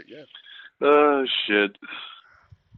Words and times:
But 0.00 0.08
yeah. 0.08 0.24
Oh 0.80 1.26
shit. 1.46 1.76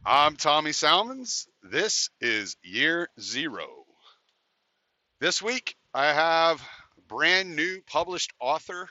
I'm 0.05 0.35
Tommy 0.35 0.73
Salmons. 0.73 1.47
This 1.61 2.09
is 2.19 2.57
year 2.63 3.07
zero. 3.17 3.85
This 5.21 5.41
week, 5.41 5.77
I 5.93 6.07
have 6.07 6.61
brand 7.07 7.55
new 7.55 7.81
published 7.87 8.33
author 8.41 8.89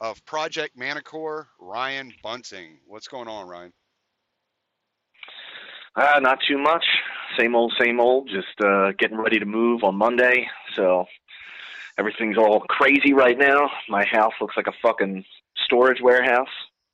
of 0.00 0.24
Project 0.24 0.76
Manticore, 0.76 1.46
Ryan 1.60 2.12
Bunting. 2.24 2.80
What's 2.88 3.06
going 3.06 3.28
on, 3.28 3.46
Ryan? 3.46 3.72
Uh, 5.94 6.18
not 6.20 6.38
too 6.48 6.58
much. 6.58 6.84
Same 7.38 7.54
old, 7.54 7.72
same 7.80 8.00
old. 8.00 8.28
Just 8.30 8.60
uh, 8.64 8.90
getting 8.98 9.16
ready 9.16 9.38
to 9.38 9.46
move 9.46 9.84
on 9.84 9.94
Monday. 9.94 10.48
So 10.74 11.04
everything's 11.96 12.36
all 12.36 12.62
crazy 12.68 13.12
right 13.12 13.38
now. 13.38 13.70
My 13.88 14.04
house 14.10 14.32
looks 14.40 14.56
like 14.56 14.66
a 14.66 14.74
fucking 14.82 15.24
storage 15.66 16.02
warehouse. 16.02 16.48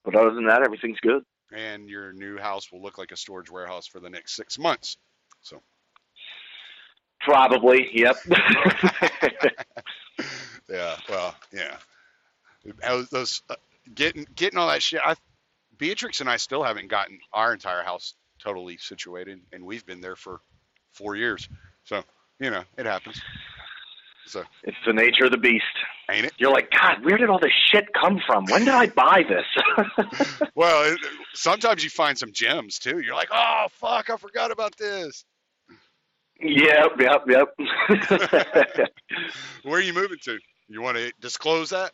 But 0.07 0.15
other 0.15 0.31
than 0.31 0.47
that, 0.47 0.63
everything's 0.63 1.01
good. 1.01 1.25
And 1.53 1.91
your 1.91 2.15
new 2.15 2.39
house 2.39 2.73
will 2.73 2.81
look 2.81 2.97
like 2.97 3.13
a 3.13 3.17
storage 3.17 3.51
warehouse 3.51 3.87
for 3.87 4.01
the 4.01 4.09
next 4.09 4.37
six 4.37 4.59
months. 4.59 4.97
So 5.43 5.61
Probably, 7.21 7.89
yep. 7.93 8.17
yeah, 10.71 10.97
well, 11.09 11.35
yeah. 11.53 11.77
Those, 13.11 13.43
uh, 13.51 13.57
getting 13.95 14.27
getting 14.37 14.59
all 14.59 14.69
that 14.69 14.83
shit. 14.83 15.01
I, 15.05 15.15
Beatrix 15.79 16.21
and 16.21 16.31
I 16.31 16.37
still 16.37 16.63
haven't 16.63 16.89
gotten 16.89 17.19
our 17.33 17.53
entire 17.53 17.83
house 17.83 18.15
totally 18.39 18.77
situated, 18.79 19.41
and 19.53 19.65
we've 19.65 19.85
been 19.85 20.01
there 20.01 20.17
for 20.17 20.41
four 20.93 21.17
years. 21.17 21.49
So 21.85 22.03
you 22.41 22.51
know, 22.51 22.63
it 22.79 22.87
happens. 22.87 23.21
So 24.27 24.43
it's 24.65 24.77
the 24.85 24.93
nature 24.93 25.25
of 25.25 25.31
the 25.31 25.39
beast. 25.39 25.65
Ain't 26.11 26.27
it? 26.27 26.33
You're 26.39 26.53
like, 26.53 26.71
God, 26.71 27.05
where 27.05 27.17
did 27.17 27.31
all 27.31 27.39
this 27.39 27.53
shit 27.73 27.87
come 28.01 28.21
from? 28.27 28.45
When 28.47 28.65
did 28.65 28.75
I 28.75 28.87
buy 28.87 29.23
this? 29.29 30.43
well, 30.55 30.93
it, 30.93 30.99
sometimes 31.35 31.83
you 31.85 31.91
find 31.91 32.19
some 32.19 32.33
gems 32.33 32.79
too. 32.79 33.01
You're 33.01 33.15
like, 33.15 33.29
oh 33.33 33.67
fuck, 33.71 34.11
I 34.11 34.17
forgot 34.17 34.51
about 34.51 34.77
this. 34.77 35.25
Yep, 36.41 37.01
yep, 37.01 37.25
yep. 37.29 37.49
Where 39.63 39.79
are 39.79 39.83
you 39.83 39.95
moving 39.95 40.19
to? 40.25 40.39
You 40.69 40.83
want 40.83 40.99
to 40.99 41.13
disclose 41.21 41.71
that? 41.71 41.93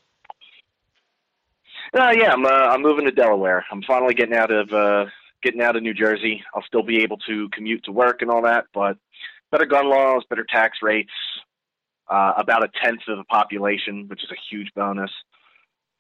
Uh, 1.94 2.12
yeah, 2.17 2.33
I'm 2.33 2.44
uh, 2.44 2.48
I'm 2.48 2.83
moving 2.83 3.05
to 3.05 3.11
Delaware. 3.12 3.64
I'm 3.70 3.83
finally 3.83 4.14
getting 4.14 4.34
out 4.34 4.50
of 4.50 4.72
uh, 4.72 5.06
getting 5.42 5.61
out 5.61 5.77
of 5.77 5.83
New 5.83 5.94
Jersey. 5.94 6.42
I'll 6.55 6.62
still 6.62 6.83
be 6.83 7.02
able 7.02 7.19
to 7.19 7.48
commute 7.50 7.84
to 7.84 7.92
work 7.92 8.22
and 8.22 8.30
all 8.30 8.42
that, 8.42 8.64
but 8.72 8.96
better 9.50 9.67
gun 9.67 9.89
laws, 9.91 10.24
better 10.28 10.46
tax 10.48 10.78
rates, 10.83 11.12
uh, 12.12 12.34
about 12.36 12.62
a 12.62 12.68
tenth 12.82 13.00
of 13.08 13.16
the 13.16 13.24
population, 13.24 14.06
which 14.08 14.22
is 14.22 14.30
a 14.30 14.36
huge 14.50 14.70
bonus. 14.74 15.10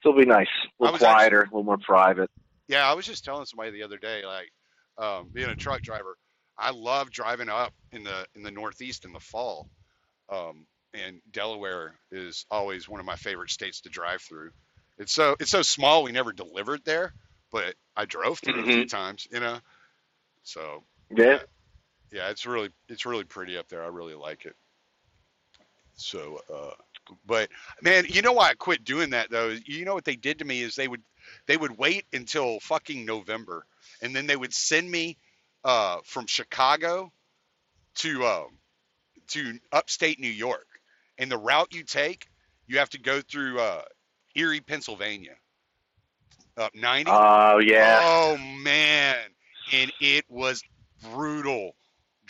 So 0.02 0.10
it'll 0.10 0.20
be 0.20 0.26
nice, 0.26 0.48
a 0.78 0.84
little 0.84 0.98
quieter, 0.98 1.42
actually, 1.42 1.54
a 1.54 1.58
little 1.58 1.64
more 1.64 1.78
private. 1.78 2.30
Yeah, 2.68 2.88
I 2.88 2.94
was 2.94 3.06
just 3.06 3.24
telling 3.24 3.46
somebody 3.46 3.70
the 3.70 3.84
other 3.84 3.96
day, 3.96 4.22
like 4.26 4.50
um, 4.98 5.30
being 5.32 5.48
a 5.48 5.56
truck 5.56 5.80
driver, 5.80 6.16
I 6.58 6.70
love 6.72 7.10
driving 7.10 7.48
up 7.48 7.72
in 7.92 8.04
the 8.04 8.26
in 8.34 8.42
the 8.42 8.50
Northeast 8.50 9.06
in 9.06 9.12
the 9.12 9.20
fall, 9.20 9.70
um, 10.28 10.66
and 10.92 11.20
Delaware 11.30 11.94
is 12.10 12.44
always 12.50 12.88
one 12.88 13.00
of 13.00 13.06
my 13.06 13.16
favorite 13.16 13.50
states 13.50 13.80
to 13.82 13.88
drive 13.88 14.20
through. 14.20 14.50
It's 14.98 15.12
so 15.14 15.36
it's 15.40 15.50
so 15.50 15.62
small. 15.62 16.02
We 16.02 16.12
never 16.12 16.32
delivered 16.32 16.84
there, 16.84 17.14
but 17.50 17.74
I 17.96 18.04
drove 18.04 18.38
through 18.38 18.54
mm-hmm. 18.54 18.70
a 18.70 18.72
few 18.74 18.86
times, 18.86 19.26
you 19.30 19.40
know. 19.40 19.58
So 20.42 20.82
yeah, 21.16 21.38
yeah, 22.10 22.28
it's 22.28 22.44
really 22.44 22.70
it's 22.88 23.06
really 23.06 23.24
pretty 23.24 23.56
up 23.56 23.68
there. 23.68 23.82
I 23.82 23.88
really 23.88 24.14
like 24.14 24.44
it. 24.44 24.56
So, 25.96 26.40
uh, 26.52 26.74
but 27.26 27.48
man, 27.82 28.06
you 28.08 28.22
know 28.22 28.32
why 28.32 28.50
I 28.50 28.54
quit 28.54 28.84
doing 28.84 29.10
that 29.10 29.30
though? 29.30 29.56
You 29.64 29.84
know 29.84 29.94
what 29.94 30.04
they 30.04 30.16
did 30.16 30.38
to 30.38 30.44
me 30.44 30.60
is 30.62 30.74
they 30.74 30.88
would 30.88 31.02
they 31.46 31.56
would 31.56 31.78
wait 31.78 32.04
until 32.12 32.60
fucking 32.60 33.04
November, 33.04 33.64
and 34.00 34.14
then 34.14 34.26
they 34.26 34.36
would 34.36 34.54
send 34.54 34.90
me 34.90 35.16
uh, 35.64 35.98
from 36.04 36.26
Chicago 36.26 37.12
to 37.96 38.24
uh, 38.24 38.44
to 39.28 39.58
upstate 39.72 40.18
New 40.18 40.28
York, 40.28 40.66
and 41.18 41.30
the 41.30 41.38
route 41.38 41.72
you 41.72 41.84
take, 41.84 42.26
you 42.66 42.78
have 42.78 42.90
to 42.90 42.98
go 42.98 43.20
through 43.20 43.60
uh, 43.60 43.82
Erie, 44.34 44.60
Pennsylvania, 44.60 45.36
up 46.56 46.74
90. 46.74 47.10
Oh 47.10 47.58
yeah. 47.58 48.00
Oh 48.02 48.36
man, 48.36 49.16
and 49.72 49.92
it 50.00 50.24
was 50.28 50.62
brutal 51.12 51.74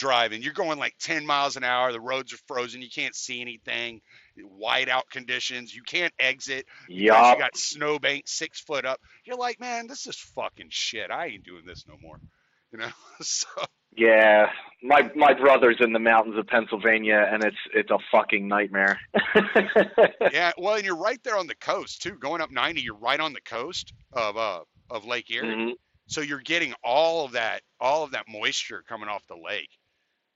driving. 0.02 0.42
You're 0.42 0.52
going 0.52 0.78
like 0.78 0.94
10 1.00 1.24
miles 1.24 1.56
an 1.56 1.64
hour. 1.64 1.92
The 1.92 2.00
roads 2.00 2.32
are 2.32 2.38
frozen. 2.46 2.82
You 2.82 2.90
can't 2.90 3.14
see 3.14 3.40
anything. 3.40 4.00
White 4.36 4.88
out 4.88 5.08
conditions. 5.10 5.74
You 5.74 5.82
can't 5.82 6.12
exit. 6.18 6.66
Yeah. 6.88 7.32
You 7.32 7.38
got 7.38 7.56
snowbank 7.56 8.24
six 8.26 8.60
foot 8.60 8.84
up. 8.84 9.00
You're 9.24 9.36
like, 9.36 9.60
man, 9.60 9.86
this 9.86 10.06
is 10.06 10.16
fucking 10.16 10.68
shit. 10.70 11.10
I 11.10 11.26
ain't 11.26 11.44
doing 11.44 11.64
this 11.66 11.84
no 11.88 11.94
more 12.02 12.20
you 12.72 12.78
know. 12.78 12.88
so 13.20 13.46
yeah, 13.94 14.46
my 14.82 15.10
my 15.14 15.34
brother's 15.34 15.76
in 15.80 15.92
the 15.92 15.98
mountains 15.98 16.38
of 16.38 16.46
Pennsylvania, 16.46 17.28
and 17.30 17.44
it's 17.44 17.56
it's 17.74 17.90
a 17.90 17.98
fucking 18.10 18.48
nightmare. 18.48 18.98
yeah, 20.32 20.52
well, 20.56 20.74
and 20.74 20.84
you're 20.84 20.96
right 20.96 21.22
there 21.22 21.36
on 21.36 21.46
the 21.46 21.54
coast 21.56 22.02
too. 22.02 22.16
Going 22.19 22.40
up 22.40 22.50
90, 22.50 22.80
you're 22.80 22.96
right 22.96 23.20
on 23.20 23.32
the 23.32 23.40
coast 23.42 23.92
of 24.12 24.36
uh 24.36 24.60
of 24.90 25.04
Lake 25.04 25.30
Erie, 25.30 25.46
mm-hmm. 25.46 25.70
so 26.06 26.20
you're 26.22 26.40
getting 26.40 26.74
all 26.82 27.24
of 27.24 27.32
that 27.32 27.62
all 27.80 28.04
of 28.04 28.12
that 28.12 28.24
moisture 28.28 28.82
coming 28.88 29.08
off 29.08 29.22
the 29.28 29.36
lake, 29.36 29.70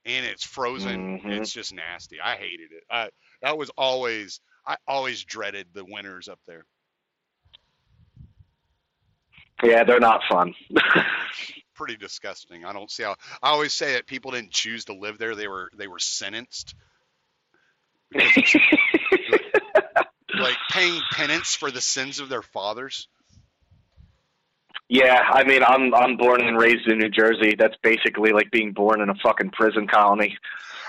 and 0.07 0.25
it's 0.25 0.43
frozen. 0.43 1.19
Mm-hmm. 1.19 1.29
It's 1.31 1.51
just 1.51 1.73
nasty. 1.73 2.17
I 2.23 2.35
hated 2.35 2.71
it. 2.71 2.83
I 2.89 3.09
that 3.41 3.57
was 3.57 3.69
always 3.77 4.39
I 4.65 4.77
always 4.87 5.23
dreaded 5.23 5.67
the 5.73 5.85
winters 5.85 6.27
up 6.27 6.39
there. 6.47 6.65
Yeah, 9.63 9.83
they're 9.83 9.99
not 9.99 10.21
fun. 10.29 10.53
pretty 11.75 11.97
disgusting. 11.97 12.65
I 12.65 12.73
don't 12.73 12.89
see 12.89 13.03
how. 13.03 13.15
I 13.41 13.49
always 13.49 13.73
say 13.73 13.93
that 13.93 14.07
people 14.07 14.31
didn't 14.31 14.51
choose 14.51 14.85
to 14.85 14.93
live 14.93 15.17
there; 15.17 15.35
they 15.35 15.47
were 15.47 15.69
they 15.77 15.87
were 15.87 15.99
sentenced. 15.99 16.75
like, 18.13 18.55
like 20.39 20.57
paying 20.71 21.01
penance 21.11 21.55
for 21.55 21.71
the 21.71 21.81
sins 21.81 22.19
of 22.19 22.29
their 22.29 22.41
fathers. 22.41 23.07
Yeah, 24.89 25.21
I 25.29 25.43
mean, 25.43 25.63
I'm 25.63 25.93
I'm 25.93 26.15
born 26.15 26.41
and 26.41 26.57
raised 26.57 26.87
in 26.87 26.99
New 26.99 27.09
Jersey. 27.09 27.55
That's 27.57 27.75
basically 27.83 28.31
like 28.31 28.49
being 28.51 28.71
born 28.71 29.01
in 29.01 29.09
a 29.09 29.15
fucking 29.15 29.51
prison 29.51 29.87
colony. 29.87 30.37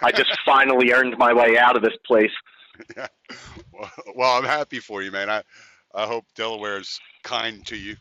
I 0.02 0.12
just 0.12 0.30
finally 0.46 0.92
earned 0.92 1.16
my 1.18 1.32
way 1.32 1.58
out 1.58 1.76
of 1.76 1.82
this 1.82 1.96
place. 2.06 2.30
Yeah. 2.96 3.08
Well, 4.14 4.38
I'm 4.38 4.44
happy 4.44 4.78
for 4.78 5.02
you, 5.02 5.10
man. 5.10 5.28
I 5.28 5.42
I 5.92 6.06
hope 6.06 6.26
Delaware's 6.36 7.00
kind 7.24 7.66
to 7.66 7.76
you. 7.76 7.96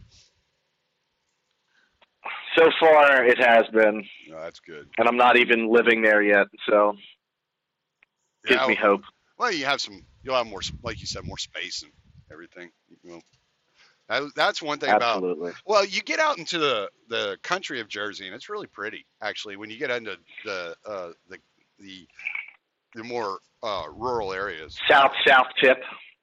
So 2.55 2.69
far, 2.79 3.25
it 3.25 3.39
has 3.39 3.65
been. 3.73 4.03
No, 4.29 4.39
that's 4.39 4.59
good. 4.59 4.87
And 4.99 5.07
I'm 5.07 5.17
not 5.17 5.35
even 5.37 5.71
living 5.71 6.03
there 6.03 6.21
yet, 6.21 6.45
so 6.69 6.95
yeah, 8.45 8.57
gives 8.57 8.67
me 8.67 8.75
hope. 8.75 9.01
Well, 9.37 9.51
you 9.51 9.65
have 9.65 9.81
some. 9.81 10.05
You'll 10.23 10.35
have 10.35 10.47
more, 10.47 10.61
like 10.83 10.99
you 10.99 11.07
said, 11.07 11.25
more 11.25 11.37
space 11.37 11.83
and 11.83 11.91
everything. 12.31 12.69
You 13.03 13.11
know, 13.11 13.21
that, 14.09 14.23
that's 14.35 14.61
one 14.61 14.79
thing 14.79 14.89
Absolutely. 14.89 15.49
about. 15.49 15.61
Well, 15.65 15.85
you 15.85 16.01
get 16.01 16.19
out 16.19 16.37
into 16.37 16.57
the 16.57 16.89
the 17.09 17.37
country 17.43 17.79
of 17.79 17.87
Jersey, 17.87 18.25
and 18.25 18.35
it's 18.35 18.49
really 18.49 18.67
pretty, 18.67 19.05
actually. 19.21 19.57
When 19.57 19.69
you 19.69 19.77
get 19.77 19.91
into 19.91 20.17
the 20.45 20.75
uh, 20.85 21.09
the 21.29 21.37
the 21.79 22.07
the 22.95 23.03
more 23.03 23.39
uh, 23.63 23.83
rural 23.93 24.33
areas. 24.33 24.77
South 24.89 25.11
South 25.25 25.47
Tip. 25.61 25.77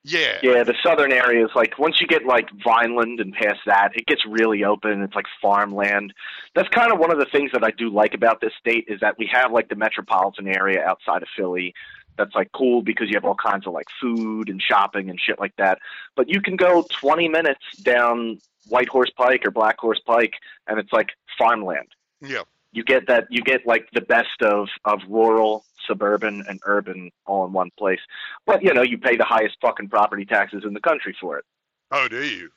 Yeah. 0.06 0.36
Yeah, 0.42 0.64
the 0.64 0.74
southern 0.82 1.12
areas, 1.12 1.48
like 1.54 1.78
once 1.78 1.98
you 1.98 2.06
get 2.06 2.26
like 2.26 2.46
Vineland 2.62 3.20
and 3.20 3.32
past 3.32 3.60
that, 3.64 3.92
it 3.94 4.04
gets 4.04 4.20
really 4.28 4.62
open. 4.62 5.00
It's 5.00 5.14
like 5.14 5.24
farmland. 5.40 6.12
That's 6.54 6.68
kind 6.68 6.92
of 6.92 6.98
one 6.98 7.10
of 7.10 7.18
the 7.18 7.24
things 7.32 7.50
that 7.54 7.64
I 7.64 7.70
do 7.70 7.88
like 7.88 8.12
about 8.12 8.42
this 8.42 8.52
state 8.60 8.84
is 8.86 9.00
that 9.00 9.16
we 9.18 9.30
have 9.32 9.50
like 9.50 9.70
the 9.70 9.76
metropolitan 9.76 10.46
area 10.46 10.84
outside 10.84 11.22
of 11.22 11.28
Philly. 11.34 11.72
That's 12.16 12.34
like 12.34 12.52
cool 12.52 12.82
because 12.82 13.08
you 13.08 13.14
have 13.14 13.24
all 13.24 13.34
kinds 13.34 13.66
of 13.66 13.72
like 13.72 13.86
food 14.00 14.48
and 14.48 14.60
shopping 14.62 15.10
and 15.10 15.18
shit 15.18 15.38
like 15.38 15.54
that. 15.56 15.78
But 16.16 16.28
you 16.28 16.40
can 16.40 16.56
go 16.56 16.86
20 17.00 17.28
minutes 17.28 17.64
down 17.82 18.38
White 18.68 18.88
Horse 18.88 19.10
Pike 19.16 19.44
or 19.44 19.50
Black 19.50 19.78
Horse 19.78 20.00
Pike 20.06 20.34
and 20.66 20.78
it's 20.78 20.92
like 20.92 21.10
farmland. 21.38 21.88
Yeah. 22.20 22.42
You 22.72 22.82
get 22.84 23.06
that 23.06 23.26
you 23.30 23.42
get 23.42 23.66
like 23.66 23.88
the 23.92 24.00
best 24.00 24.42
of 24.42 24.68
of 24.84 25.00
rural 25.08 25.64
suburban 25.86 26.44
and 26.48 26.60
urban 26.64 27.10
all 27.26 27.46
in 27.46 27.52
one 27.52 27.70
place. 27.78 28.00
But 28.46 28.62
you 28.62 28.72
know, 28.74 28.82
you 28.82 28.98
pay 28.98 29.16
the 29.16 29.24
highest 29.24 29.56
fucking 29.60 29.88
property 29.88 30.24
taxes 30.24 30.64
in 30.64 30.74
the 30.74 30.80
country 30.80 31.16
for 31.20 31.38
it. 31.38 31.44
Oh, 31.90 32.08
do 32.08 32.24
you? 32.24 32.50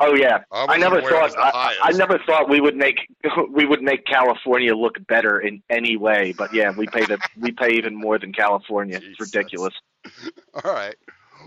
Oh 0.00 0.14
yeah, 0.14 0.42
I, 0.50 0.66
I 0.70 0.76
never 0.78 1.00
thought 1.00 1.36
I, 1.36 1.76
I, 1.82 1.92
never 1.92 2.18
thought 2.26 2.48
we 2.48 2.60
would 2.60 2.76
make 2.76 2.96
we 3.50 3.64
would 3.64 3.82
make 3.82 4.04
California 4.04 4.74
look 4.74 4.94
better 5.06 5.40
in 5.40 5.62
any 5.70 5.96
way. 5.96 6.34
But 6.36 6.52
yeah, 6.52 6.72
we 6.76 6.86
pay 6.86 7.04
the 7.04 7.18
we 7.36 7.52
pay 7.52 7.74
even 7.74 7.94
more 7.94 8.18
than 8.18 8.32
California. 8.32 8.98
Jesus. 8.98 9.16
It's 9.20 9.34
ridiculous. 9.34 9.74
All 10.64 10.72
right. 10.72 10.96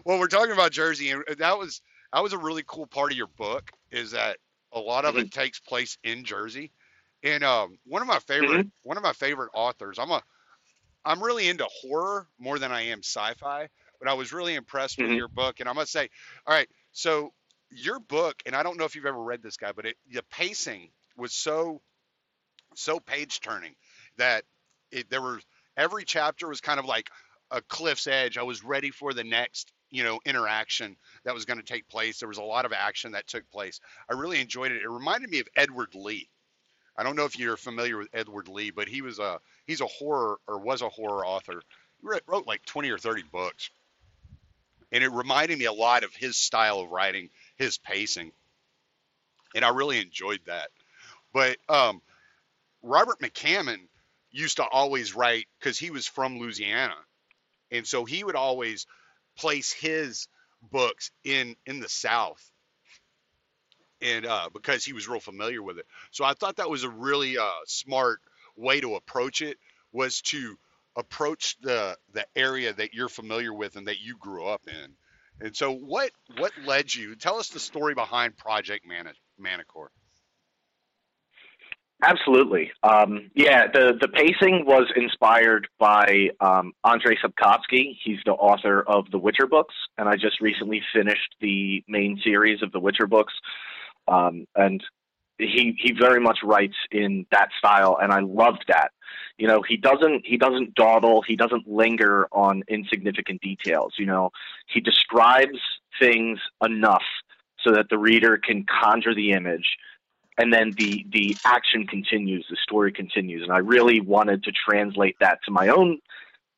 Well, 0.05 0.19
we're 0.19 0.27
talking 0.27 0.53
about 0.53 0.71
Jersey, 0.71 1.11
and 1.11 1.23
that 1.37 1.57
was 1.57 1.81
that 2.13 2.23
was 2.23 2.33
a 2.33 2.37
really 2.37 2.63
cool 2.65 2.87
part 2.87 3.11
of 3.11 3.17
your 3.17 3.27
book. 3.27 3.71
Is 3.91 4.11
that 4.11 4.37
a 4.71 4.79
lot 4.79 5.05
of 5.05 5.15
mm-hmm. 5.15 5.25
it 5.25 5.31
takes 5.31 5.59
place 5.59 5.97
in 6.03 6.23
Jersey, 6.23 6.71
and 7.23 7.43
um, 7.43 7.77
one 7.85 8.01
of 8.01 8.07
my 8.07 8.19
favorite 8.19 8.51
mm-hmm. 8.51 8.67
one 8.83 8.97
of 8.97 9.03
my 9.03 9.13
favorite 9.13 9.51
authors. 9.53 9.99
I'm 9.99 10.11
a 10.11 10.21
I'm 11.03 11.21
really 11.21 11.49
into 11.49 11.65
horror 11.81 12.27
more 12.39 12.59
than 12.59 12.71
I 12.71 12.81
am 12.81 12.99
sci-fi, 12.99 13.67
but 13.99 14.07
I 14.07 14.13
was 14.13 14.31
really 14.31 14.55
impressed 14.55 14.97
mm-hmm. 14.97 15.09
with 15.09 15.17
your 15.17 15.27
book. 15.27 15.59
And 15.59 15.67
I 15.67 15.73
must 15.73 15.91
say, 15.91 16.09
all 16.45 16.53
right, 16.53 16.67
so 16.91 17.33
your 17.71 17.99
book, 17.99 18.41
and 18.45 18.55
I 18.55 18.63
don't 18.63 18.77
know 18.77 18.85
if 18.85 18.95
you've 18.95 19.05
ever 19.05 19.21
read 19.21 19.41
this 19.41 19.57
guy, 19.57 19.71
but 19.71 19.85
it, 19.85 19.97
the 20.11 20.23
pacing 20.23 20.89
was 21.17 21.33
so 21.33 21.81
so 22.75 22.99
page 22.99 23.41
turning 23.41 23.75
that 24.17 24.43
it, 24.91 25.09
there 25.09 25.21
were 25.21 25.39
every 25.75 26.05
chapter 26.05 26.47
was 26.47 26.61
kind 26.61 26.79
of 26.79 26.85
like 26.85 27.09
a 27.49 27.61
cliff's 27.61 28.07
edge. 28.07 28.37
I 28.37 28.43
was 28.43 28.63
ready 28.63 28.91
for 28.91 29.13
the 29.13 29.23
next 29.23 29.71
you 29.89 30.03
know 30.03 30.19
interaction 30.25 30.95
that 31.25 31.33
was 31.33 31.45
going 31.45 31.59
to 31.59 31.65
take 31.65 31.87
place. 31.89 32.19
There 32.19 32.29
was 32.29 32.37
a 32.37 32.43
lot 32.43 32.65
of 32.65 32.73
action 32.73 33.11
that 33.11 33.27
took 33.27 33.49
place. 33.51 33.79
I 34.09 34.13
really 34.13 34.39
enjoyed 34.39 34.71
it. 34.71 34.81
It 34.81 34.89
reminded 34.89 35.29
me 35.29 35.39
of 35.39 35.47
Edward 35.55 35.95
Lee. 35.95 36.29
I 36.97 37.03
don't 37.03 37.15
know 37.15 37.25
if 37.25 37.39
you're 37.39 37.57
familiar 37.57 37.97
with 37.97 38.09
Edward 38.13 38.47
Lee, 38.47 38.71
but 38.71 38.87
he 38.87 39.01
was 39.01 39.19
a 39.19 39.39
he's 39.65 39.81
a 39.81 39.87
horror 39.87 40.39
or 40.47 40.59
was 40.59 40.81
a 40.81 40.89
horror 40.89 41.25
author. 41.25 41.61
He 42.01 42.07
wrote, 42.07 42.23
wrote 42.27 42.47
like 42.47 42.65
20 42.65 42.89
or 42.89 42.97
30 42.97 43.23
books, 43.31 43.69
and 44.91 45.03
it 45.03 45.09
reminded 45.09 45.57
me 45.57 45.65
a 45.65 45.73
lot 45.73 46.03
of 46.03 46.13
his 46.15 46.37
style 46.37 46.79
of 46.79 46.91
writing, 46.91 47.29
his 47.61 47.77
pacing, 47.77 48.31
and 49.55 49.63
I 49.63 49.69
really 49.69 49.99
enjoyed 49.99 50.41
that. 50.47 50.69
But 51.33 51.57
um, 51.69 52.01
Robert 52.81 53.19
McCammon 53.19 53.79
used 54.31 54.57
to 54.57 54.65
always 54.65 55.15
write 55.15 55.45
because 55.59 55.77
he 55.77 55.91
was 55.91 56.07
from 56.07 56.39
Louisiana, 56.39 56.95
and 57.71 57.85
so 57.85 58.05
he 58.05 58.23
would 58.23 58.35
always 58.35 58.87
place 59.37 59.71
his 59.71 60.27
books 60.61 61.11
in 61.23 61.55
in 61.65 61.79
the 61.79 61.89
South, 61.89 62.51
and 64.01 64.25
uh, 64.25 64.49
because 64.53 64.83
he 64.83 64.93
was 64.93 65.07
real 65.07 65.19
familiar 65.19 65.61
with 65.61 65.77
it. 65.77 65.85
So 66.11 66.25
I 66.25 66.33
thought 66.33 66.57
that 66.57 66.69
was 66.69 66.83
a 66.83 66.89
really 66.89 67.37
uh, 67.37 67.49
smart 67.65 68.19
way 68.57 68.81
to 68.81 68.95
approach 68.95 69.41
it 69.41 69.57
was 69.91 70.21
to 70.21 70.57
approach 70.95 71.57
the 71.61 71.97
the 72.13 72.25
area 72.35 72.73
that 72.73 72.93
you're 72.93 73.09
familiar 73.09 73.53
with 73.53 73.75
and 73.75 73.87
that 73.87 74.01
you 74.01 74.17
grew 74.17 74.45
up 74.45 74.61
in. 74.67 74.93
And 75.41 75.55
so 75.55 75.73
what 75.73 76.11
what 76.37 76.51
led 76.65 76.93
you? 76.93 77.15
Tell 77.15 77.37
us 77.37 77.49
the 77.49 77.59
story 77.59 77.95
behind 77.95 78.37
Project 78.37 78.85
Mani- 78.85 79.17
Manticore. 79.39 79.91
Absolutely. 82.03 82.71
Um, 82.81 83.29
yeah, 83.35 83.67
the, 83.71 83.93
the 84.01 84.07
pacing 84.07 84.65
was 84.65 84.91
inspired 84.95 85.67
by 85.77 86.29
um, 86.39 86.73
Andrei 86.83 87.15
Sapkowski. 87.15 87.95
He's 88.03 88.17
the 88.25 88.31
author 88.31 88.81
of 88.81 89.05
the 89.11 89.19
Witcher 89.19 89.45
books, 89.45 89.75
and 89.99 90.09
I 90.09 90.15
just 90.15 90.41
recently 90.41 90.81
finished 90.95 91.35
the 91.41 91.83
main 91.87 92.19
series 92.23 92.63
of 92.63 92.71
the 92.71 92.79
Witcher 92.79 93.05
books. 93.05 93.33
Um, 94.07 94.47
and 94.55 94.83
he 95.41 95.77
he 95.79 95.93
very 95.93 96.19
much 96.19 96.39
writes 96.43 96.75
in 96.91 97.25
that 97.31 97.49
style, 97.57 97.97
and 98.01 98.11
I 98.11 98.19
loved 98.21 98.65
that. 98.67 98.91
You 99.37 99.47
know, 99.47 99.61
he 99.61 99.77
doesn't 99.77 100.25
he 100.25 100.37
doesn't 100.37 100.75
dawdle, 100.75 101.21
he 101.21 101.35
doesn't 101.35 101.67
linger 101.67 102.27
on 102.31 102.63
insignificant 102.67 103.41
details. 103.41 103.95
You 103.97 104.05
know, 104.05 104.31
he 104.67 104.79
describes 104.81 105.59
things 105.99 106.39
enough 106.63 107.03
so 107.59 107.71
that 107.73 107.89
the 107.89 107.97
reader 107.97 108.37
can 108.37 108.65
conjure 108.65 109.13
the 109.13 109.31
image 109.31 109.77
and 110.37 110.51
then 110.51 110.73
the 110.77 111.05
the 111.11 111.37
action 111.45 111.85
continues, 111.85 112.45
the 112.49 112.57
story 112.63 112.91
continues, 112.91 113.43
and 113.43 113.51
I 113.51 113.59
really 113.59 113.99
wanted 114.01 114.43
to 114.45 114.51
translate 114.51 115.15
that 115.19 115.39
to 115.45 115.51
my 115.51 115.67
own 115.67 115.99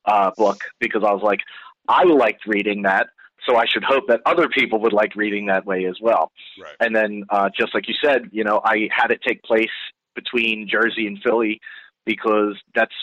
uh, 0.06 0.32
book 0.38 0.62
because 0.80 1.04
I 1.04 1.12
was 1.12 1.24
like, 1.24 1.40
I 1.88 2.04
liked 2.04 2.46
reading 2.46 2.84
that, 2.84 3.08
so 3.45 3.57
I 3.57 3.66
should 3.66 3.84
hope 3.84 4.07
that 4.07 4.22
other 4.25 4.48
people 4.48 4.80
would 4.81 4.94
like 4.94 5.16
reading 5.16 5.45
that 5.48 5.66
way 5.66 5.86
as 5.86 5.98
well. 6.01 6.31
Right. 6.62 6.75
And 6.80 6.95
then, 6.95 7.24
uh, 7.30 7.50
just 7.57 7.74
like 7.74 7.88
you 7.88 7.95
said, 8.04 8.30
you 8.31 8.44
know, 8.44 8.62
I 8.63 8.90
had 8.92 9.12
it 9.12 9.22
take 9.25 9.44
place 9.44 9.68
between 10.16 10.68
Jersey 10.68 11.07
and 11.07 11.19
Philly 11.22 11.60
because 12.06 12.56
that's 12.75 12.94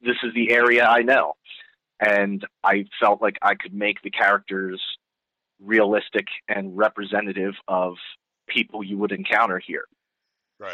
this 0.00 0.16
is 0.22 0.32
the 0.34 0.52
area 0.52 0.84
I 0.84 1.02
know, 1.02 1.34
and 2.00 2.44
I 2.62 2.84
felt 3.00 3.20
like 3.20 3.36
I 3.42 3.54
could 3.54 3.74
make 3.74 4.00
the 4.02 4.10
characters 4.10 4.80
realistic 5.60 6.26
and 6.48 6.76
representative 6.76 7.54
of 7.66 7.94
people 8.48 8.84
you 8.84 8.96
would 8.98 9.12
encounter 9.12 9.58
here. 9.58 9.84
Right. 10.58 10.72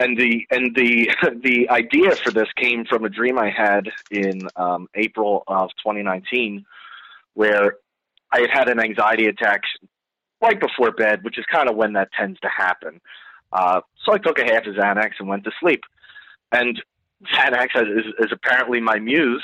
And 0.00 0.16
the 0.16 0.46
and 0.50 0.74
the 0.74 1.10
the 1.42 1.68
idea 1.70 2.14
for 2.16 2.30
this 2.30 2.48
came 2.56 2.84
from 2.84 3.04
a 3.04 3.08
dream 3.08 3.38
I 3.38 3.50
had 3.50 3.88
in 4.10 4.40
um, 4.56 4.88
April 4.94 5.44
of 5.46 5.70
2019, 5.82 6.64
where 7.34 7.76
I 8.32 8.40
had 8.40 8.50
had 8.50 8.68
an 8.68 8.80
anxiety 8.80 9.26
attack 9.26 9.62
right 10.42 10.58
before 10.60 10.92
bed, 10.92 11.22
which 11.22 11.38
is 11.38 11.44
kind 11.50 11.68
of 11.68 11.76
when 11.76 11.92
that 11.94 12.08
tends 12.18 12.38
to 12.40 12.48
happen. 12.48 13.00
Uh, 13.52 13.80
so 14.04 14.12
I 14.12 14.18
took 14.18 14.38
a 14.38 14.44
half 14.44 14.66
of 14.66 14.74
Xanax 14.74 15.12
and 15.18 15.28
went 15.28 15.44
to 15.44 15.50
sleep. 15.60 15.82
And 16.52 16.80
Xanax 17.34 17.68
is, 17.76 18.04
is 18.18 18.32
apparently 18.32 18.80
my 18.80 18.98
muse 18.98 19.42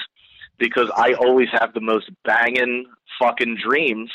because 0.58 0.90
I 0.96 1.14
always 1.14 1.48
have 1.52 1.74
the 1.74 1.80
most 1.80 2.10
banging 2.24 2.86
fucking 3.18 3.58
dreams 3.66 4.10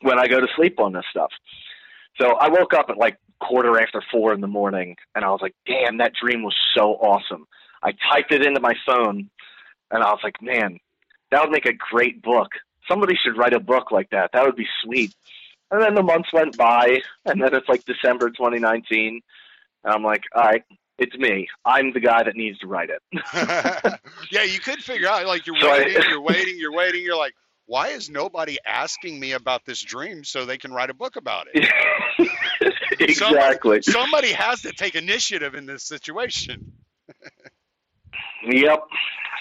when 0.00 0.18
I 0.18 0.26
go 0.26 0.40
to 0.40 0.46
sleep 0.56 0.80
on 0.80 0.92
this 0.92 1.04
stuff. 1.10 1.30
So 2.20 2.34
I 2.34 2.48
woke 2.48 2.74
up 2.74 2.86
at 2.88 2.96
like 2.96 3.18
quarter 3.40 3.80
after 3.80 4.02
four 4.10 4.32
in 4.32 4.40
the 4.40 4.46
morning 4.46 4.96
and 5.14 5.24
I 5.24 5.30
was 5.30 5.40
like, 5.42 5.54
damn, 5.66 5.98
that 5.98 6.12
dream 6.20 6.42
was 6.42 6.54
so 6.74 6.94
awesome. 6.94 7.46
I 7.82 7.92
typed 8.12 8.32
it 8.32 8.44
into 8.44 8.60
my 8.60 8.74
phone 8.86 9.28
and 9.90 10.02
I 10.02 10.10
was 10.10 10.20
like, 10.22 10.40
man, 10.40 10.78
that 11.30 11.42
would 11.42 11.50
make 11.50 11.66
a 11.66 11.72
great 11.72 12.22
book. 12.22 12.48
Somebody 12.88 13.14
should 13.22 13.36
write 13.36 13.52
a 13.54 13.60
book 13.60 13.90
like 13.90 14.10
that. 14.10 14.30
That 14.32 14.44
would 14.44 14.56
be 14.56 14.66
sweet. 14.84 15.14
And 15.70 15.80
then 15.82 15.94
the 15.94 16.02
months 16.02 16.28
went 16.32 16.56
by 16.56 16.98
and 17.24 17.40
then 17.42 17.54
it's 17.54 17.68
like 17.68 17.84
December 17.84 18.28
2019. 18.30 19.20
And 19.84 19.94
I'm 19.94 20.02
like, 20.02 20.22
all 20.34 20.42
right, 20.42 20.62
it's 20.98 21.16
me. 21.16 21.48
I'm 21.64 21.92
the 21.92 22.00
guy 22.00 22.22
that 22.22 22.36
needs 22.36 22.58
to 22.58 22.66
write 22.66 22.90
it. 22.90 23.00
yeah, 24.30 24.42
you 24.42 24.60
could 24.60 24.80
figure 24.82 25.08
out 25.08 25.26
like 25.26 25.46
you're 25.46 25.58
So 25.60 25.68
I- 25.70 25.78
waiting, 25.78 26.02
you're 26.08 26.20
waiting, 26.22 26.58
you're 26.58 26.72
waiting. 26.74 27.02
You're 27.02 27.16
like, 27.16 27.34
why 27.66 27.88
is 27.88 28.10
nobody 28.10 28.58
asking 28.66 29.18
me 29.18 29.32
about 29.32 29.64
this 29.64 29.80
dream 29.80 30.24
so 30.24 30.44
they 30.44 30.58
can 30.58 30.72
write 30.72 30.90
a 30.90 30.94
book 30.94 31.16
about 31.16 31.46
it? 31.54 31.66
exactly. 33.00 33.80
Somebody 33.82 34.32
has 34.32 34.62
to 34.62 34.72
take 34.72 34.94
initiative 34.94 35.54
in 35.54 35.64
this 35.66 35.84
situation. 35.84 36.72
Yep. 38.46 38.80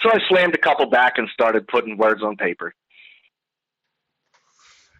So 0.04 0.10
I 0.12 0.20
slammed 0.30 0.56
a 0.56 0.60
couple 0.60 0.86
back 0.88 1.18
and 1.18 1.28
started 1.34 1.68
putting 1.68 1.98
words 1.98 2.22
on 2.24 2.38
paper. 2.38 2.74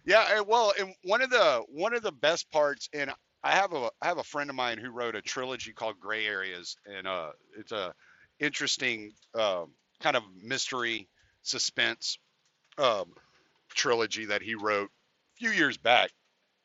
Yeah, 0.04 0.40
well, 0.40 0.72
and 0.78 0.94
one 1.04 1.22
of 1.22 1.30
the 1.30 1.62
one 1.68 1.94
of 1.94 2.02
the 2.02 2.12
best 2.12 2.50
parts, 2.50 2.88
and 2.92 3.12
I 3.44 3.52
have 3.52 3.72
a 3.72 3.90
I 4.00 4.06
have 4.08 4.18
a 4.18 4.24
friend 4.24 4.50
of 4.50 4.56
mine 4.56 4.78
who 4.78 4.90
wrote 4.90 5.14
a 5.14 5.22
trilogy 5.22 5.72
called 5.72 6.00
Gray 6.00 6.26
Areas, 6.26 6.76
and 6.86 7.06
uh, 7.06 7.30
it's 7.58 7.72
a 7.72 7.94
interesting 8.40 9.12
um, 9.38 9.72
kind 10.00 10.16
of 10.16 10.24
mystery 10.42 11.08
suspense 11.42 12.18
um, 12.78 13.12
trilogy 13.74 14.26
that 14.26 14.42
he 14.42 14.54
wrote 14.56 14.90
a 14.90 15.36
few 15.38 15.50
years 15.50 15.76
back. 15.76 16.10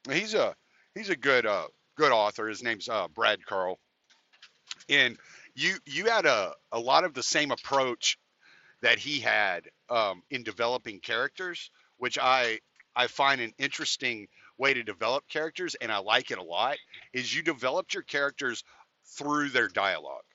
He's 0.10 0.34
a 0.34 0.56
he's 0.96 1.10
a 1.10 1.16
good 1.16 1.46
uh, 1.46 1.68
good 1.96 2.12
author. 2.12 2.48
His 2.48 2.64
name's 2.64 2.90
uh, 2.90 3.08
Brad 3.08 3.46
Carl, 3.46 3.80
and 4.90 5.18
you 5.56 5.76
you 5.86 6.06
had 6.06 6.26
a 6.26 6.54
a 6.72 6.80
lot 6.80 7.04
of 7.04 7.14
the 7.14 7.24
same 7.24 7.52
approach 7.52 8.18
that 8.82 9.00
he 9.00 9.20
had 9.20 9.64
um, 9.90 10.24
in 10.32 10.44
developing 10.44 11.00
characters, 11.00 11.72
which 11.98 12.18
I 12.20 12.60
I 12.98 13.08
find 13.08 13.42
an 13.42 13.54
interesting 13.60 14.28
way 14.58 14.74
to 14.74 14.84
develop 14.84 15.30
characters, 15.30 15.76
and 15.76 15.92
I 15.92 16.00
like 16.00 16.32
it 16.32 16.40
a 16.40 16.44
lot. 16.44 16.78
Is 17.14 17.34
you 17.36 17.44
developed 17.44 17.94
your 17.94 18.04
characters 18.04 18.64
through 19.06 19.50
their 19.50 19.70
dialogue. 19.70 20.26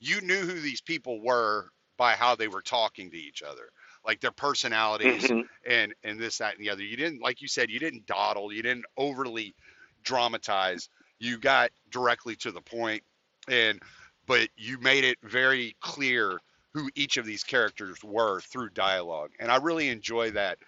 You 0.00 0.20
knew 0.20 0.40
who 0.42 0.60
these 0.60 0.80
people 0.82 1.20
were 1.22 1.70
by 1.96 2.14
how 2.16 2.36
they 2.36 2.48
were 2.48 2.62
talking 2.62 3.10
to 3.10 3.16
each 3.16 3.42
other, 3.42 3.70
like 4.04 4.20
their 4.20 4.32
personalities 4.32 5.32
Mhm. 5.32 5.48
and 5.66 5.94
and 6.04 6.18
this 6.20 6.38
that 6.38 6.56
and 6.56 6.64
the 6.64 6.70
other. 6.70 6.82
You 6.82 6.96
didn't 6.96 7.22
like 7.22 7.40
you 7.42 7.48
said 7.48 7.70
you 7.70 7.78
didn't 7.80 8.06
dawdle, 8.06 8.52
you 8.52 8.62
didn't 8.62 8.86
overly 8.96 9.54
dramatize. 10.02 10.88
You 11.18 11.38
got 11.38 11.70
directly 11.90 12.36
to 12.36 12.52
the 12.52 12.60
point, 12.62 13.04
and 13.48 13.80
but 14.26 14.48
you 14.56 14.78
made 14.78 15.04
it 15.04 15.18
very 15.22 15.76
clear 15.80 16.40
who 16.74 16.90
each 16.96 17.16
of 17.16 17.26
these 17.26 17.44
characters 17.44 18.02
were 18.02 18.40
through 18.40 18.70
dialogue, 18.70 19.32
and 19.38 19.50
I 19.50 19.56
really 19.56 19.88
enjoy 19.88 20.32
that 20.32 20.58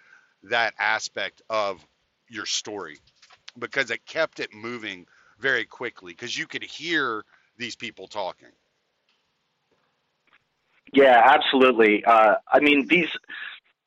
that 0.49 0.73
aspect 0.79 1.41
of 1.49 1.85
your 2.29 2.45
story 2.45 2.97
because 3.59 3.91
it 3.91 4.05
kept 4.05 4.39
it 4.39 4.53
moving 4.53 5.05
very 5.39 5.65
quickly 5.65 6.13
because 6.13 6.37
you 6.37 6.47
could 6.47 6.63
hear 6.63 7.23
these 7.57 7.75
people 7.75 8.07
talking. 8.07 8.49
Yeah, 10.93 11.21
absolutely. 11.25 12.03
Uh, 12.05 12.35
I 12.51 12.59
mean, 12.59 12.87
these 12.87 13.09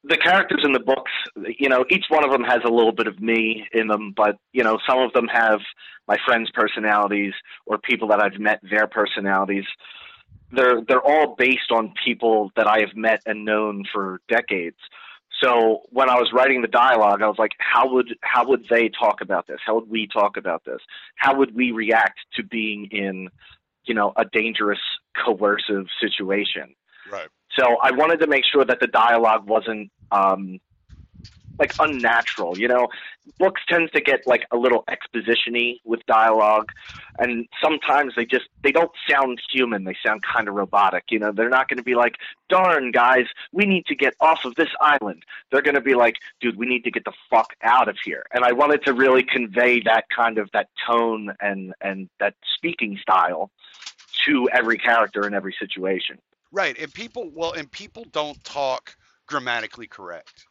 the 0.04 0.16
characters 0.16 0.62
in 0.64 0.72
the 0.72 0.80
books. 0.80 1.12
You 1.58 1.68
know, 1.68 1.84
each 1.90 2.06
one 2.08 2.24
of 2.24 2.30
them 2.30 2.44
has 2.44 2.60
a 2.64 2.70
little 2.70 2.92
bit 2.92 3.06
of 3.06 3.20
me 3.20 3.66
in 3.72 3.88
them, 3.88 4.12
but 4.16 4.38
you 4.52 4.64
know, 4.64 4.78
some 4.88 4.98
of 4.98 5.12
them 5.12 5.28
have 5.28 5.60
my 6.08 6.16
friends' 6.24 6.50
personalities 6.52 7.34
or 7.66 7.78
people 7.78 8.08
that 8.08 8.20
I've 8.20 8.38
met 8.38 8.60
their 8.68 8.86
personalities. 8.86 9.64
They're 10.52 10.82
they're 10.86 11.04
all 11.04 11.34
based 11.36 11.70
on 11.70 11.94
people 12.04 12.50
that 12.56 12.66
I 12.66 12.80
have 12.80 12.96
met 12.96 13.22
and 13.26 13.44
known 13.44 13.84
for 13.92 14.20
decades. 14.28 14.78
So 15.42 15.82
when 15.90 16.10
I 16.10 16.16
was 16.16 16.30
writing 16.32 16.60
the 16.60 16.68
dialogue, 16.68 17.22
I 17.22 17.26
was 17.26 17.38
like, 17.38 17.52
how 17.58 17.90
would 17.92 18.08
how 18.22 18.46
would 18.48 18.66
they 18.68 18.88
talk 18.88 19.20
about 19.20 19.46
this? 19.46 19.58
How 19.64 19.74
would 19.74 19.88
we 19.88 20.06
talk 20.06 20.36
about 20.36 20.64
this? 20.64 20.80
How 21.16 21.34
would 21.36 21.54
we 21.54 21.72
react 21.72 22.18
to 22.34 22.42
being 22.42 22.88
in, 22.90 23.28
you 23.84 23.94
know, 23.94 24.12
a 24.16 24.24
dangerous, 24.26 24.80
coercive 25.24 25.86
situation? 26.00 26.74
Right. 27.10 27.28
So 27.58 27.76
I 27.82 27.90
wanted 27.92 28.20
to 28.20 28.26
make 28.26 28.44
sure 28.44 28.64
that 28.64 28.80
the 28.80 28.86
dialogue 28.86 29.48
wasn't 29.48 29.90
um, 30.12 30.60
like 31.60 31.72
unnatural. 31.78 32.58
You 32.58 32.66
know, 32.66 32.88
books 33.38 33.60
tends 33.68 33.92
to 33.92 34.00
get 34.00 34.26
like 34.26 34.46
a 34.50 34.56
little 34.56 34.84
expositiony 34.88 35.76
with 35.84 36.04
dialogue, 36.06 36.72
and 37.18 37.46
sometimes 37.62 38.14
they 38.16 38.24
just 38.24 38.46
they 38.64 38.72
don't 38.72 38.90
sound 39.08 39.40
human. 39.52 39.84
They 39.84 39.96
sound 40.04 40.22
kind 40.22 40.48
of 40.48 40.54
robotic. 40.54 41.04
You 41.10 41.20
know, 41.20 41.30
they're 41.30 41.48
not 41.48 41.68
going 41.68 41.78
to 41.78 41.84
be 41.84 41.94
like, 41.94 42.16
"Darn 42.48 42.90
guys, 42.90 43.26
we 43.52 43.66
need 43.66 43.86
to 43.86 43.94
get 43.94 44.14
off 44.20 44.44
of 44.44 44.56
this 44.56 44.70
island." 44.80 45.22
They're 45.52 45.62
going 45.62 45.76
to 45.76 45.80
be 45.80 45.94
like, 45.94 46.16
"Dude, 46.40 46.56
we 46.56 46.66
need 46.66 46.82
to 46.84 46.90
get 46.90 47.04
the 47.04 47.12
fuck 47.30 47.54
out 47.62 47.88
of 47.88 47.96
here." 48.04 48.24
And 48.32 48.44
I 48.44 48.52
wanted 48.52 48.84
to 48.86 48.94
really 48.94 49.22
convey 49.22 49.80
that 49.82 50.06
kind 50.14 50.38
of 50.38 50.50
that 50.52 50.68
tone 50.86 51.32
and 51.40 51.74
and 51.80 52.08
that 52.18 52.34
speaking 52.56 52.98
style 53.00 53.50
to 54.26 54.48
every 54.52 54.78
character 54.78 55.26
in 55.26 55.34
every 55.34 55.54
situation. 55.58 56.18
Right, 56.52 56.76
and 56.78 56.92
people 56.92 57.30
well, 57.32 57.52
and 57.52 57.70
people 57.70 58.04
don't 58.10 58.42
talk 58.44 58.96
grammatically 59.26 59.86
correct, 59.86 60.46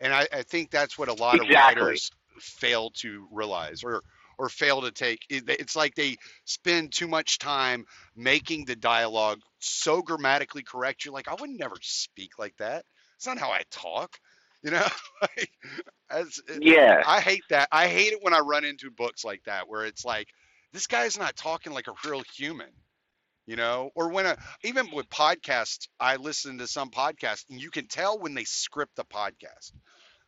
and 0.00 0.12
I, 0.12 0.26
I 0.32 0.42
think 0.42 0.70
that's 0.70 0.98
what 0.98 1.08
a 1.08 1.14
lot 1.14 1.40
Exactly. 1.40 1.40
of 1.40 1.50
writers 1.50 2.10
fail 2.38 2.90
to 2.96 3.26
realize 3.30 3.82
or 3.84 4.02
or 4.38 4.48
fail 4.48 4.82
to 4.82 4.90
take. 4.90 5.20
It's 5.30 5.76
like 5.76 5.94
they 5.94 6.16
spend 6.44 6.92
too 6.92 7.06
much 7.06 7.38
time 7.38 7.84
making 8.16 8.64
the 8.64 8.74
dialogue 8.76 9.40
so 9.60 10.02
grammatically 10.02 10.62
correct. 10.62 11.04
You're 11.04 11.14
like, 11.14 11.28
I 11.28 11.34
would 11.38 11.50
never 11.50 11.76
speak 11.80 12.38
like 12.38 12.56
that. 12.58 12.84
It's 13.16 13.26
not 13.26 13.38
how 13.38 13.50
I 13.50 13.62
talk. 13.70 14.18
You 14.62 14.72
know, 14.72 14.86
like, 15.20 15.50
as, 16.10 16.40
Yeah. 16.54 17.04
I 17.04 17.20
hate 17.20 17.44
that. 17.50 17.68
I 17.70 17.86
hate 17.88 18.12
it 18.12 18.18
when 18.22 18.34
I 18.34 18.40
run 18.40 18.64
into 18.64 18.90
books 18.90 19.24
like 19.24 19.42
that 19.44 19.68
where 19.68 19.84
it's 19.84 20.04
like 20.04 20.28
this 20.72 20.86
guy's 20.86 21.18
not 21.18 21.36
talking 21.36 21.72
like 21.72 21.86
a 21.88 22.08
real 22.08 22.22
human, 22.36 22.70
you 23.46 23.56
know? 23.56 23.90
Or 23.94 24.10
when 24.10 24.26
a 24.26 24.36
even 24.64 24.90
with 24.92 25.08
podcasts, 25.10 25.88
I 26.00 26.16
listen 26.16 26.58
to 26.58 26.66
some 26.66 26.90
podcasts 26.90 27.44
and 27.50 27.60
you 27.60 27.70
can 27.70 27.86
tell 27.88 28.18
when 28.18 28.34
they 28.34 28.44
script 28.44 28.96
the 28.96 29.04
podcast 29.04 29.72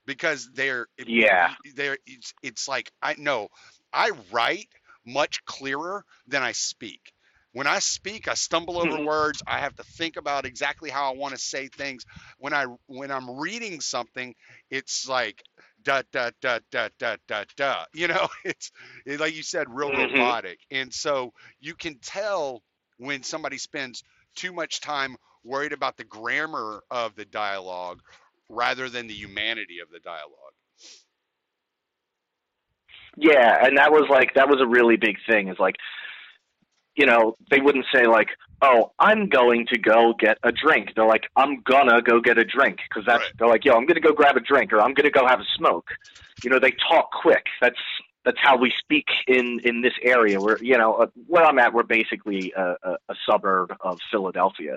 because 0.07 0.51
they're 0.55 0.87
Yeah. 1.07 1.55
they're 1.75 1.99
it's 2.07 2.33
it's 2.43 2.69
like 2.69 2.91
I 3.03 3.15
know 3.19 3.49
I 3.93 4.11
write 4.33 4.69
much 5.07 5.45
clearer 5.45 6.05
than 6.27 6.43
I 6.43 6.53
speak. 6.53 7.13
When 7.53 7.67
I 7.67 7.79
speak, 7.79 8.29
I 8.29 8.35
stumble 8.35 8.79
over 8.79 8.99
Mhm. 8.99 9.01
words. 9.01 9.43
I 9.47 9.59
have 9.61 9.75
to 9.77 9.83
think 9.85 10.17
about 10.17 10.45
exactly 10.45 10.91
how 10.91 11.11
I 11.13 11.17
want 11.17 11.35
to 11.35 11.41
say 11.41 11.69
things. 11.69 12.05
When 12.39 12.53
I 12.53 12.67
when 12.87 13.11
I'm 13.11 13.39
reading 13.39 13.81
something, 13.81 14.35
it's 14.71 15.09
like 15.09 15.43
da 15.83 16.03
da 16.13 16.31
da 16.41 16.59
da 16.71 16.89
da 16.99 17.17
da 17.29 17.45
da. 17.57 17.85
You 17.95 18.09
know, 18.09 18.29
it's 18.45 18.71
it, 19.07 19.21
like 19.21 19.35
you 19.35 19.43
said, 19.43 19.69
real 19.71 19.93
Mhm. 19.93 19.93
robotic. 19.93 20.59
And 20.71 20.93
so 20.93 21.33
you 21.61 21.75
can 21.75 21.99
tell 22.01 22.63
when 22.99 23.23
somebody 23.23 23.59
spends 23.59 24.03
too 24.35 24.53
much 24.53 24.81
time 24.81 25.17
worried 25.45 25.73
about 25.73 25.97
the 25.97 26.05
grammar 26.05 26.83
of 26.91 27.15
the 27.17 27.25
dialogue 27.25 28.01
rather 28.49 28.89
than 28.89 29.07
the 29.07 29.15
humanity 29.15 29.81
of 29.81 29.91
the 29.91 30.01
dialogue. 30.01 30.53
Yeah, 33.17 33.65
and 33.65 33.79
that 33.79 33.93
was 33.93 34.07
like 34.11 34.35
that 34.35 34.49
was 34.49 34.61
a 34.61 34.67
really 34.67 34.97
big 34.97 35.17
thing. 35.29 35.49
Is 35.49 35.59
like, 35.59 35.77
you 36.97 37.07
know, 37.07 37.37
they 37.51 37.61
wouldn't 37.61 37.87
say 37.95 38.07
like, 38.07 38.29
"Oh, 38.61 38.93
I'm 38.99 39.29
going 39.29 39.67
to 39.69 39.79
go 39.79 40.13
get 40.19 40.39
a 40.43 40.53
drink." 40.53 40.91
They're 40.95 41.07
like, 41.07 41.25
"I'm 41.35 41.63
gonna 41.63 42.03
go 42.03 42.21
get 42.21 42.39
a 42.39 42.45
drink," 42.45 42.79
because 42.89 43.05
that's 43.07 43.23
Right. 43.23 43.33
they're 43.39 43.49
like, 43.49 43.65
"Yo, 43.65 43.75
I'm 43.75 43.87
gonna 43.87 44.01
go 44.01 44.13
grab 44.13 44.37
a 44.37 44.41
drink," 44.41 44.73
or 44.73 44.81
"I'm 44.81 44.93
gonna 44.93 45.11
go 45.11 45.27
have 45.27 45.41
a 45.41 45.47
smoke." 45.57 45.89
You 46.45 46.51
know, 46.51 46.59
they 46.59 46.73
talk 46.73 47.11
quick. 47.13 47.47
That's 47.61 47.79
that's 48.27 48.41
how 48.43 48.59
we 48.59 48.73
speak 48.79 49.07
in 49.29 49.61
in 49.65 49.81
this 49.81 49.95
area. 50.03 50.39
Where 50.41 50.59
you 50.61 50.77
know 50.77 50.95
uh, 50.95 51.07
where 51.27 51.45
I'm 51.45 51.59
at, 51.61 51.73
we're 51.73 51.85
basically 51.85 52.53
a, 52.55 52.75
a, 52.83 52.91
a 53.09 53.15
suburb 53.27 53.73
of 53.81 53.99
Philadelphia, 54.11 54.77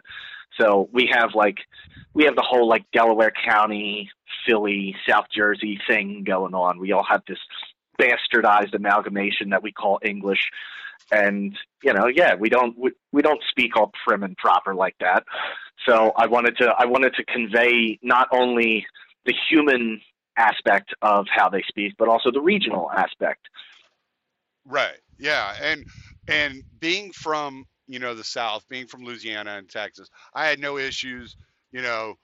so 0.58 0.88
we 0.94 1.10
have 1.12 1.32
like 1.34 1.58
we 2.14 2.24
have 2.26 2.36
the 2.36 2.46
whole 2.48 2.70
like 2.70 2.86
Delaware 2.94 3.34
County, 3.46 4.10
Philly, 4.46 4.96
South 5.08 5.26
Jersey 5.36 5.80
thing 5.88 6.24
going 6.24 6.54
on. 6.54 6.80
We 6.80 6.92
all 6.92 7.04
have 7.04 7.24
this 7.28 7.40
bastardized 8.00 8.74
amalgamation 8.76 9.50
that 9.50 9.64
we 9.64 9.72
call 9.72 10.00
English. 10.04 10.50
And 11.12 11.58
you 11.84 11.94
know, 11.94 12.08
yeah, 12.08 12.36
we 12.36 12.50
don't 12.50 12.78
we, 12.78 12.92
we 13.12 13.24
don't 13.24 13.42
speak 13.50 13.76
all 13.76 13.92
prim 14.06 14.24
and 14.24 14.38
proper 14.38 14.76
like 14.76 14.96
that. 15.00 15.24
So 15.88 16.12
I 16.16 16.28
wanted 16.28 16.56
to 16.58 16.74
I 16.78 16.86
wanted 16.86 17.16
to 17.16 17.26
convey 17.26 17.98
not 18.04 18.28
only 18.32 18.86
the 19.26 19.34
human 19.50 20.02
aspect 20.40 20.94
of 21.02 21.28
how 21.30 21.50
they 21.50 21.64
speak, 21.68 21.94
but 21.98 22.08
also 22.08 22.32
the 22.32 22.42
regional 22.42 22.90
aspect. 22.92 23.48
Right. 24.66 25.00
Yeah. 25.20 25.54
And 25.62 25.86
and 26.28 26.64
being 26.80 27.12
from, 27.12 27.66
you 27.88 28.00
know, 28.00 28.14
the 28.14 28.24
South, 28.24 28.68
being 28.70 28.88
from 28.88 29.04
Louisiana 29.04 29.58
and 29.58 29.70
Texas, 29.70 30.10
I 30.34 30.48
had 30.48 30.60
no 30.60 30.78
issues, 30.78 31.36
you 31.72 31.82
know, 31.82 32.16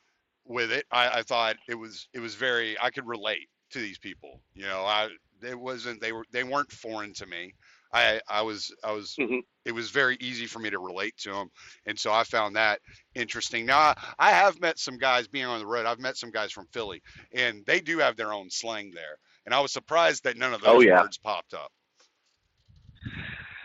with 0.46 0.72
it. 0.72 0.86
I, 0.92 1.20
I 1.20 1.22
thought 1.24 1.58
it 1.68 1.76
was 1.76 2.08
it 2.14 2.20
was 2.20 2.36
very 2.36 2.78
I 2.82 2.90
could 2.90 3.08
relate 3.08 3.50
to 3.72 3.80
these 3.80 3.98
people. 3.98 4.42
You 4.54 4.64
know, 4.64 4.86
I 4.86 5.10
it 5.44 5.60
wasn't 5.60 6.02
they 6.02 6.14
were 6.14 6.26
they 6.32 6.44
weren't 6.44 6.72
foreign 6.72 7.14
to 7.16 7.26
me. 7.26 7.54
I 7.96 8.22
I 8.28 8.42
was 8.42 8.74
I 8.84 8.92
was 8.92 9.16
Mhm. 9.20 9.42
it 9.64 9.72
was 9.72 9.90
very 9.90 10.18
easy 10.20 10.46
for 10.46 10.60
me 10.60 10.70
to 10.70 10.80
relate 10.80 11.18
to 11.20 11.32
them, 11.32 11.50
and 11.86 11.98
so 11.98 12.12
I 12.12 12.24
found 12.24 12.56
that 12.56 12.82
interesting. 13.16 13.66
Now 13.66 13.80
I, 13.80 13.96
I 14.20 14.30
have 14.32 14.60
met 14.60 14.78
some 14.78 14.98
guys 14.98 15.28
being 15.28 15.46
on 15.46 15.60
the 15.60 15.66
road. 15.66 15.86
I've 15.86 16.00
met 16.00 16.18
some 16.18 16.30
guys 16.32 16.52
from 16.52 16.68
Philly, 16.74 17.02
and 17.34 17.66
they 17.66 17.80
do 17.80 17.98
have 18.00 18.18
their 18.18 18.34
own 18.34 18.50
slang 18.50 18.92
there, 18.94 19.18
and 19.46 19.56
I 19.56 19.62
was 19.62 19.72
surprised 19.72 20.26
that 20.26 20.38
none 20.38 20.54
of 20.54 20.62
those 20.62 20.76
Oh, 20.76 20.82
yeah. 20.82 21.02
words 21.02 21.18
popped 21.18 21.54
up. 21.54 21.72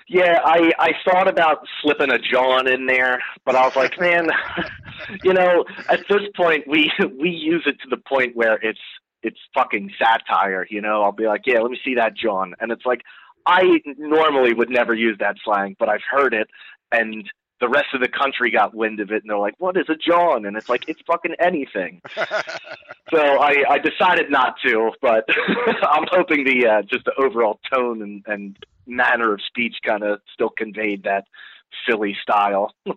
Yeah, 0.09 0.39
I 0.45 0.71
I 0.79 0.91
thought 1.05 1.29
about 1.29 1.67
slipping 1.83 2.11
a 2.13 2.19
John 2.19 2.69
in 2.69 2.87
there, 2.87 3.23
but 3.45 3.57
I 3.57 3.63
was 3.67 3.75
like, 3.77 3.93
man, 4.01 4.27
you 5.25 5.35
know, 5.35 5.65
at 5.89 6.01
this 6.09 6.23
point 6.37 6.67
we 6.69 6.91
we 7.21 7.31
use 7.31 7.63
it 7.67 7.77
to 7.83 7.89
the 7.89 8.03
point 8.09 8.37
where 8.37 8.55
it's 8.63 8.81
it's 9.23 9.39
fucking 9.55 9.91
satire, 9.99 10.67
you 10.71 10.81
know. 10.81 11.03
I'll 11.03 11.13
be 11.13 11.27
like, 11.27 11.43
yeah, 11.47 11.61
let 11.61 11.71
me 11.71 11.79
see 11.85 11.95
that 11.97 12.17
John, 12.17 12.55
and 12.61 12.73
it's 12.73 12.87
like 12.87 13.03
I 13.47 13.81
normally 13.99 14.53
would 14.53 14.71
never 14.71 14.95
use 14.95 15.17
that 15.21 15.37
slang, 15.45 15.77
but 15.79 15.89
I've 15.89 16.03
heard 16.11 16.35
it, 16.35 16.49
and 16.93 17.29
the 17.61 17.69
rest 17.69 17.89
of 17.93 18.01
the 18.01 18.09
country 18.09 18.51
got 18.51 18.75
wind 18.75 19.01
of 19.01 19.11
it, 19.11 19.23
and 19.23 19.31
they're 19.31 19.39
like, 19.39 19.55
what 19.59 19.77
is 19.77 19.85
a 19.89 19.95
John? 19.95 20.47
And 20.47 20.57
it's 20.57 20.69
like 20.69 20.89
it's 20.89 21.01
fucking 21.07 21.35
anything. 21.41 22.01
So 23.11 23.19
I, 23.19 23.65
I 23.69 23.79
decided 23.79 24.31
not 24.31 24.55
to, 24.65 24.93
but 25.03 25.25
I'm 25.83 26.05
hoping 26.13 26.45
the 26.45 26.65
uh, 26.65 26.83
just 26.83 27.05
the 27.05 27.13
overall 27.19 27.59
tone 27.73 28.03
and, 28.03 28.23
and 28.27 28.57
manner 28.87 29.35
of 29.35 29.41
speech 29.43 29.75
kind 29.85 30.05
of 30.05 30.21
still 30.33 30.51
conveyed 30.51 31.03
that 31.03 31.25
Philly 31.87 32.17
style. 32.23 32.73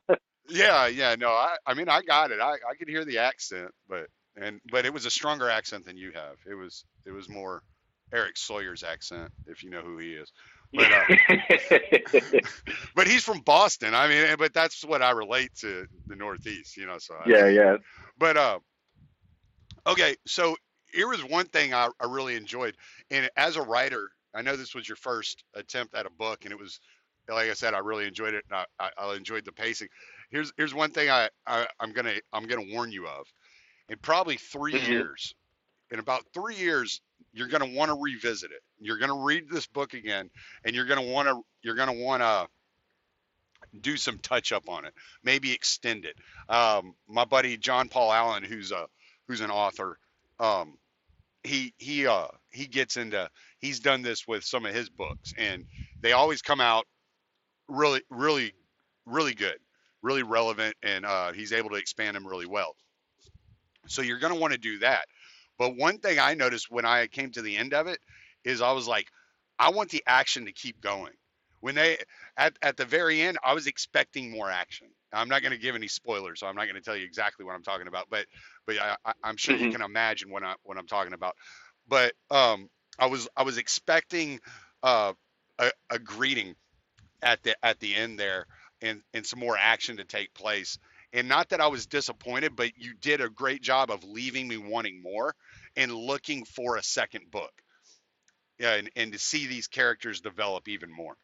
Yeah, 0.50 0.88
yeah, 0.88 1.16
no, 1.18 1.30
I, 1.30 1.56
I 1.66 1.74
mean, 1.74 1.88
I 1.88 2.02
got 2.02 2.32
it. 2.32 2.42
I, 2.42 2.56
I 2.70 2.76
could 2.78 2.90
hear 2.90 3.06
the 3.06 3.20
accent, 3.20 3.72
but 3.88 4.08
and 4.36 4.60
but 4.70 4.86
it 4.86 4.94
was 4.94 5.06
a 5.06 5.10
stronger 5.10 5.50
accent 5.50 5.86
than 5.86 5.96
you 5.96 6.12
have. 6.12 6.36
It 6.46 6.56
was 6.56 6.84
it 7.06 7.12
was 7.12 7.30
more 7.30 7.64
Eric 8.14 8.38
Sawyer's 8.38 8.84
accent, 8.84 9.32
if 9.48 9.64
you 9.64 9.70
know 9.70 9.82
who 9.82 9.98
he 9.98 10.14
is. 10.14 10.32
But 10.76 10.92
uh, 10.92 11.06
but 12.96 13.08
he's 13.08 13.24
from 13.24 13.40
Boston. 13.42 13.94
I 13.96 14.08
mean, 14.08 14.36
but 14.38 14.54
that's 14.54 14.84
what 14.86 15.02
I 15.02 15.12
relate 15.12 15.52
to 15.62 15.86
the 16.08 16.16
Northeast, 16.16 16.78
you 16.78 16.86
know. 16.86 16.98
So 17.00 17.16
I, 17.16 17.30
yeah, 17.30 17.48
yeah. 17.48 17.78
But 18.18 18.38
uh, 18.38 18.60
okay, 19.88 20.16
so 20.26 20.56
here 20.94 21.08
was 21.08 21.24
one 21.24 21.48
thing 21.48 21.74
I, 21.74 21.90
I 22.00 22.06
really 22.08 22.36
enjoyed, 22.36 22.76
and 23.12 23.30
as 23.38 23.56
a 23.56 23.62
writer, 23.62 24.10
I 24.34 24.42
know 24.42 24.56
this 24.56 24.76
was 24.76 24.88
your 24.88 24.96
first 24.98 25.44
attempt 25.56 25.96
at 25.96 26.06
a 26.06 26.12
book, 26.12 26.46
and 26.46 26.52
it 26.52 26.60
was, 26.60 26.80
like 27.30 27.50
I 27.50 27.54
said, 27.54 27.74
I 27.74 27.80
really 27.80 28.08
enjoyed 28.08 28.34
it, 28.34 28.46
and 28.50 28.60
I, 28.80 28.90
I, 28.98 29.06
I 29.06 29.16
enjoyed 29.16 29.46
the 29.46 29.52
pacing. 29.52 29.90
Here's 30.32 30.52
here's 30.58 30.74
one 30.74 30.92
thing 30.92 31.10
I, 31.10 31.30
I 31.48 31.68
I'm 31.80 31.94
gonna 31.94 32.16
I'm 32.32 32.48
gonna 32.48 32.74
warn 32.74 32.92
you 32.92 33.08
of. 33.08 33.26
In 33.90 33.98
probably 34.00 34.38
3 34.38 34.74
Mhm. 34.74 34.88
years, 34.88 35.36
in 35.92 36.00
about 36.00 36.24
three 36.34 36.56
years, 36.56 37.02
you're 37.34 37.48
gonna 37.48 37.74
want 37.74 37.90
to 37.90 37.98
revisit 38.00 38.52
it. 38.52 38.62
You're 38.80 38.98
gonna 39.00 39.24
read 39.24 39.50
this 39.50 39.68
book 39.68 39.94
again, 39.94 40.30
and 40.64 40.76
you're 40.76 40.86
gonna 40.86 41.02
want 41.02 41.28
to 41.28 41.42
you're 41.62 41.76
gonna 41.76 41.94
want 41.94 42.22
to 42.22 42.48
do 43.80 43.98
some 43.98 44.20
touch 44.20 44.52
up 44.52 44.70
on 44.70 44.86
it, 44.86 44.94
maybe 45.24 45.52
extend 45.52 46.06
it. 46.06 46.16
Um, 46.50 46.94
my 47.08 47.26
buddy 47.26 47.58
John 47.58 47.90
Paul 47.90 48.12
Allen, 48.12 48.44
who's 48.44 48.72
a 48.72 48.86
who's 49.28 49.42
an 49.42 49.52
author, 49.52 49.98
um, 50.40 50.78
he 51.44 51.74
he 51.78 52.08
uh 52.08 52.28
he 52.52 52.68
gets 52.68 52.98
into 52.98 53.30
he's 53.60 53.80
done 53.80 54.02
this 54.02 54.28
with 54.28 54.44
some 54.44 54.66
of 54.66 54.74
his 54.74 54.90
books, 54.90 55.34
and 55.38 55.66
they 56.02 56.12
always 56.12 56.42
come 56.42 56.62
out 56.62 56.86
really 57.68 58.02
really 58.10 58.54
really 59.06 59.34
good, 59.34 59.58
really 60.02 60.24
relevant, 60.24 60.76
and 60.84 61.06
uh, 61.06 61.32
he's 61.32 61.52
able 61.54 61.70
to 61.72 61.76
expand 61.76 62.16
them 62.16 62.28
really 62.28 62.46
well. 62.46 62.76
So 63.88 64.02
you're 64.02 64.20
going 64.20 64.34
to 64.34 64.40
want 64.40 64.54
to 64.54 64.60
do 64.60 64.80
that. 64.80 65.06
But 65.58 65.76
one 65.76 66.00
thing 66.00 66.20
I 66.20 66.34
noticed 66.34 66.72
when 66.72 66.86
I 66.86 67.08
came 67.08 67.32
to 67.32 67.42
the 67.42 67.58
end 67.58 67.74
of 67.74 67.88
it 67.88 68.00
is 68.44 68.62
I 68.62 68.72
was 68.72 68.88
like, 68.88 69.08
I 69.60 69.70
want 69.72 69.90
the 69.90 70.04
action 70.08 70.46
to 70.46 70.52
keep 70.54 70.82
going. 70.82 71.14
When 71.62 71.76
they 71.76 71.98
at 72.38 72.58
at 72.62 72.76
the 72.78 72.86
very 72.86 73.22
end, 73.22 73.38
I 73.44 73.54
was 73.54 73.68
expecting 73.68 74.30
more 74.32 74.50
action. 74.50 74.88
I'm 75.14 75.30
not 75.30 75.42
going 75.42 75.52
to 75.54 75.58
give 75.58 75.76
any 75.76 75.88
spoilers, 75.88 76.40
so 76.42 76.48
I'm 76.48 76.56
not 76.56 76.66
going 76.66 76.76
to 76.76 76.82
tell 76.82 76.96
you 76.96 77.06
exactly 77.06 77.46
what 77.46 77.56
I'm 77.56 77.64
talking 77.64 77.88
about, 77.88 78.08
but 78.10 78.26
but 78.68 78.78
I, 78.80 78.96
I'm 79.24 79.38
sure 79.38 79.56
you 79.56 79.68
Mhm. 79.68 79.70
can 79.70 79.82
imagine 79.82 80.30
what 80.30 80.44
I 80.44 80.56
what 80.64 80.78
I'm 80.78 80.88
talking 80.88 81.14
about. 81.14 81.36
But 81.88 82.14
um, 82.32 82.70
I 83.00 83.06
was 83.08 83.30
I 83.38 83.44
was 83.44 83.58
expecting 83.58 84.40
uh, 84.84 85.14
a, 85.60 85.72
a 85.90 86.00
greeting 86.00 86.56
at 87.22 87.42
the 87.44 87.56
at 87.66 87.80
the 87.80 87.96
end 87.96 88.20
there, 88.20 88.46
and 88.82 89.02
and 89.14 89.26
some 89.26 89.40
more 89.40 89.58
action 89.58 89.98
to 89.98 90.04
take 90.06 90.34
place. 90.34 90.78
And 91.14 91.30
not 91.30 91.50
that 91.50 91.62
I 91.62 91.68
was 91.68 91.86
disappointed, 91.86 92.56
but 92.56 92.72
you 92.76 92.96
did 93.00 93.22
a 93.22 93.30
great 93.30 93.62
job 93.62 93.92
of 93.92 94.04
leaving 94.04 94.48
me 94.48 94.58
wanting 94.58 95.02
more. 95.02 95.36
and 95.76 95.94
looking 95.94 96.46
for 96.46 96.78
a 96.78 96.84
second 96.84 97.32
book. 97.32 97.52
And, 98.60 98.90
and 98.96 99.12
to 99.14 99.20
see 99.20 99.48
these 99.48 99.68
characters 99.68 100.22
develop 100.22 100.68
even 100.68 100.92
more. 100.92 101.16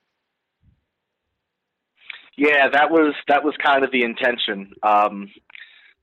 Yeah, 2.37 2.69
that 2.71 2.89
was 2.89 3.13
that 3.27 3.43
was 3.43 3.53
kind 3.63 3.83
of 3.83 3.91
the 3.91 4.03
intention. 4.03 4.71
Um, 4.81 5.29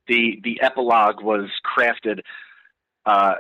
the 0.07 0.39
the 0.45 0.61
epilogue 0.61 1.23
was 1.23 1.49
crafted 1.65 2.21
uh, 3.07 3.35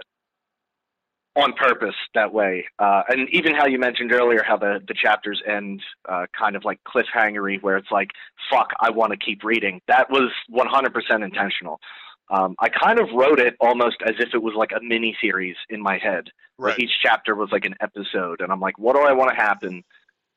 on 1.37 1.53
purpose 1.53 1.95
that 2.15 2.33
way, 2.33 2.67
uh, 2.79 3.03
and 3.09 3.29
even 3.31 3.55
how 3.55 3.67
you 3.67 3.79
mentioned 3.79 4.13
earlier 4.13 4.43
how 4.43 4.57
the 4.57 4.81
the 4.87 4.95
chapters 4.95 5.43
end 5.47 5.83
uh, 6.09 6.27
kind 6.39 6.57
of 6.57 6.65
like 6.65 6.81
cliffhangery, 6.85 7.63
where 7.63 7.77
it's 7.77 7.91
like, 7.91 8.11
"Fuck, 8.51 8.71
I 8.81 8.91
want 8.91 9.13
to 9.13 9.19
keep 9.19 9.45
reading." 9.45 9.81
That 9.89 10.11
was 10.11 10.33
100% 10.51 11.25
intentional. 11.25 11.81
Um, 12.29 12.57
I 12.59 12.69
kind 12.69 12.99
of 12.99 13.09
wrote 13.15 13.39
it 13.39 13.55
almost 13.61 13.97
as 14.05 14.15
if 14.19 14.35
it 14.35 14.43
was 14.43 14.55
like 14.57 14.73
a 14.73 14.81
mini 14.83 15.17
series 15.21 15.57
in 15.69 15.81
my 15.81 15.99
head. 15.99 16.31
Right. 16.59 16.77
Where 16.77 16.81
each 16.81 16.93
chapter 17.03 17.35
was 17.37 17.51
like 17.53 17.65
an 17.65 17.75
episode, 17.81 18.41
and 18.41 18.51
I'm 18.51 18.61
like, 18.61 18.79
"What 18.79 18.97
do 18.97 19.03
I 19.03 19.13
want 19.13 19.31
to 19.31 19.37
happen?" 19.37 19.85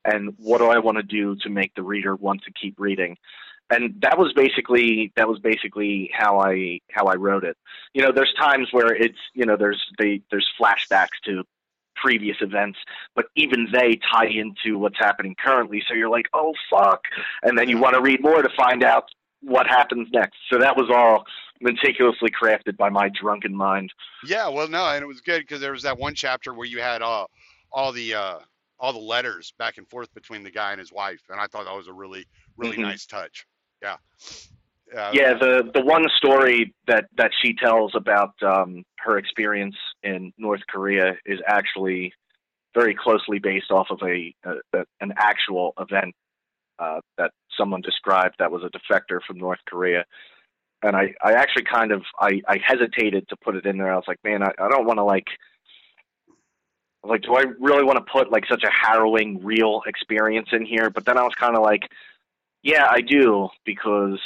and 0.05 0.33
what 0.37 0.59
do 0.59 0.67
I 0.67 0.79
want 0.79 0.97
to 0.97 1.03
do 1.03 1.35
to 1.41 1.49
make 1.49 1.73
the 1.75 1.83
reader 1.83 2.15
want 2.15 2.41
to 2.43 2.51
keep 2.53 2.79
reading? 2.79 3.17
And 3.71 3.93
that 4.01 4.17
was 4.17 4.33
basically 4.33 5.11
that 5.15 5.27
was 5.27 5.39
basically 5.39 6.09
how 6.13 6.39
I 6.39 6.79
how 6.91 7.05
I 7.05 7.15
wrote 7.15 7.43
it. 7.43 7.55
You 7.93 8.01
know, 8.01 8.11
there's 8.11 8.33
times 8.39 8.67
where 8.71 8.93
it's 8.93 9.19
you 9.33 9.45
know 9.45 9.55
there's 9.57 9.81
they 9.99 10.21
there's 10.31 10.49
flashbacks 10.59 11.19
to 11.25 11.43
previous 11.95 12.38
events, 12.41 12.79
but 13.15 13.25
even 13.35 13.67
they 13.71 13.99
tie 14.11 14.27
into 14.27 14.77
what's 14.77 14.97
happening 14.97 15.35
currently. 15.38 15.83
So 15.88 15.93
you're 15.93 16.09
like, 16.09 16.27
oh 16.33 16.53
fuck, 16.69 17.01
and 17.43 17.57
then 17.57 17.69
you 17.69 17.77
want 17.77 17.93
to 17.95 18.01
read 18.01 18.21
more 18.21 18.41
to 18.41 18.49
find 18.55 18.83
out 18.83 19.05
what 19.41 19.67
happens 19.67 20.07
next. 20.11 20.38
So 20.51 20.57
that 20.59 20.75
was 20.75 20.89
all 20.89 21.25
meticulously 21.61 22.29
crafted 22.31 22.77
by 22.77 22.89
my 22.89 23.09
drunken 23.09 23.55
mind. 23.55 23.91
Yeah, 24.25 24.47
well, 24.47 24.67
no, 24.67 24.85
and 24.88 25.03
it 25.03 25.07
was 25.07 25.21
good 25.21 25.41
because 25.41 25.59
there 25.61 25.73
was 25.73 25.83
that 25.83 25.97
one 25.97 26.15
chapter 26.15 26.53
where 26.53 26.67
you 26.67 26.79
had 26.79 27.01
all 27.01 27.29
all 27.71 27.91
the 27.91 28.13
uh, 28.15 28.39
all 28.79 28.93
the 28.93 28.99
letters 28.99 29.53
back 29.59 29.77
and 29.77 29.88
forth 29.89 30.11
between 30.13 30.41
the 30.43 30.51
guy 30.51 30.71
and 30.71 30.79
his 30.79 30.91
wife, 30.91 31.21
and 31.29 31.39
I 31.39 31.47
thought 31.47 31.65
that 31.65 31.75
was 31.75 31.88
a 31.88 31.93
really 31.93 32.25
really 32.57 32.77
Mhm. 32.77 32.81
nice 32.81 33.05
touch. 33.05 33.45
Yeah. 33.81 33.98
Uh, 34.95 35.12
Yeah, 35.13 35.33
the 35.36 35.69
the 35.74 35.81
one 35.81 36.05
story 36.17 36.74
that 36.88 37.05
that 37.17 37.31
she 37.41 37.53
tells 37.53 37.93
about 37.95 38.33
um, 38.41 38.83
her 38.98 39.17
experience 39.17 39.75
in 40.03 40.33
North 40.38 40.62
Korea 40.67 41.15
is 41.25 41.39
actually 41.48 42.13
very 42.75 42.95
closely 42.95 43.39
based 43.39 43.71
off 43.71 43.88
of 43.89 44.00
a, 44.03 44.33
a 44.45 44.86
an 45.01 45.13
actual 45.17 45.74
event 45.79 46.15
uh, 46.79 47.01
that 47.17 47.31
someone 47.57 47.81
described 47.81 48.36
that 48.39 48.51
was 48.51 48.63
a 48.63 48.69
defector 48.69 49.19
from 49.25 49.38
North 49.38 49.59
Korea. 49.67 50.05
And 50.81 50.95
I, 50.95 51.13
I 51.21 51.33
actually 51.33 51.65
kind 51.65 51.91
of 51.91 52.03
I, 52.19 52.41
I 52.48 52.57
hesitated 52.65 53.27
to 53.29 53.36
put 53.43 53.55
it 53.55 53.65
in 53.65 53.77
there. 53.77 53.91
I 53.91 53.95
was 53.95 54.07
like, 54.07 54.19
man, 54.24 54.41
I, 54.43 54.51
I 54.57 54.69
don't 54.69 54.86
want 54.86 54.98
to 54.98 55.03
like 55.03 55.27
I 57.03 57.07
was 57.07 57.12
like 57.12 57.21
do 57.24 57.36
I 57.36 57.51
really 57.59 57.83
want 57.83 57.98
to 57.98 58.12
put 58.12 58.31
like 58.31 58.45
such 58.48 58.63
a 58.63 58.71
harrowing 58.71 59.43
real 59.43 59.81
experience 59.86 60.50
in 60.51 60.65
here? 60.65 60.89
But 60.89 61.05
then 61.05 61.17
I 61.17 61.24
was 61.24 61.33
kind 61.36 61.55
of 61.55 61.63
like, 61.63 61.83
yeah, 62.63 62.87
I 62.89 63.01
do 63.01 63.49
because 63.65 64.19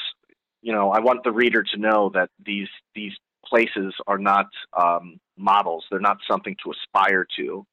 you 0.62 0.72
know 0.74 0.92
I 0.92 1.00
want 1.00 1.24
the 1.24 1.32
reader 1.32 1.64
to 1.64 1.78
know 1.78 2.10
that 2.14 2.30
these 2.46 2.70
these 2.96 3.14
places 3.46 3.94
are 4.08 4.18
not 4.18 4.48
um, 4.82 5.20
models; 5.38 5.86
they're 5.90 6.00
not 6.00 6.18
something 6.30 6.56
to 6.64 6.72
aspire 6.72 7.26
to, 7.38 7.66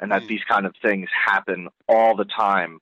and 0.00 0.10
that 0.10 0.22
Mm. 0.22 0.28
these 0.28 0.44
kind 0.48 0.66
of 0.66 0.74
things 0.82 1.08
happen 1.26 1.68
all 1.88 2.16
the 2.16 2.26
time, 2.26 2.78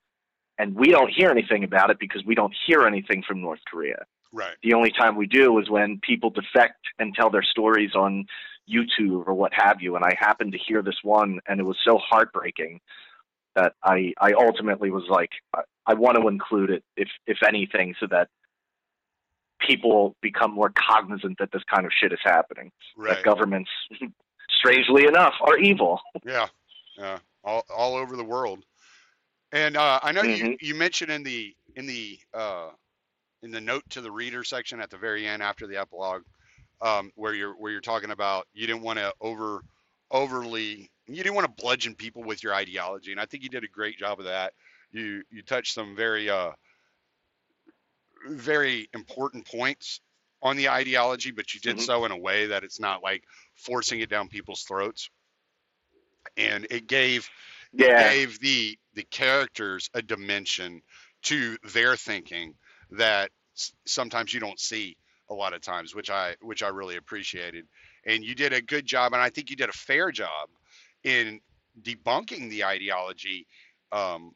and 0.57 0.75
we 0.75 0.89
don't 0.89 1.11
hear 1.11 1.29
anything 1.29 1.63
about 1.63 1.89
it 1.89 1.99
because 1.99 2.23
we 2.25 2.35
don't 2.35 2.53
hear 2.65 2.85
anything 2.85 3.23
from 3.23 3.41
North 3.41 3.61
Korea. 3.69 4.05
Right. 4.33 4.55
The 4.63 4.73
only 4.73 4.91
time 4.91 5.15
we 5.17 5.27
do 5.27 5.59
is 5.59 5.69
when 5.69 5.99
people 6.01 6.29
defect 6.29 6.79
and 6.99 7.13
tell 7.13 7.29
their 7.29 7.43
stories 7.43 7.91
on 7.95 8.25
YouTube 8.69 9.27
or 9.27 9.33
what 9.33 9.51
have 9.53 9.81
you. 9.81 9.95
And 9.95 10.05
I 10.05 10.15
happened 10.17 10.53
to 10.53 10.57
hear 10.57 10.81
this 10.81 10.97
one, 11.03 11.39
and 11.47 11.59
it 11.59 11.63
was 11.63 11.77
so 11.83 11.97
heartbreaking 11.97 12.79
that 13.55 13.73
I 13.83 14.13
I 14.19 14.33
ultimately 14.33 14.91
was 14.91 15.03
like, 15.09 15.31
I, 15.87 15.93
want 15.93 16.17
to 16.17 16.27
include 16.27 16.69
it, 16.69 16.83
if 16.95 17.09
if 17.27 17.37
anything, 17.47 17.95
so 17.99 18.07
that 18.07 18.29
people 19.59 20.15
become 20.21 20.51
more 20.51 20.71
cognizant 20.75 21.37
that 21.39 21.51
this 21.51 21.63
kind 21.73 21.85
of 21.85 21.91
shit 21.99 22.11
is 22.11 22.19
happening. 22.23 22.71
Right. 22.97 23.15
That 23.15 23.23
governments, 23.23 23.69
strangely 24.49 25.05
enough, 25.05 25.33
are 25.41 25.57
evil. 25.57 25.99
Yeah, 26.25 26.47
yeah, 26.97 27.19
all 27.43 27.65
all 27.75 27.95
over 27.95 28.15
the 28.15 28.23
world. 28.23 28.63
And 29.51 29.75
uh, 29.75 29.99
I 30.03 30.11
know 30.11 30.21
you 30.21 30.43
Mhm. 30.43 30.57
you 30.61 30.75
mentioned 30.75 31.11
in 31.11 31.23
the 31.23 31.55
in 31.75 31.85
the 31.87 32.19
uh, 32.33 32.69
in 33.43 33.51
the 33.51 33.61
note 33.61 33.83
to 33.89 34.01
the 34.01 34.11
reader 34.11 34.43
section 34.43 34.79
at 34.79 34.89
the 34.89 34.97
very 34.97 35.27
end 35.27 35.41
after 35.41 35.67
the 35.67 35.77
epilogue, 35.77 36.23
um, 36.81 37.11
where 37.15 37.33
you're 37.33 37.53
where 37.53 37.71
you're 37.71 37.81
talking 37.81 38.11
about 38.11 38.47
you 38.53 38.67
didn't 38.67 38.83
want 38.83 38.99
to 38.99 39.13
over 39.19 39.61
overly 40.11 40.89
you 41.07 41.17
didn't 41.17 41.35
want 41.35 41.47
to 41.47 41.61
bludgeon 41.61 41.95
people 41.95 42.23
with 42.23 42.43
your 42.43 42.53
ideology, 42.53 43.11
and 43.11 43.19
I 43.19 43.25
think 43.25 43.43
you 43.43 43.49
did 43.49 43.63
a 43.63 43.67
great 43.67 43.97
job 43.97 44.19
of 44.19 44.25
that. 44.25 44.53
You 44.91 45.23
you 45.29 45.41
touched 45.43 45.73
some 45.73 45.95
very 45.95 46.29
uh, 46.29 46.53
very 48.27 48.87
important 48.93 49.45
points 49.45 50.01
on 50.41 50.55
the 50.57 50.69
ideology, 50.69 51.31
but 51.31 51.53
you 51.53 51.59
did 51.59 51.79
Mhm. 51.79 51.81
so 51.81 52.05
in 52.05 52.11
a 52.11 52.17
way 52.17 52.47
that 52.47 52.63
it's 52.63 52.79
not 52.79 53.03
like 53.03 53.23
forcing 53.55 53.99
it 53.99 54.09
down 54.09 54.27
people's 54.27 54.63
throats. 54.63 55.09
And 56.37 56.67
it 56.69 56.87
gave 56.87 57.29
Yeah. 57.73 58.13
gave 58.13 58.39
the 58.39 58.79
the 58.93 59.03
characters 59.05 59.89
a 59.93 60.01
dimension 60.01 60.83
to 61.23 61.57
their 61.63 61.95
thinking 61.97 62.57
that 62.91 63.31
s- 63.57 63.73
sometimes 63.87 64.33
you 64.33 64.39
don't 64.39 64.59
see 64.59 64.97
a 65.29 65.33
lot 65.35 65.53
of 65.53 65.61
times, 65.61 65.95
which 65.95 66.09
I 66.09 66.35
which 66.41 66.63
I 66.63 66.69
really 66.69 66.97
appreciated. 66.97 67.67
And 68.05 68.23
you 68.25 68.35
did 68.35 68.53
a 68.53 68.61
good 68.61 68.85
job, 68.85 69.13
and 69.13 69.21
I 69.21 69.29
think 69.29 69.49
you 69.49 69.55
did 69.57 69.69
a 69.69 69.73
fair 69.73 70.11
job 70.11 70.49
in 71.03 71.41
debunking 71.81 72.49
the 72.49 72.65
ideology 72.65 73.47
um, 73.91 74.33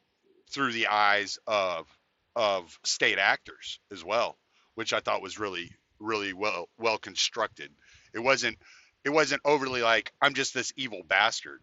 through 0.50 0.72
the 0.72 0.88
eyes 0.88 1.38
of 1.46 1.86
of 2.34 2.78
state 2.84 3.18
actors 3.18 3.80
as 3.90 4.04
well, 4.04 4.36
which 4.74 4.92
I 4.92 5.00
thought 5.00 5.22
was 5.22 5.38
really 5.38 5.70
really 5.98 6.32
well 6.32 6.68
well 6.78 6.98
constructed. 6.98 7.70
It 8.14 8.20
wasn't 8.20 8.58
it 9.04 9.10
wasn't 9.10 9.42
overly 9.44 9.82
like 9.82 10.12
I'm 10.20 10.34
just 10.34 10.54
this 10.54 10.72
evil 10.76 11.02
bastard 11.06 11.60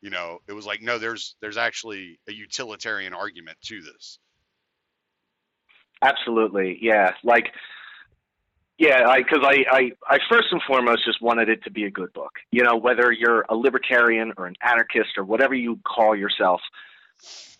you 0.00 0.10
know 0.10 0.38
it 0.46 0.52
was 0.52 0.66
like 0.66 0.82
no 0.82 0.98
there's 0.98 1.34
there's 1.40 1.56
actually 1.56 2.18
a 2.28 2.32
utilitarian 2.32 3.14
argument 3.14 3.56
to 3.62 3.80
this 3.80 4.18
Absolutely, 6.04 6.78
yeah. 6.82 7.12
Like, 7.22 7.52
yeah, 8.78 9.16
because 9.16 9.42
I, 9.42 9.64
I, 9.70 9.90
I, 10.08 10.18
first 10.30 10.48
and 10.50 10.60
foremost 10.66 11.04
just 11.04 11.22
wanted 11.22 11.48
it 11.48 11.64
to 11.64 11.70
be 11.70 11.84
a 11.84 11.90
good 11.90 12.12
book. 12.12 12.32
You 12.50 12.62
know, 12.62 12.76
whether 12.76 13.10
you're 13.10 13.46
a 13.48 13.56
libertarian 13.56 14.32
or 14.36 14.46
an 14.46 14.56
anarchist 14.62 15.16
or 15.16 15.24
whatever 15.24 15.54
you 15.54 15.78
call 15.86 16.14
yourself, 16.14 16.60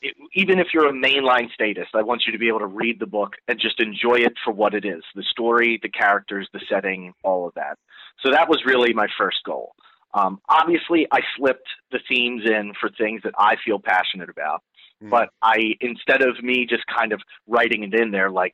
it, 0.02 0.14
even 0.34 0.58
if 0.58 0.68
you're 0.72 0.88
a 0.88 0.92
mainline 0.92 1.52
statist, 1.52 1.90
I 1.94 2.02
want 2.02 2.22
you 2.26 2.32
to 2.32 2.38
be 2.38 2.48
able 2.48 2.60
to 2.60 2.66
read 2.66 3.00
the 3.00 3.06
book 3.06 3.34
and 3.48 3.58
just 3.58 3.80
enjoy 3.80 4.16
it 4.16 4.34
for 4.44 4.52
what 4.52 4.74
it 4.74 4.84
is 4.84 5.02
the 5.14 5.24
story, 5.30 5.78
the 5.82 5.88
characters, 5.88 6.48
the 6.52 6.60
setting, 6.68 7.12
all 7.22 7.46
of 7.46 7.54
that. 7.54 7.78
So 8.24 8.30
that 8.30 8.48
was 8.48 8.62
really 8.66 8.92
my 8.92 9.06
first 9.18 9.38
goal. 9.44 9.72
Um, 10.14 10.40
obviously, 10.48 11.08
I 11.10 11.20
slipped 11.36 11.66
the 11.90 11.98
themes 12.08 12.42
in 12.46 12.72
for 12.80 12.88
things 12.90 13.22
that 13.24 13.34
I 13.36 13.56
feel 13.64 13.80
passionate 13.80 14.30
about 14.30 14.62
Mm. 15.02 15.10
but 15.10 15.30
I 15.42 15.74
instead 15.80 16.22
of 16.22 16.42
me 16.42 16.66
just 16.66 16.84
kind 16.86 17.12
of 17.12 17.20
writing 17.46 17.82
it 17.84 17.94
in 17.94 18.10
there 18.10 18.30
like 18.30 18.52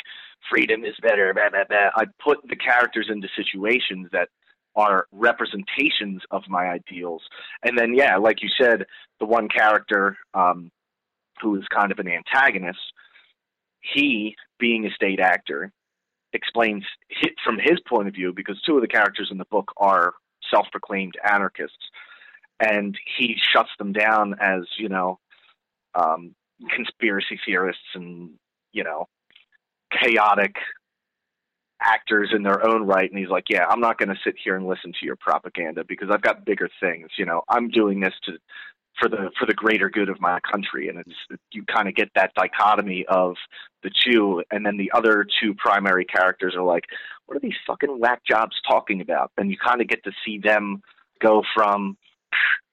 freedom 0.50 0.84
is 0.84 0.94
better, 1.02 1.34
blah, 1.34 1.50
blah, 1.50 1.64
blah, 1.68 1.90
I 1.94 2.06
put 2.22 2.38
the 2.48 2.56
characters 2.56 3.08
into 3.10 3.28
situations 3.36 4.08
that 4.12 4.28
are 4.74 5.06
representations 5.12 6.22
of 6.30 6.42
my 6.48 6.66
ideals. 6.66 7.22
And 7.62 7.76
then 7.76 7.94
yeah, 7.94 8.16
like 8.16 8.42
you 8.42 8.48
said, 8.60 8.86
the 9.18 9.26
one 9.26 9.48
character 9.48 10.16
um, 10.34 10.70
who 11.40 11.56
is 11.56 11.64
kind 11.74 11.92
of 11.92 11.98
an 11.98 12.08
antagonist, 12.08 12.78
he 13.94 14.36
being 14.58 14.86
a 14.86 14.90
state 14.90 15.20
actor 15.20 15.72
explains 16.32 16.84
it 17.22 17.32
from 17.44 17.58
his 17.58 17.80
point 17.88 18.08
of 18.08 18.14
view 18.14 18.32
because 18.34 18.60
two 18.62 18.76
of 18.76 18.82
the 18.82 18.88
characters 18.88 19.28
in 19.30 19.38
the 19.38 19.44
book 19.46 19.72
are 19.76 20.14
self-proclaimed 20.50 21.14
anarchists 21.28 21.90
and 22.60 22.96
he 23.18 23.36
shuts 23.52 23.70
them 23.78 23.92
down 23.92 24.34
as 24.40 24.62
you 24.78 24.88
know 24.88 25.18
um, 25.94 26.34
conspiracy 26.74 27.38
theorists 27.44 27.82
and 27.94 28.30
you 28.72 28.84
know 28.84 29.06
chaotic 30.00 30.54
actors 31.82 32.30
in 32.34 32.42
their 32.42 32.64
own 32.66 32.86
right 32.86 33.10
and 33.10 33.18
he's 33.18 33.30
like 33.30 33.44
yeah 33.48 33.64
i'm 33.70 33.80
not 33.80 33.98
going 33.98 34.08
to 34.08 34.20
sit 34.22 34.34
here 34.42 34.56
and 34.56 34.66
listen 34.66 34.92
to 34.92 35.06
your 35.06 35.16
propaganda 35.16 35.82
because 35.88 36.08
i've 36.12 36.22
got 36.22 36.44
bigger 36.44 36.68
things 36.78 37.08
you 37.16 37.24
know 37.24 37.42
i'm 37.48 37.68
doing 37.70 37.98
this 37.98 38.12
to 38.22 38.32
for 38.98 39.08
the 39.08 39.30
for 39.38 39.46
the 39.46 39.54
greater 39.54 39.88
good 39.88 40.08
of 40.08 40.20
my 40.20 40.38
country. 40.40 40.88
And 40.88 40.98
it's 40.98 41.42
you 41.52 41.64
kind 41.64 41.88
of 41.88 41.94
get 41.94 42.10
that 42.14 42.32
dichotomy 42.34 43.04
of 43.08 43.36
the 43.82 43.90
two. 44.04 44.42
And 44.50 44.64
then 44.64 44.76
the 44.76 44.90
other 44.94 45.26
two 45.40 45.54
primary 45.54 46.04
characters 46.04 46.54
are 46.56 46.64
like 46.64 46.84
what 47.26 47.36
are 47.36 47.40
these 47.40 47.54
fucking 47.66 47.98
whack 47.98 48.22
jobs 48.28 48.56
talking 48.66 49.00
about? 49.00 49.30
And 49.36 49.50
you 49.50 49.56
kind 49.56 49.80
of 49.80 49.88
get 49.88 50.02
to 50.04 50.12
see 50.24 50.38
them 50.38 50.82
go 51.20 51.42
from 51.54 51.96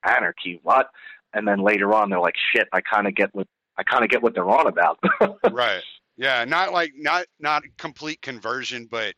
anarchy 0.04 0.60
what? 0.62 0.88
And 1.34 1.46
then 1.46 1.60
later 1.60 1.94
on 1.94 2.10
they're 2.10 2.20
like 2.20 2.36
shit 2.54 2.68
i 2.72 2.80
kind 2.80 3.06
of 3.06 3.14
get 3.14 3.34
what 3.34 3.46
i 3.76 3.82
kind 3.82 4.02
of 4.02 4.10
get 4.10 4.22
what 4.22 4.34
they're 4.34 4.48
on 4.48 4.66
about. 4.66 4.98
Right. 5.52 5.82
Yeah 6.16 6.44
not 6.44 6.72
like 6.72 6.92
not 6.96 7.26
not 7.38 7.62
complete 7.76 8.20
conversion 8.22 8.88
but 8.90 9.14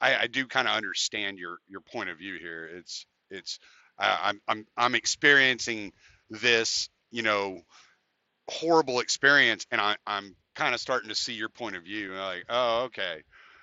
i 0.00 0.16
i 0.22 0.26
do 0.26 0.46
kind 0.46 0.68
of 0.68 0.74
understand 0.74 1.38
your 1.38 1.58
your 1.68 1.80
point 1.80 2.10
of 2.10 2.18
view 2.18 2.38
here. 2.38 2.70
It's 2.72 3.06
it's 3.30 3.58
I, 3.98 4.18
I'm 4.22 4.40
I'm 4.48 4.66
I'm 4.76 4.94
experiencing 4.94 5.92
this, 6.30 6.88
you 7.10 7.22
know, 7.22 7.60
horrible 8.48 9.00
experience, 9.00 9.66
and 9.70 9.80
I, 9.80 9.96
I'm 10.06 10.36
kind 10.54 10.74
of 10.74 10.80
starting 10.80 11.08
to 11.08 11.14
see 11.14 11.32
your 11.32 11.48
point 11.48 11.76
of 11.76 11.84
view. 11.84 12.12
and 12.12 12.20
Like, 12.20 12.44
oh, 12.48 12.84
okay. 12.84 13.22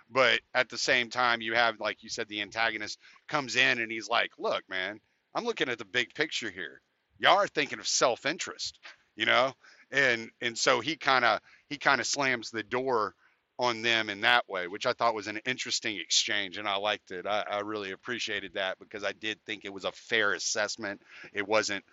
But 0.10 0.41
at 0.54 0.69
the 0.69 0.78
same 0.78 1.10
time, 1.10 1.41
you 1.41 1.54
have, 1.54 1.80
like 1.80 2.04
you 2.04 2.10
said, 2.10 2.28
the 2.28 2.41
antagonist 2.41 3.00
comes 3.30 3.56
in 3.56 3.80
and 3.80 3.91
he's 3.91 4.10
like, 4.10 4.32
look, 4.38 4.63
man, 4.69 5.00
I'm 5.34 5.45
looking 5.45 5.69
at 5.69 5.78
the 5.78 5.86
big 5.86 6.13
picture 6.13 6.52
here. 6.52 6.82
Y'all 7.17 7.38
are 7.38 7.47
thinking 7.47 7.80
of 7.80 7.88
self-interest, 7.88 8.80
you 9.15 9.26
know, 9.26 9.54
and 9.91 10.30
and 10.41 10.58
so 10.58 10.80
he 10.80 10.95
kind 10.97 11.24
of 11.24 11.39
he 11.69 11.78
kind 11.78 12.02
of 12.02 12.08
slams 12.08 12.50
the 12.50 12.63
door 12.63 13.13
on 13.60 13.84
them 13.84 14.10
in 14.10 14.21
that 14.21 14.50
way, 14.50 14.67
which 14.67 14.88
I 14.88 14.93
thought 14.93 15.13
was 15.13 15.28
an 15.28 15.39
interesting 15.45 15.97
exchange, 15.97 16.58
and 16.58 16.67
I 16.67 16.78
liked 16.78 17.12
it. 17.12 17.28
I, 17.28 17.45
I 17.50 17.60
really 17.60 17.91
appreciated 17.91 18.56
that 18.56 18.80
because 18.80 19.04
I 19.04 19.12
did 19.12 19.39
think 19.45 19.63
it 19.63 19.74
was 19.74 19.86
a 19.86 19.91
fair 19.91 20.34
assessment. 20.34 21.02
It 21.32 21.47
wasn't 21.47 21.86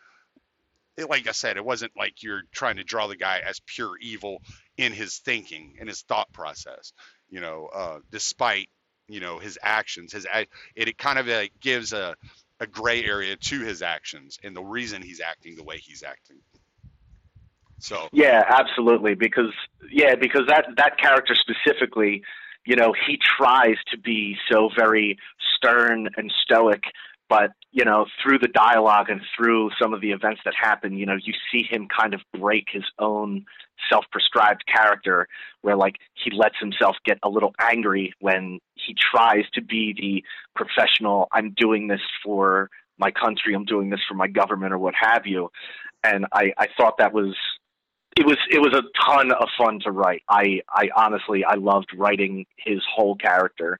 it, 0.99 1.09
like 1.09 1.29
I 1.29 1.33
said, 1.33 1.57
it 1.57 1.65
wasn't 1.65 1.93
like 1.97 2.23
you're 2.23 2.43
trying 2.53 2.77
to 2.77 2.85
draw 2.85 3.07
the 3.07 3.17
guy 3.17 3.41
as 3.47 3.61
pure 3.61 3.93
evil 4.01 4.43
in 4.77 4.93
his 4.93 5.19
thinking, 5.19 5.77
in 5.81 5.87
his 5.87 6.03
thought 6.03 6.33
process. 6.33 6.93
You 7.31 7.41
know, 7.41 7.69
uh, 7.73 7.99
despite 8.11 8.69
you 9.09 9.21
know 9.21 9.39
his 9.39 9.59
actions, 9.63 10.13
his 10.13 10.27
it, 10.35 10.49
it 10.75 10.99
kind 10.99 11.19
of 11.19 11.29
uh, 11.29 11.45
gives 11.61 11.93
a 11.93 12.17
a 12.61 12.67
gray 12.67 13.05
area 13.05 13.37
to 13.37 13.61
his 13.61 13.83
actions 13.83 14.39
and 14.43 14.55
the 14.55 14.63
reason 14.63 15.01
he's 15.01 15.21
acting 15.21 15.55
the 15.55 15.63
way 15.63 15.79
he's 15.79 16.03
acting. 16.03 16.39
So 17.79 18.09
yeah, 18.13 18.43
absolutely. 18.49 19.15
Because 19.15 19.53
yeah, 19.91 20.17
because 20.17 20.43
that 20.49 20.67
that 20.77 20.99
character 20.99 21.37
specifically, 21.37 22.23
you 22.67 22.75
know, 22.75 22.93
he 23.07 23.19
tries 23.39 23.77
to 23.93 23.99
be 23.99 24.37
so 24.51 24.69
very 24.77 25.17
stern 25.57 26.09
and 26.17 26.33
stoic 26.43 26.83
but 27.29 27.51
you 27.73 27.85
know 27.85 28.07
through 28.23 28.39
the 28.39 28.49
dialogue 28.49 29.09
and 29.11 29.21
through 29.37 29.71
some 29.81 29.93
of 29.93 30.01
the 30.01 30.11
events 30.11 30.41
that 30.45 30.55
happen 30.55 30.97
you 30.97 31.07
know 31.07 31.17
you 31.23 31.33
see 31.53 31.63
him 31.69 31.87
kind 31.89 32.15
of 32.15 32.21
break 32.39 32.67
his 32.73 32.85
own 32.99 33.45
self-prescribed 33.91 34.65
character 34.67 35.29
where 35.63 35.77
like 35.77 35.97
he 36.15 36.31
lets 36.31 36.57
himself 36.59 36.97
get 37.05 37.19
a 37.23 37.29
little 37.29 37.55
angry 37.61 38.13
when 38.21 38.59
he 38.75 38.95
tries 38.95 39.45
to 39.53 39.63
be 39.63 39.95
the 40.01 40.25
professional 40.55 41.29
i'm 41.33 41.55
doing 41.57 41.87
this 41.89 42.01
for 42.25 42.71
my 42.99 43.11
country 43.11 43.55
i'm 43.55 43.65
doing 43.65 43.91
this 43.91 44.01
for 44.09 44.15
my 44.15 44.27
government 44.29 44.73
or 44.73 44.79
what 44.79 44.95
have 44.95 45.27
you. 45.27 45.51
And 46.05 46.27
i 46.33 46.53
i 46.59 46.69
thought 46.77 46.99
that 46.99 47.13
was 47.13 47.35
it 48.17 48.27
was 48.27 48.37
it 48.51 48.61
was 48.61 48.75
a 48.75 48.83
ton 49.07 49.33
of 49.33 49.49
fun 49.57 49.81
to 49.81 49.93
write. 49.93 50.23
I 50.29 50.61
i 50.69 50.89
honestly 50.97 51.45
i 51.45 51.55
loved 51.55 51.91
writing 51.97 52.47
his 52.57 52.81
whole 52.93 53.17
character. 53.17 53.79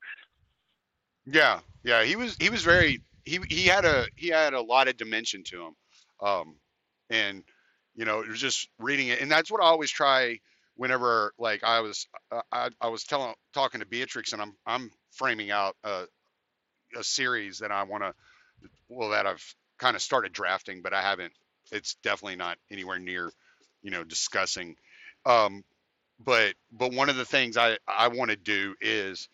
Yeah 1.27 1.61
yeah 1.83 2.05
he 2.05 2.17
was 2.17 2.37
he 2.39 2.51
was 2.51 2.63
very 2.63 3.01
he 3.29 3.41
he 3.49 3.67
had 3.67 3.85
a 3.85 4.07
he 4.17 4.29
had 4.29 4.55
a 4.55 4.61
lot 4.61 4.89
of 4.89 4.97
dimension 4.97 5.43
to 5.45 5.67
him, 5.67 5.75
um, 6.21 6.57
and 7.11 7.45
you 7.95 8.05
know 8.05 8.21
it 8.21 8.29
was 8.29 8.41
just 8.41 8.69
reading 8.79 9.09
it, 9.09 9.21
and 9.21 9.31
that's 9.31 9.51
what 9.51 9.63
I 9.63 9.67
always 9.67 9.91
try 9.91 10.41
whenever 10.77 11.33
like 11.39 11.63
I 11.63 11.81
was 11.81 12.07
uh, 12.33 12.41
I, 12.51 12.71
I 12.81 12.89
was 12.89 13.05
telling 13.05 13.35
talking 13.53 13.81
to 13.81 13.87
Beatrix, 13.87 14.33
and 14.33 14.41
I'm 14.41 14.55
I'm 14.67 14.91
framing 15.13 15.51
out 15.51 15.77
a, 15.85 16.05
a 16.97 17.05
series 17.05 17.59
that 17.59 17.71
I 17.71 17.83
want 17.85 18.03
to 18.05 18.15
well 18.89 19.11
that 19.11 19.27
I've 19.27 19.45
kind 19.79 19.95
of 19.95 20.03
started 20.03 20.33
drafting, 20.33 20.81
but 20.83 20.95
I 20.95 21.03
haven't. 21.03 21.33
It's 21.71 21.97
definitely 22.03 22.37
not 22.37 22.57
anywhere 22.71 22.99
near 22.99 23.31
you 23.83 23.91
know 23.91 24.05
discussing. 24.05 24.77
Um, 25.27 25.65
but 26.19 26.55
but 26.73 26.93
one 26.93 27.11
of 27.11 27.17
the 27.17 27.27
things 27.27 27.57
I 27.57 27.77
I 27.87 28.09
want 28.09 28.31
to 28.31 28.37
do 28.37 28.75
is 28.81 29.29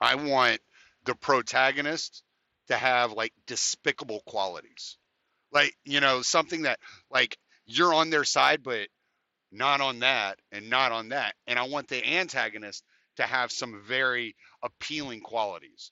I 0.00 0.14
want 0.14 0.60
the 1.04 1.14
protagonist 1.14 2.22
to 2.70 2.76
have 2.76 3.12
like 3.12 3.32
despicable 3.46 4.22
qualities. 4.26 4.96
Like, 5.52 5.74
you 5.84 6.00
know, 6.00 6.22
something 6.22 6.62
that 6.62 6.78
like 7.10 7.36
you're 7.66 7.92
on 7.92 8.10
their 8.10 8.24
side, 8.24 8.62
but 8.62 8.88
not 9.52 9.80
on 9.80 10.00
that 10.00 10.38
and 10.52 10.70
not 10.70 10.92
on 10.92 11.10
that. 11.10 11.34
And 11.46 11.58
I 11.58 11.64
want 11.64 11.88
the 11.88 12.04
antagonist 12.04 12.84
to 13.16 13.24
have 13.24 13.50
some 13.50 13.82
very 13.86 14.36
appealing 14.62 15.20
qualities. 15.20 15.90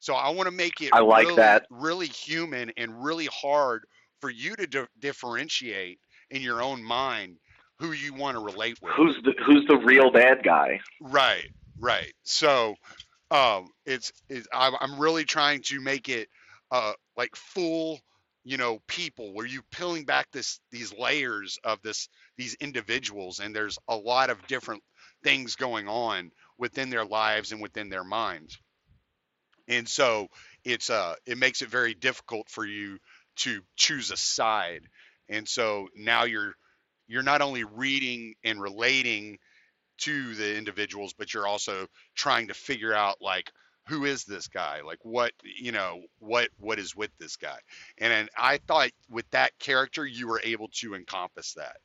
So 0.00 0.14
I 0.14 0.30
want 0.30 0.46
to 0.46 0.54
make 0.54 0.80
it 0.80 0.90
I 0.92 1.00
like 1.00 1.24
really, 1.24 1.36
that. 1.36 1.66
really 1.70 2.06
human 2.06 2.72
and 2.76 3.02
really 3.02 3.28
hard 3.32 3.84
for 4.20 4.30
you 4.30 4.54
to 4.56 4.66
di- 4.66 4.86
differentiate 5.00 5.98
in 6.30 6.42
your 6.42 6.62
own 6.62 6.82
mind 6.82 7.38
who 7.78 7.92
you 7.92 8.12
want 8.12 8.36
to 8.36 8.44
relate 8.44 8.78
with. 8.82 8.92
Who's 8.92 9.16
the 9.24 9.32
who's 9.46 9.64
the 9.66 9.78
real 9.78 10.10
bad 10.10 10.42
guy? 10.42 10.80
Right, 11.00 11.48
right. 11.80 12.12
So 12.24 12.74
um, 13.30 13.70
it's, 13.86 14.12
it's 14.28 14.48
I'm, 14.52 14.74
I'm 14.80 14.98
really 14.98 15.24
trying 15.24 15.62
to 15.66 15.80
make 15.80 16.08
it 16.08 16.28
uh, 16.70 16.92
like 17.16 17.34
full 17.36 18.00
you 18.44 18.56
know 18.56 18.80
people 18.86 19.34
where 19.34 19.46
you 19.46 19.62
peeling 19.70 20.04
back 20.04 20.28
this 20.32 20.60
these 20.70 20.94
layers 20.96 21.58
of 21.64 21.82
this 21.82 22.08
these 22.36 22.54
individuals 22.60 23.40
and 23.40 23.54
there's 23.54 23.78
a 23.88 23.96
lot 23.96 24.30
of 24.30 24.46
different 24.46 24.82
things 25.22 25.56
going 25.56 25.88
on 25.88 26.30
within 26.58 26.90
their 26.90 27.04
lives 27.04 27.52
and 27.52 27.60
within 27.60 27.88
their 27.88 28.04
minds. 28.04 28.58
And 29.68 29.86
so 29.88 30.28
it's 30.64 30.90
uh 30.90 31.14
it 31.26 31.38
makes 31.38 31.62
it 31.62 31.68
very 31.68 31.94
difficult 31.94 32.48
for 32.48 32.64
you 32.64 32.98
to 33.36 33.60
choose 33.76 34.10
a 34.10 34.16
side. 34.16 34.82
And 35.28 35.46
so 35.46 35.88
now 35.94 36.24
you're 36.24 36.54
you're 37.06 37.22
not 37.22 37.42
only 37.42 37.64
reading 37.64 38.34
and 38.44 38.60
relating 38.60 39.38
to 39.98 40.34
the 40.34 40.56
individuals, 40.56 41.12
but 41.12 41.32
you're 41.32 41.46
also 41.46 41.86
trying 42.14 42.48
to 42.48 42.54
figure 42.54 42.94
out 42.94 43.16
like 43.20 43.50
who 43.88 44.04
is 44.04 44.24
this 44.24 44.48
guy? 44.48 44.82
Like 44.82 44.98
what 45.02 45.32
you 45.42 45.72
know 45.72 46.02
what 46.18 46.50
what 46.58 46.78
is 46.78 46.94
with 46.94 47.10
this 47.18 47.36
guy? 47.36 47.58
And, 47.98 48.12
and 48.12 48.28
I 48.36 48.58
thought 48.58 48.90
with 49.10 49.28
that 49.30 49.58
character 49.58 50.06
you 50.06 50.28
were 50.28 50.40
able 50.44 50.68
to 50.80 50.94
encompass 50.94 51.54
that. 51.54 51.76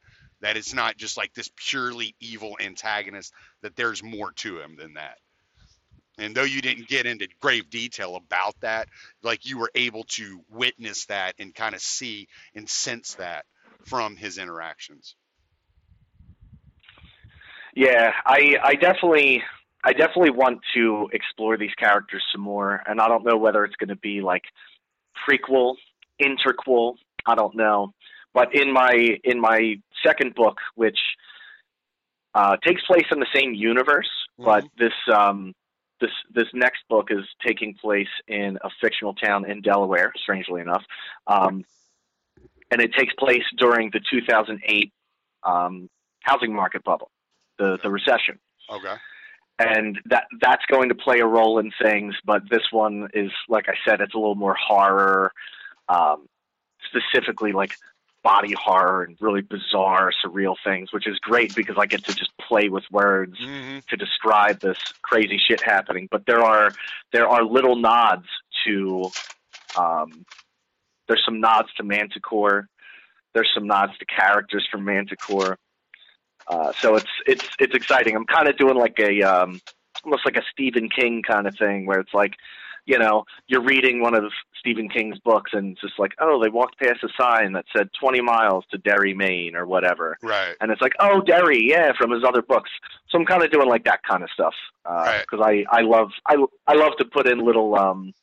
That 0.42 0.58
it's 0.58 0.74
not 0.74 0.98
just 0.98 1.16
like 1.16 1.34
this 1.34 1.50
purely 1.56 2.16
evil 2.20 2.58
antagonist. 2.60 3.34
That 3.62 3.76
there's 3.76 4.04
more 4.04 4.34
to 4.34 4.60
him 4.60 4.76
than 4.78 4.96
that. 4.96 5.18
And 6.18 6.36
though 6.36 6.44
you 6.44 6.62
didn't 6.62 6.88
get 6.88 7.06
into 7.06 7.28
grave 7.40 7.70
detail 7.70 8.16
about 8.16 8.60
that, 8.62 8.88
like 9.24 9.46
you 9.46 9.58
were 9.58 9.72
able 9.74 10.04
to 10.10 10.42
witness 10.50 11.06
that 11.06 11.36
and 11.40 11.56
kind 11.56 11.74
of 11.74 11.82
see 11.82 12.28
and 12.54 12.70
sense 12.70 13.16
that 13.16 13.46
from 13.86 14.16
his 14.16 14.38
interactions. 14.38 15.16
Yeah, 17.76 18.12
I 18.26 18.56
I 18.64 18.76
definitely 18.76 19.44
I 19.84 19.94
definitely 19.94 20.30
want 20.32 20.60
to 20.76 21.10
explore 21.12 21.58
these 21.58 21.74
characters 21.76 22.24
some 22.32 22.42
more, 22.42 22.82
and 22.88 23.02
I 23.02 23.08
don't 23.08 23.26
know 23.26 23.38
whether 23.38 23.66
it's 23.66 23.76
going 23.76 23.90
to 23.90 23.96
be 23.98 24.22
like 24.22 24.44
prequel, 25.28 25.76
interquel. 26.22 26.96
I 27.26 27.36
don't 27.36 27.56
know, 27.56 27.94
but 28.34 28.54
in 28.56 28.72
my 28.72 29.18
in 29.24 29.40
my 29.40 29.76
second 30.06 30.36
book, 30.36 30.58
which 30.76 31.00
uh, 32.36 32.58
takes 32.58 32.84
place 32.86 33.06
in 33.12 33.20
the 33.20 33.28
same 33.34 33.54
universe, 33.54 34.10
mm-hmm. 34.40 34.46
but 34.46 34.66
this 34.78 34.94
um, 35.12 35.54
this 36.00 36.12
this 36.32 36.48
next 36.54 36.84
book 36.90 37.08
is 37.10 37.26
taking 37.46 37.74
place 37.74 38.08
in 38.28 38.58
a 38.64 38.70
fictional 38.82 39.16
town 39.16 39.50
in 39.50 39.62
Delaware, 39.62 40.14
strangely 40.16 40.62
enough, 40.62 40.84
um, 41.26 41.66
and 42.70 42.82
it 42.82 42.94
takes 42.94 43.14
place 43.16 43.44
during 43.58 43.90
the 43.92 44.02
2008 44.12 44.94
um, 45.44 45.90
housing 46.22 46.54
market 46.54 46.84
bubble 46.84 47.10
the 47.58 47.78
the 47.82 47.90
recession. 47.90 48.40
Okay. 48.70 48.96
And 49.60 50.00
that 50.06 50.26
that's 50.42 50.66
going 50.66 50.90
to 50.90 50.96
play 50.96 51.20
a 51.20 51.26
role 51.26 51.60
in 51.60 51.72
things, 51.82 52.16
but 52.26 52.50
this 52.50 52.64
one 52.72 53.10
is 53.14 53.32
like 53.48 53.70
I 53.70 53.76
said, 53.86 54.02
it's 54.02 54.14
a 54.14 54.18
little 54.18 54.36
more 54.36 54.56
horror, 54.56 55.32
um, 55.88 56.28
specifically 56.90 57.52
like 57.52 57.76
body 58.24 58.54
horror 58.54 59.04
and 59.04 59.18
really 59.20 59.42
bizarre, 59.42 60.12
surreal 60.26 60.56
things, 60.64 60.92
which 60.94 61.08
is 61.08 61.20
great 61.20 61.54
because 61.56 61.76
I 61.78 61.86
get 61.86 62.04
to 62.06 62.16
just 62.16 62.32
play 62.38 62.70
with 62.70 62.86
words 62.90 63.38
mm-hmm. 63.38 63.80
to 63.90 63.98
describe 63.98 64.60
this 64.60 64.78
crazy 65.02 65.38
shit 65.38 65.62
happening. 65.62 66.08
But 66.10 66.26
there 66.26 66.42
are 66.42 66.72
there 67.12 67.28
are 67.28 67.44
little 67.44 67.76
nods 67.76 68.26
to 68.66 69.12
um, 69.78 70.26
there's 71.08 71.24
some 71.26 71.40
nods 71.40 71.70
to 71.78 71.84
Manticore. 71.84 72.68
There's 73.34 73.52
some 73.54 73.68
nods 73.68 73.98
to 74.00 74.06
characters 74.06 74.68
from 74.72 74.86
Manticore. 74.86 75.58
Uh, 76.48 76.72
so 76.80 76.96
it's 76.96 77.12
it's 77.26 77.48
it's 77.60 77.76
exciting. 77.76 78.16
I'm 78.16 78.26
kind 78.26 78.48
of 78.48 78.58
doing 78.58 78.76
like 78.76 79.00
a 79.00 79.22
um, 79.24 79.62
almost 80.04 80.26
like 80.26 80.38
a 80.38 80.44
Stephen 80.52 80.90
King 80.90 81.22
kind 81.24 81.48
of 81.48 81.56
thing, 81.58 81.86
where 81.86 82.00
it's 82.00 82.14
like, 82.14 82.34
you 82.86 83.00
know, 83.00 83.24
you're 83.48 83.64
reading 83.64 84.02
one 84.02 84.14
of 84.14 84.32
Stephen 84.60 84.90
King's 84.90 85.20
books, 85.20 85.52
and 85.54 85.74
it's 85.74 85.82
just 85.82 86.00
like, 86.00 86.14
oh, 86.20 86.42
they 86.42 86.50
walked 86.50 86.80
past 86.80 87.04
a 87.04 87.10
sign 87.20 87.54
that 87.54 87.66
said 87.76 87.90
20 88.00 88.22
miles 88.22 88.66
to 88.72 88.78
Derry, 88.78 89.14
Maine, 89.14 89.56
or 89.56 89.66
whatever. 89.66 90.18
Right. 90.22 90.56
And 90.62 90.72
it's 90.72 90.82
like, 90.82 90.94
oh, 91.00 91.22
Derry, 91.22 91.62
yeah, 91.62 91.92
from 91.98 92.12
his 92.12 92.24
other 92.28 92.42
books. 92.42 92.70
So 93.10 93.18
I'm 93.18 93.26
kind 93.26 93.44
of 93.44 93.52
doing 93.52 93.70
like 93.70 93.86
that 93.86 94.04
kind 94.04 94.24
of 94.24 94.30
stuff 94.32 94.54
because 94.84 95.26
uh, 95.34 95.44
right. 95.44 95.66
I 95.70 95.80
I 95.80 95.82
love 95.82 96.12
I 96.28 96.36
I 96.68 96.74
love 96.74 96.94
to 96.98 97.06
put 97.06 97.28
in 97.28 97.40
little 97.40 97.76
um 97.76 98.14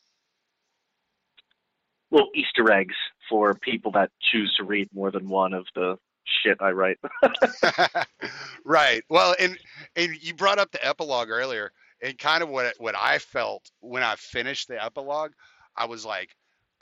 little 2.11 2.31
Easter 2.35 2.71
eggs 2.73 2.97
for 3.29 3.55
people 3.55 3.93
that 3.93 4.11
choose 4.21 4.53
to 4.57 4.65
read 4.65 4.89
more 4.93 5.11
than 5.11 5.29
one 5.29 5.53
of 5.55 5.67
the 5.75 5.97
shit 6.43 6.59
I 6.61 6.71
write. 6.71 6.99
right. 8.65 9.03
Well, 9.09 9.35
and 9.39 9.59
and 9.97 10.17
you 10.21 10.35
brought 10.35 10.59
up 10.59 10.71
the 10.73 10.85
epilogue 10.87 11.29
earlier, 11.29 11.73
and 12.03 12.19
kind 12.19 12.43
of 12.43 12.49
what 12.49 12.75
what 12.79 12.95
I 12.97 13.19
felt 13.19 13.71
when 13.81 14.03
I 14.03 14.17
finished 14.17 14.69
the 14.69 14.83
epilogue, 14.83 15.33
I 15.77 15.87
was 15.87 16.05
like, 16.05 16.31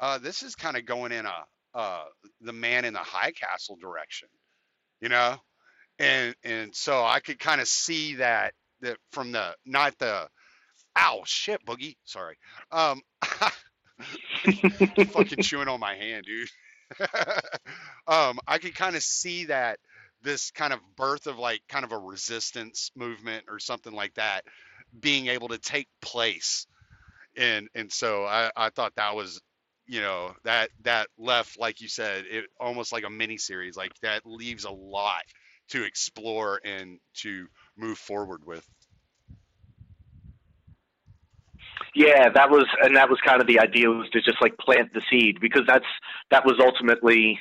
uh, 0.00 0.18
this 0.18 0.42
is 0.42 0.54
kind 0.54 0.76
of 0.76 0.86
going 0.86 1.12
in 1.12 1.26
a 1.26 1.34
uh, 1.74 2.04
the 2.40 2.52
man 2.52 2.84
in 2.84 2.94
the 2.94 2.98
high 3.00 3.32
castle 3.32 3.76
direction, 3.80 4.28
you 5.00 5.08
know, 5.08 5.36
and 5.98 6.34
and 6.44 6.74
so 6.74 7.04
I 7.04 7.20
could 7.20 7.38
kind 7.38 7.60
of 7.60 7.68
see 7.68 8.16
that 8.16 8.54
that 8.80 8.98
from 9.12 9.32
the 9.32 9.54
not 9.66 9.98
the 9.98 10.28
ow 10.96 11.22
shit 11.24 11.64
boogie 11.64 11.96
sorry 12.04 12.36
um 12.72 13.00
fucking 15.08 15.42
chewing 15.42 15.68
on 15.68 15.80
my 15.80 15.94
hand 15.94 16.24
dude 16.24 16.48
um 18.06 18.38
I 18.46 18.58
could 18.58 18.74
kind 18.74 18.96
of 18.96 19.02
see 19.02 19.46
that 19.46 19.78
this 20.22 20.50
kind 20.50 20.72
of 20.72 20.80
birth 20.96 21.26
of 21.26 21.38
like 21.38 21.62
kind 21.68 21.84
of 21.84 21.92
a 21.92 21.98
resistance 21.98 22.90
movement 22.96 23.44
or 23.48 23.58
something 23.58 23.92
like 23.92 24.14
that 24.14 24.42
being 24.98 25.28
able 25.28 25.48
to 25.48 25.58
take 25.58 25.88
place. 26.00 26.66
And 27.36 27.68
and 27.74 27.92
so 27.92 28.24
I, 28.24 28.50
I 28.56 28.70
thought 28.70 28.94
that 28.96 29.14
was 29.16 29.40
you 29.86 30.00
know 30.00 30.34
that 30.44 30.70
that 30.82 31.08
left 31.18 31.58
like 31.58 31.80
you 31.80 31.88
said 31.88 32.24
it 32.30 32.46
almost 32.60 32.92
like 32.92 33.04
a 33.04 33.10
mini 33.10 33.38
series 33.38 33.76
like 33.76 33.92
that 34.02 34.26
leaves 34.26 34.64
a 34.64 34.70
lot 34.70 35.22
to 35.70 35.84
explore 35.84 36.60
and 36.64 36.98
to 37.14 37.46
move 37.76 37.98
forward 37.98 38.42
with 38.46 38.66
Yeah, 41.94 42.28
that 42.28 42.50
was, 42.50 42.66
and 42.82 42.96
that 42.96 43.08
was 43.08 43.18
kind 43.26 43.40
of 43.40 43.46
the 43.46 43.60
idea 43.60 43.88
was 43.88 44.08
to 44.10 44.20
just 44.20 44.40
like 44.40 44.56
plant 44.58 44.92
the 44.94 45.02
seed 45.10 45.40
because 45.40 45.62
that's 45.66 45.86
that 46.30 46.44
was 46.44 46.56
ultimately 46.60 47.40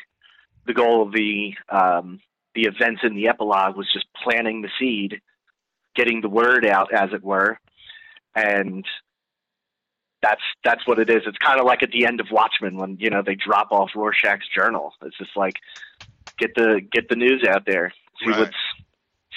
the 0.66 0.74
goal 0.74 1.02
of 1.02 1.12
the 1.14 1.54
um, 1.70 2.20
the 2.56 2.64
events 2.64 3.02
in 3.04 3.16
the 3.16 3.28
epilogue 3.28 3.76
was 3.76 3.92
just 3.94 4.06
planting 4.24 4.62
the 4.62 4.70
seed, 4.80 5.22
getting 5.96 6.22
the 6.22 6.30
word 6.30 6.66
out, 6.66 6.94
as 6.94 7.12
it 7.14 7.24
were, 7.24 7.60
and 8.36 8.86
that's 10.22 10.42
that's 10.64 10.86
what 10.88 11.00
it 11.00 11.10
is. 11.10 11.22
It's 11.26 11.38
kind 11.38 11.60
of 11.60 11.66
like 11.66 11.84
at 11.84 11.92
the 11.92 12.06
end 12.06 12.20
of 12.20 12.28
Watchmen 12.32 12.78
when 12.78 12.98
you 13.00 13.10
know 13.10 13.22
they 13.26 13.36
drop 13.36 13.72
off 13.72 13.92
Rorschach's 13.96 14.48
journal. 14.56 14.94
It's 15.04 15.18
just 15.18 15.36
like 15.36 15.56
get 16.40 16.56
the 16.56 16.82
get 16.92 17.10
the 17.10 17.16
news 17.16 17.46
out 17.48 17.66
there, 17.66 17.94
see 18.24 18.32
Right. 18.32 18.40
what's 18.40 18.56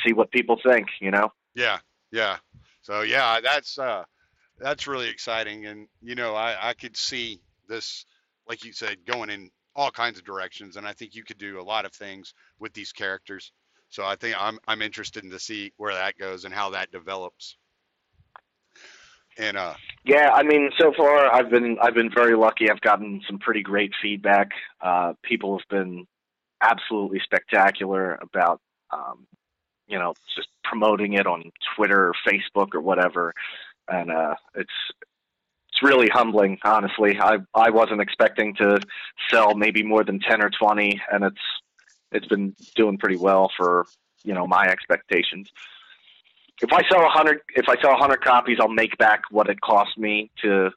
see 0.06 0.12
what 0.12 0.30
people 0.30 0.58
think. 0.64 0.88
You 1.00 1.10
know. 1.10 1.32
Yeah, 1.54 1.78
yeah. 2.10 2.38
So 2.82 3.02
yeah, 3.02 3.40
that's 3.40 3.78
uh 3.78 4.04
that's 4.60 4.86
really 4.86 5.08
exciting 5.08 5.66
and 5.66 5.88
you 6.02 6.14
know, 6.14 6.34
I 6.34 6.70
I 6.70 6.74
could 6.74 6.96
see 6.96 7.40
this 7.68 8.04
like 8.48 8.64
you 8.64 8.72
said 8.72 8.98
going 9.06 9.30
in 9.30 9.50
all 9.76 9.90
kinds 9.90 10.18
of 10.18 10.24
directions 10.24 10.76
and 10.76 10.86
I 10.86 10.92
think 10.92 11.14
you 11.14 11.24
could 11.24 11.38
do 11.38 11.60
a 11.60 11.62
lot 11.62 11.84
of 11.84 11.92
things 11.92 12.34
with 12.58 12.72
these 12.72 12.92
characters. 12.92 13.52
So 13.88 14.04
I 14.04 14.16
think 14.16 14.36
I'm 14.40 14.58
I'm 14.68 14.82
interested 14.82 15.24
in 15.24 15.30
to 15.30 15.38
see 15.38 15.72
where 15.76 15.94
that 15.94 16.18
goes 16.18 16.44
and 16.44 16.54
how 16.54 16.70
that 16.70 16.92
develops. 16.92 17.56
And 19.38 19.56
uh 19.56 19.74
Yeah, 20.04 20.30
I 20.32 20.42
mean, 20.42 20.70
so 20.78 20.92
far 20.96 21.32
I've 21.32 21.50
been 21.50 21.76
I've 21.80 21.94
been 21.94 22.10
very 22.12 22.36
lucky. 22.36 22.70
I've 22.70 22.80
gotten 22.80 23.20
some 23.26 23.38
pretty 23.38 23.62
great 23.62 23.92
feedback. 24.02 24.50
Uh, 24.80 25.14
people 25.22 25.58
have 25.58 25.68
been 25.68 26.06
absolutely 26.62 27.20
spectacular 27.24 28.18
about, 28.20 28.60
um, 28.92 29.26
you 29.88 29.98
know, 29.98 30.14
just 30.36 30.48
promoting 30.62 31.14
it 31.14 31.26
on 31.26 31.50
Twitter 31.74 32.08
or 32.08 32.14
Facebook 32.26 32.74
or 32.74 32.80
whatever, 32.80 33.32
and 33.90 34.10
uh, 34.10 34.34
it's 34.54 34.70
it's 35.68 35.82
really 35.82 36.08
humbling. 36.08 36.58
Honestly, 36.64 37.18
I 37.20 37.38
I 37.54 37.70
wasn't 37.70 38.00
expecting 38.00 38.54
to 38.56 38.80
sell 39.28 39.54
maybe 39.54 39.82
more 39.82 40.04
than 40.04 40.20
ten 40.20 40.42
or 40.42 40.50
twenty, 40.50 41.00
and 41.12 41.24
it's 41.24 41.42
it's 42.12 42.26
been 42.26 42.54
doing 42.76 42.98
pretty 42.98 43.16
well 43.16 43.50
for 43.56 43.86
you 44.24 44.34
know 44.34 44.46
my 44.46 44.66
expectations 44.66 45.50
if 46.62 46.72
I 46.72 46.86
sell 46.88 47.04
a 47.04 47.08
hundred, 47.08 47.40
if 47.54 47.68
I 47.68 47.80
sell 47.80 47.92
a 47.92 47.96
hundred 47.96 48.22
copies, 48.22 48.58
I'll 48.60 48.68
make 48.68 48.96
back 48.98 49.22
what 49.30 49.48
it 49.48 49.60
cost 49.60 49.96
me 49.96 50.30
to 50.42 50.70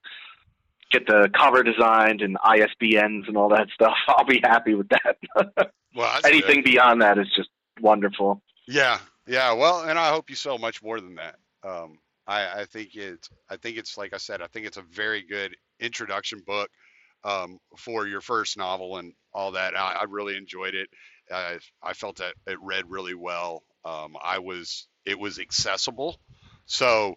get 0.91 1.07
the 1.07 1.29
cover 1.37 1.63
designed 1.63 2.21
and 2.21 2.37
ISBNs 2.39 3.27
and 3.27 3.35
all 3.35 3.49
that 3.49 3.67
stuff. 3.73 3.95
I'll 4.07 4.25
be 4.25 4.39
happy 4.43 4.75
with 4.75 4.89
that. 4.89 5.17
well 5.95 6.11
that's 6.13 6.21
good. 6.21 6.33
Anything 6.33 6.63
beyond 6.63 7.01
that 7.01 7.17
is 7.17 7.27
just 7.35 7.49
wonderful. 7.81 8.41
Yeah, 8.67 8.99
yeah. 9.27 9.51
Well, 9.53 9.81
and 9.81 9.99
I 9.99 10.09
hope 10.09 10.29
you 10.29 10.35
sell 10.35 10.57
much 10.57 10.81
more 10.81 11.01
than 11.01 11.15
that. 11.15 11.35
Um, 11.63 11.97
I, 12.27 12.61
I 12.61 12.65
think 12.65 12.95
it's, 12.95 13.29
I 13.49 13.57
think 13.57 13.77
it's 13.77 13.97
like 13.97 14.13
I 14.13 14.17
said, 14.17 14.41
I 14.41 14.47
think 14.47 14.65
it's 14.65 14.77
a 14.77 14.83
very 14.83 15.23
good 15.23 15.55
introduction 15.79 16.41
book 16.45 16.69
um, 17.23 17.59
for 17.77 18.07
your 18.07 18.21
first 18.21 18.57
novel 18.57 18.97
and 18.97 19.13
all 19.33 19.51
that. 19.51 19.77
I, 19.77 19.99
I 20.01 20.03
really 20.09 20.37
enjoyed 20.37 20.75
it. 20.75 20.89
I, 21.31 21.59
I 21.81 21.93
felt 21.93 22.17
that 22.17 22.33
it 22.47 22.57
read 22.61 22.85
really 22.89 23.15
well. 23.15 23.63
Um, 23.85 24.15
I 24.23 24.39
was, 24.39 24.87
it 25.05 25.19
was 25.19 25.39
accessible. 25.39 26.19
So, 26.65 27.15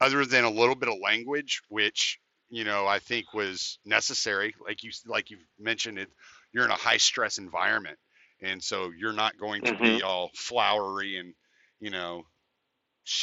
other 0.00 0.24
than 0.24 0.44
a 0.44 0.50
little 0.50 0.74
bit 0.74 0.88
of 0.88 0.96
language, 1.02 1.62
which 1.68 2.18
you 2.50 2.64
know 2.64 2.86
I 2.86 2.98
think 2.98 3.32
was 3.32 3.78
necessary, 3.84 4.54
like 4.66 4.82
you, 4.82 4.90
like 5.06 5.30
you 5.30 5.38
mentioned, 5.58 5.98
it, 5.98 6.08
you're 6.52 6.64
in 6.64 6.70
a 6.70 6.74
high 6.74 6.96
stress 6.98 7.38
environment 7.38 7.98
and 8.42 8.62
so 8.62 8.90
you're 8.96 9.12
not 9.12 9.38
going 9.38 9.62
to 9.62 9.74
be 9.76 10.02
all 10.02 10.30
flowery 10.34 11.16
and 11.16 11.34
you 11.80 11.90
know 11.90 12.24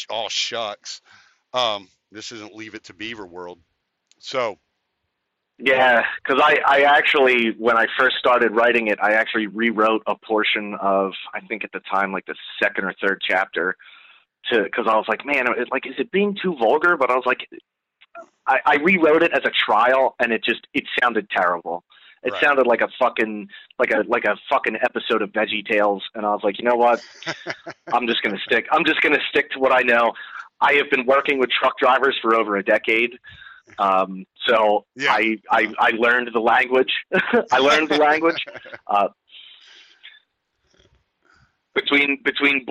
all 0.10 0.30
shucks 0.30 1.02
um 1.54 1.88
this 2.12 2.32
isn't 2.32 2.56
leave 2.56 2.76
it 2.76 2.84
to 2.84 2.94
beaver 2.94 3.26
world 3.26 3.60
so 4.20 4.58
Yeah, 5.58 6.04
because 6.24 6.42
I, 6.42 6.58
I 6.66 6.82
actually, 6.84 7.50
when 7.58 7.78
I 7.78 7.86
first 7.98 8.16
started 8.18 8.56
writing 8.56 8.88
it, 8.88 8.98
I 9.02 9.12
actually 9.14 9.48
rewrote 9.48 10.02
a 10.08 10.16
portion 10.16 10.76
of, 10.80 11.12
I 11.34 11.42
think 11.42 11.66
at 11.66 11.72
the 11.74 11.82
time, 11.82 12.14
like 12.14 12.26
the 12.26 12.36
second 12.64 12.86
or 12.86 12.94
third 13.02 13.22
chapter, 13.30 13.76
to 14.52 14.64
because 14.64 14.86
I 14.88 14.96
was 14.96 15.06
like, 15.10 15.26
man, 15.26 15.48
it, 15.48 15.68
like, 15.70 15.86
is 15.86 15.96
it 15.98 16.12
being 16.12 16.38
too 16.42 16.56
vulgar? 16.58 16.96
But 16.96 17.12
I 17.12 17.16
was 17.16 17.26
like, 17.26 17.46
I, 18.48 18.60
I 18.66 18.76
rewrote 18.78 19.22
it 19.22 19.34
as 19.34 19.44
a 19.44 19.52
trial, 19.52 20.16
and 20.20 20.32
it 20.32 20.44
just 20.46 20.66
it 20.74 20.86
sounded 21.02 21.30
terrible. 21.30 21.84
It 22.24 22.34
Right. 22.34 22.44
sounded 22.44 22.68
like 22.68 22.82
a 22.82 22.90
fucking 23.00 23.48
like 23.80 23.92
a 23.92 24.04
like 24.08 24.26
a 24.26 24.36
fucking 24.50 24.78
episode 24.84 25.22
of 25.22 25.30
Veggie 25.32 25.66
Tales, 25.66 26.04
and 26.16 26.26
I 26.26 26.30
was 26.30 26.42
like, 26.44 26.60
you 26.60 26.66
know 26.66 26.76
what? 26.76 27.02
I'm 27.94 28.08
just 28.08 28.22
gonna 28.22 28.40
stick. 28.46 28.66
I'm 28.72 28.84
just 28.86 29.02
gonna 29.02 29.20
stick 29.30 29.50
to 29.52 29.60
what 29.60 29.72
I 29.74 29.82
know. 29.82 30.12
I 30.62 30.74
have 30.74 30.90
been 30.92 31.06
working 31.06 31.40
with 31.40 31.50
truck 31.50 31.78
drivers 31.80 32.18
for 32.22 32.36
over 32.36 32.58
a 32.58 32.64
decade, 32.64 33.12
um, 33.78 34.26
so 34.46 34.86
Yeah. 34.96 35.14
I, 35.14 35.38
I 35.52 35.68
I 35.80 35.90
learned 35.98 36.30
the 36.34 36.40
language. 36.42 36.92
I 37.52 37.60
learned 37.60 37.90
the 37.90 37.98
language 37.98 38.44
uh, 38.88 39.08
between 41.74 42.22
between 42.24 42.66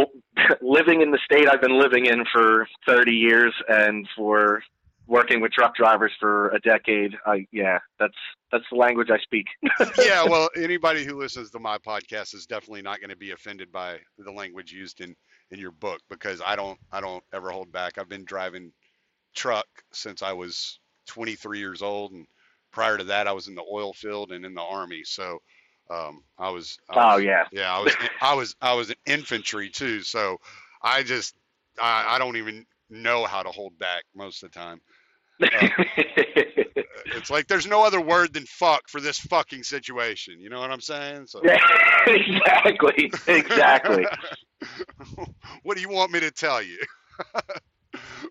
living 0.61 1.01
in 1.01 1.11
the 1.11 1.19
state 1.25 1.49
I've 1.51 1.61
been 1.63 1.81
living 1.81 2.07
in 2.07 2.25
for 2.33 2.69
30 2.87 3.13
years 3.13 3.55
and 3.69 4.07
for 4.17 4.63
working 5.09 5.41
with 5.41 5.51
truck 5.51 5.75
drivers 5.75 6.13
for 6.21 6.51
a 6.51 6.61
decade. 6.61 7.17
I 7.27 7.47
yeah, 7.51 7.79
that's 7.99 8.15
that's 8.53 8.65
the 8.71 8.77
language 8.77 9.09
I 9.11 9.19
speak. 9.19 9.47
yeah 9.99 10.25
well 10.25 10.49
anybody 10.57 11.05
who 11.05 11.19
listens 11.19 11.51
to 11.51 11.59
my 11.59 11.79
podcast 11.79 12.35
is 12.35 12.47
definitely 12.47 12.83
not 12.83 13.01
going 13.01 13.11
to 13.11 13.17
be 13.17 13.33
offended 13.33 13.73
by 13.73 13.99
the 14.19 14.31
language 14.31 14.73
used 14.73 15.01
in 15.01 15.15
in 15.51 15.59
your 15.59 15.71
book 15.71 16.01
because 16.11 16.41
i 16.45 16.55
don't 16.55 16.79
i 16.93 17.01
don't 17.01 17.25
ever 17.33 17.51
hold 17.51 17.71
back 17.73 17.99
i've 17.99 18.09
been 18.09 18.25
driving 18.25 18.73
truck 19.35 19.67
since 19.93 20.23
i 20.23 20.33
was 20.33 20.79
23 21.07 21.59
years 21.59 21.83
old 21.83 22.13
and 22.13 22.27
prior 22.73 22.99
to 22.99 23.05
that 23.05 23.27
i 23.27 23.33
was 23.33 23.49
in 23.49 23.55
the 23.55 23.65
oil 23.71 23.93
field 23.93 24.33
and 24.33 24.45
in 24.45 24.55
the 24.55 24.63
army 24.63 25.03
so 25.05 25.39
um 25.91 26.23
i 26.39 26.51
was 26.51 26.79
I 26.91 27.15
oh 27.15 27.17
yeah. 27.19 27.45
Yeah, 27.53 27.75
I 27.75 27.81
was 27.81 27.97
I 28.21 28.35
was 28.35 28.57
I 28.61 28.75
was 28.75 28.91
in 28.91 28.97
infantry 29.07 29.71
too, 29.71 30.03
so 30.03 30.39
I 30.83 31.03
just 31.03 31.35
I, 31.81 32.17
I 32.17 32.19
don't 32.19 32.37
even 32.37 32.67
know 32.91 33.25
how 33.25 33.43
to 33.43 33.51
hold 33.51 33.79
back 33.79 34.05
most 34.15 34.43
of 34.43 34.51
the 34.51 34.59
time. 34.59 34.81
It's 37.15 37.31
like 37.31 37.47
there's 37.47 37.67
no 37.67 37.85
other 37.85 38.01
word 38.01 38.33
than 38.33 38.45
fuck 38.47 38.89
for 38.89 39.01
this 39.01 39.19
fucking 39.19 39.63
situation. 39.63 40.41
You 40.41 40.51
know 40.51 40.61
what 40.61 40.71
I'm 40.71 40.81
saying? 40.81 41.27
So 41.27 41.41
Yeah, 41.43 41.59
exactly. 42.07 43.11
Exactly. 43.27 44.07
what 45.63 45.77
do 45.77 45.81
you 45.81 45.89
want 45.89 46.13
me 46.13 46.21
to 46.21 46.31
tell 46.31 46.63
you? 46.63 46.79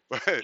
but 0.10 0.42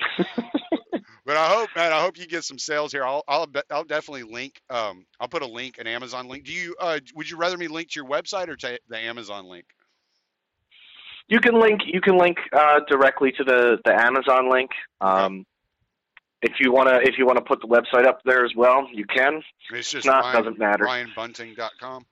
but 1.26 1.38
I 1.38 1.48
hope 1.48 1.70
man, 1.76 1.94
I 1.94 2.02
hope 2.02 2.18
you 2.18 2.28
get 2.28 2.44
some 2.44 2.60
sales 2.60 2.92
here. 2.92 3.06
I'll 3.06 3.24
I'll 3.28 3.48
I'll 3.72 3.84
definitely 3.84 4.24
link 4.24 4.62
um 4.70 5.06
I'll 5.20 5.28
put 5.28 5.42
a 5.42 5.48
link 5.48 5.78
an 5.78 5.88
Amazon 5.88 6.28
link. 6.28 6.46
Do 6.46 6.52
you 6.52 6.76
uh 6.80 7.00
would 7.16 7.30
you 7.30 7.38
rather 7.38 7.58
me 7.58 7.68
link 7.68 7.92
to 7.92 8.00
your 8.00 8.10
website 8.10 8.50
or 8.50 8.56
to 8.58 8.80
the 8.90 8.98
Amazon 8.98 9.46
link? 9.46 9.66
You 11.30 11.40
can 11.40 11.60
link. 11.60 11.82
You 11.86 12.02
can 12.02 12.18
link 12.18 12.38
uh, 12.52 12.82
directly 12.90 13.32
to 13.32 13.44
the 13.44 13.78
the 13.86 13.94
Amazon 13.94 14.50
link. 14.50 14.72
Um, 15.00 15.46
if 16.44 16.54
you 16.60 16.72
wanna, 16.72 17.00
if 17.04 17.18
you 17.18 17.26
wanna 17.26 17.42
put 17.42 17.62
the 17.62 17.68
website 17.68 18.06
up 18.06 18.20
there 18.26 18.46
as 18.46 18.52
well, 18.56 18.88
you 18.94 19.06
can. 19.06 19.42
It's 19.72 19.90
just 19.90 20.06
not, 20.06 20.24
Ryan, 20.24 20.44
doesn't 20.44 20.60
matter. 20.60 20.86
RyanBunting.com. 20.86 22.06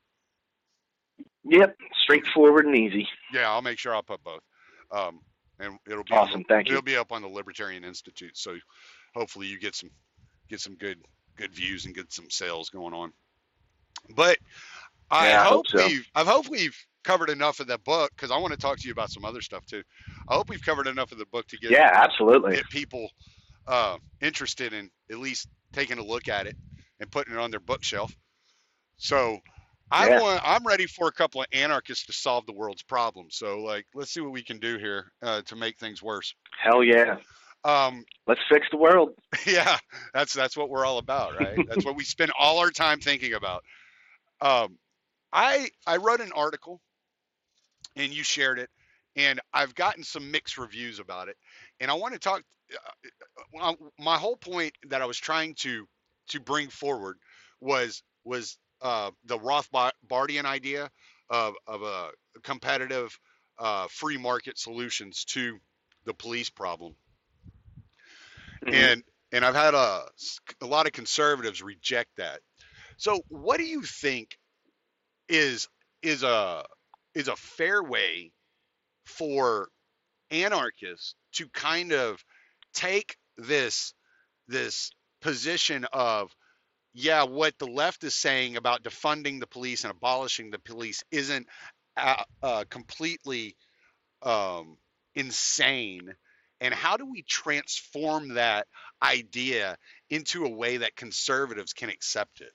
Yep, 1.43 1.75
straightforward 2.03 2.65
and 2.65 2.75
easy. 2.75 3.07
Yeah, 3.33 3.49
I'll 3.49 3.61
make 3.61 3.79
sure 3.79 3.93
I'll 3.95 4.03
put 4.03 4.23
both. 4.23 4.41
Um, 4.91 5.19
and 5.59 5.77
it'll 5.87 6.03
be 6.03 6.13
Awesome, 6.13 6.43
thank 6.47 6.67
you. 6.67 6.73
It'll 6.73 6.83
be 6.83 6.97
up 6.97 7.11
on 7.11 7.21
the 7.21 7.27
Libertarian 7.27 7.83
Institute, 7.83 8.37
so 8.37 8.57
hopefully 9.15 9.47
you 9.47 9.59
get 9.59 9.75
some 9.75 9.89
get 10.49 10.59
some 10.59 10.75
good 10.75 10.99
good 11.37 11.53
views 11.53 11.85
and 11.85 11.95
get 11.95 12.11
some 12.11 12.29
sales 12.29 12.69
going 12.69 12.93
on. 12.93 13.11
But 14.15 14.37
I 15.09 15.29
Yeah, 15.29 15.41
I 15.41 15.43
hope, 15.43 15.51
hope 15.53 15.67
so. 15.67 15.87
we've 15.87 16.07
I 16.15 16.23
hope 16.23 16.47
we've 16.49 16.75
covered 17.03 17.29
enough 17.29 17.59
of 17.59 17.67
that 17.67 17.83
book 17.83 18.11
because 18.15 18.31
I 18.31 18.37
want 18.37 18.53
to 18.53 18.59
talk 18.59 18.77
to 18.77 18.87
you 18.87 18.91
about 18.91 19.09
some 19.09 19.25
other 19.25 19.41
stuff 19.41 19.65
too. 19.65 19.83
I 20.29 20.35
hope 20.35 20.49
we've 20.49 20.63
covered 20.63 20.87
enough 20.87 21.11
of 21.11 21.17
the 21.17 21.25
book 21.27 21.47
to 21.47 21.57
get 21.57 21.71
Yeah, 21.71 21.89
absolutely. 21.93 22.55
get 22.55 22.69
people 22.69 23.09
uh, 23.67 23.97
interested 24.21 24.73
in 24.73 24.89
at 25.11 25.19
least 25.19 25.47
taking 25.73 25.99
a 25.99 26.03
look 26.03 26.27
at 26.27 26.47
it 26.47 26.55
and 26.99 27.11
putting 27.11 27.33
it 27.33 27.39
on 27.39 27.51
their 27.51 27.59
bookshelf. 27.59 28.15
So 28.97 29.39
I 29.91 30.07
Yeah. 30.07 30.19
want 30.19 30.41
I'm 30.43 30.65
ready 30.65 30.87
for 30.87 31.07
a 31.07 31.11
couple 31.11 31.41
of 31.41 31.47
anarchists 31.51 32.05
to 32.05 32.13
solve 32.13 32.45
the 32.45 32.53
world's 32.53 32.83
problems. 32.83 33.35
So 33.35 33.59
like 33.59 33.85
let's 33.93 34.11
see 34.11 34.21
what 34.21 34.31
we 34.31 34.43
can 34.43 34.59
do 34.59 34.77
here 34.77 35.11
uh, 35.21 35.41
to 35.43 35.55
make 35.55 35.77
things 35.77 36.01
worse. 36.01 36.33
Hell 36.63 36.83
yeah. 36.83 37.17
Um, 37.63 38.05
Let's 38.27 38.41
fix 38.49 38.67
the 38.71 38.77
world. 38.77 39.11
yeah, 39.45 39.77
that's 40.13 40.33
that's 40.33 40.57
what 40.57 40.69
we're 40.69 40.85
all 40.85 40.97
about, 40.97 41.35
right? 41.35 41.59
that's 41.67 41.85
what 41.85 41.95
we 41.95 42.03
spend 42.03 42.31
all 42.37 42.59
our 42.59 42.71
time 42.71 42.99
thinking 42.99 43.33
about. 43.33 43.63
Um, 44.41 44.77
I 45.33 45.69
I 45.85 45.97
wrote 45.97 46.21
an 46.21 46.31
article, 46.33 46.81
and 47.95 48.11
you 48.13 48.23
shared 48.23 48.59
it, 48.59 48.69
and 49.15 49.39
I've 49.53 49.75
gotten 49.75 50.03
some 50.03 50.31
mixed 50.31 50.57
reviews 50.57 50.99
about 50.99 51.27
it, 51.27 51.37
and 51.81 51.91
I 51.91 51.95
want 51.95 52.15
to 52.15 52.19
talk. 52.21 52.43
Uh, 52.73 53.61
uh, 53.61 53.75
my 53.99 54.17
whole 54.17 54.37
point 54.37 54.73
that 54.89 55.01
I 55.01 55.07
was 55.07 55.17
trying 55.19 55.55
to 55.57 55.87
to 56.29 56.41
bring 56.41 56.69
forward 56.69 57.19
was 57.61 58.03
was 58.25 58.57
uh, 58.81 59.11
the 59.25 59.39
Rothbardian 59.39 60.45
idea 60.45 60.91
of 61.29 61.55
of 61.67 61.83
a 61.83 62.11
competitive 62.43 63.19
uh, 63.59 63.87
free 63.89 64.17
market 64.17 64.59
solutions 64.59 65.25
to 65.27 65.59
the 66.05 66.13
police 66.15 66.49
problem 66.51 66.95
Mhm. 68.65 68.71
and 68.73 69.03
and 69.33 69.45
I've 69.45 69.55
had 69.55 69.75
a 69.75 70.05
a 70.61 70.67
lot 70.67 70.87
of 70.87 70.93
conservatives 70.93 71.61
reject 71.63 72.11
that. 72.17 72.41
So, 72.97 73.21
what 73.29 73.57
do 73.59 73.65
you 73.65 73.83
think 73.83 74.37
is 75.29 75.69
is 76.03 76.23
a 76.23 76.65
is 77.15 77.27
a 77.29 77.37
fair 77.37 77.83
way 77.83 78.33
for 79.05 79.69
anarchists 80.31 81.15
to 81.33 81.47
kind 81.49 81.91
of 81.91 82.23
take 82.73 83.17
this 83.37 83.93
this 84.47 84.91
position 85.21 85.85
of 85.93 86.33
yeah, 86.93 87.23
what 87.23 87.57
the 87.57 87.67
left 87.67 88.03
is 88.03 88.15
saying 88.15 88.57
about 88.57 88.83
defunding 88.83 89.39
the 89.39 89.47
police 89.47 89.85
and 89.85 89.91
abolishing 89.91 90.51
the 90.51 90.59
police 90.59 91.03
isn't 91.09 91.47
uh, 91.95 92.23
uh, 92.43 92.65
completely 92.69 93.55
um, 94.23 94.77
insane 95.15 96.13
and 96.59 96.73
how 96.73 96.97
do 96.97 97.09
we 97.09 97.23
transform 97.23 98.35
that 98.35 98.67
idea 99.01 99.77
into 100.09 100.45
a 100.45 100.49
way 100.49 100.77
that 100.77 100.95
conservatives 100.95 101.73
can 101.73 101.89
accept 101.89 102.41
it 102.41 102.51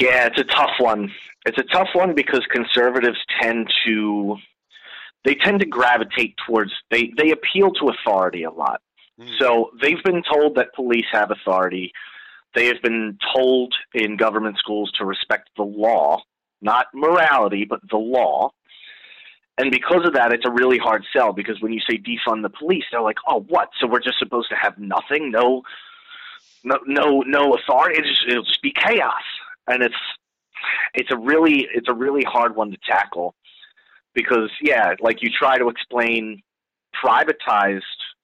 Yeah, 0.00 0.26
it's 0.26 0.40
a 0.40 0.44
tough 0.44 0.70
one. 0.78 1.12
It's 1.44 1.58
a 1.58 1.74
tough 1.74 1.88
one 1.92 2.14
because 2.14 2.40
conservatives 2.50 3.18
tend 3.40 3.70
to 3.84 4.36
they 5.24 5.34
tend 5.34 5.60
to 5.60 5.66
gravitate 5.66 6.34
towards 6.46 6.72
they 6.90 7.12
they 7.16 7.30
appeal 7.30 7.72
to 7.72 7.88
authority 7.88 8.44
a 8.44 8.50
lot. 8.50 8.80
Mm. 9.20 9.38
So 9.38 9.70
they've 9.80 10.02
been 10.02 10.22
told 10.22 10.56
that 10.56 10.74
police 10.74 11.06
have 11.12 11.30
authority. 11.30 11.92
They 12.54 12.66
have 12.66 12.82
been 12.82 13.18
told 13.34 13.74
in 13.94 14.16
government 14.16 14.58
schools 14.58 14.90
to 14.92 15.04
respect 15.04 15.50
the 15.56 15.62
law, 15.62 16.22
not 16.60 16.86
morality, 16.94 17.64
but 17.64 17.80
the 17.90 17.96
law. 17.96 18.50
And 19.58 19.70
because 19.70 20.06
of 20.06 20.14
that, 20.14 20.32
it's 20.32 20.46
a 20.46 20.50
really 20.50 20.78
hard 20.78 21.04
sell 21.14 21.32
because 21.32 21.60
when 21.60 21.72
you 21.72 21.80
say 21.88 21.98
defund 21.98 22.42
the 22.42 22.50
police, 22.50 22.84
they're 22.90 23.02
like, 23.02 23.18
"Oh, 23.28 23.40
what? 23.48 23.68
So 23.78 23.86
we're 23.86 24.00
just 24.00 24.18
supposed 24.18 24.48
to 24.50 24.56
have 24.56 24.78
nothing, 24.78 25.30
no, 25.30 25.62
no, 26.64 26.78
no, 26.86 27.20
no 27.20 27.54
authority? 27.54 27.98
It's 27.98 28.08
just, 28.08 28.28
it'll 28.28 28.44
just 28.44 28.62
be 28.62 28.72
chaos." 28.72 29.22
And 29.68 29.82
it's 29.82 29.94
it's 30.94 31.10
a 31.12 31.16
really 31.16 31.68
it's 31.74 31.88
a 31.88 31.94
really 31.94 32.24
hard 32.24 32.56
one 32.56 32.70
to 32.70 32.78
tackle 32.88 33.34
because 34.14 34.50
yeah, 34.62 34.94
like 35.00 35.22
you 35.22 35.30
try 35.30 35.58
to 35.58 35.68
explain 35.68 36.42
privatized 37.04 37.80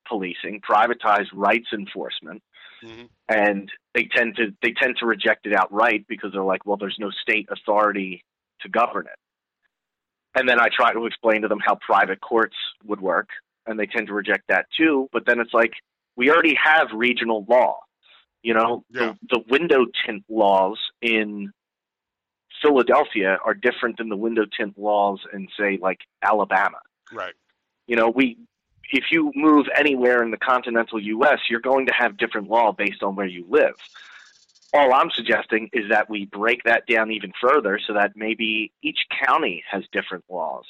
policing, 0.08 0.60
privatized 0.68 1.28
rights 1.32 1.68
enforcement, 1.72 2.42
Mhm. 2.82 3.08
and 3.28 3.72
they 3.94 4.04
tend 4.04 4.36
to 4.36 4.52
they 4.62 4.72
tend 4.72 4.96
to 4.98 5.06
reject 5.06 5.46
it 5.46 5.54
outright 5.54 6.04
because 6.08 6.32
they're 6.32 6.42
like, 6.42 6.64
well, 6.66 6.76
there's 6.76 6.98
no 6.98 7.10
state 7.10 7.48
authority 7.50 8.24
to 8.60 8.68
govern 8.68 9.06
it. 9.06 9.18
And 10.38 10.48
then 10.48 10.60
I 10.60 10.68
try 10.68 10.92
to 10.92 11.06
explain 11.06 11.42
to 11.42 11.48
them 11.48 11.60
how 11.64 11.76
private 11.76 12.20
courts 12.20 12.56
would 12.84 13.00
work, 13.00 13.28
and 13.66 13.78
they 13.78 13.86
tend 13.86 14.06
to 14.08 14.14
reject 14.14 14.44
that 14.48 14.66
too. 14.76 15.08
But 15.12 15.24
then 15.26 15.40
it's 15.40 15.54
like 15.54 15.72
we 16.16 16.30
already 16.30 16.54
have 16.62 16.88
regional 16.92 17.44
law. 17.48 17.80
You 18.42 18.54
know, 18.54 18.84
Yeah. 18.90 19.14
the, 19.28 19.38
the 19.38 19.44
window 19.48 19.86
tint 20.04 20.24
laws 20.28 20.78
in 21.02 21.52
Philadelphia 22.66 23.38
are 23.44 23.54
different 23.54 23.98
than 23.98 24.08
the 24.08 24.16
window 24.16 24.44
tint 24.44 24.76
laws 24.78 25.20
in 25.32 25.48
say 25.58 25.78
like 25.80 26.00
Alabama. 26.22 26.78
Right. 27.12 27.34
You 27.86 27.96
know 27.96 28.10
we 28.10 28.38
if 28.90 29.04
you 29.10 29.32
move 29.34 29.66
anywhere 29.74 30.22
in 30.22 30.30
the 30.30 30.36
continental 30.36 31.00
US 31.00 31.38
you're 31.48 31.60
going 31.60 31.86
to 31.86 31.92
have 31.92 32.16
different 32.16 32.48
law 32.48 32.72
based 32.72 33.02
on 33.02 33.14
where 33.14 33.26
you 33.26 33.46
live. 33.48 33.74
All 34.74 34.92
I'm 34.92 35.10
suggesting 35.10 35.70
is 35.72 35.88
that 35.90 36.10
we 36.10 36.26
break 36.26 36.64
that 36.64 36.86
down 36.86 37.10
even 37.10 37.32
further 37.40 37.78
so 37.86 37.94
that 37.94 38.12
maybe 38.16 38.72
each 38.82 39.06
county 39.24 39.62
has 39.70 39.84
different 39.92 40.24
laws. 40.28 40.64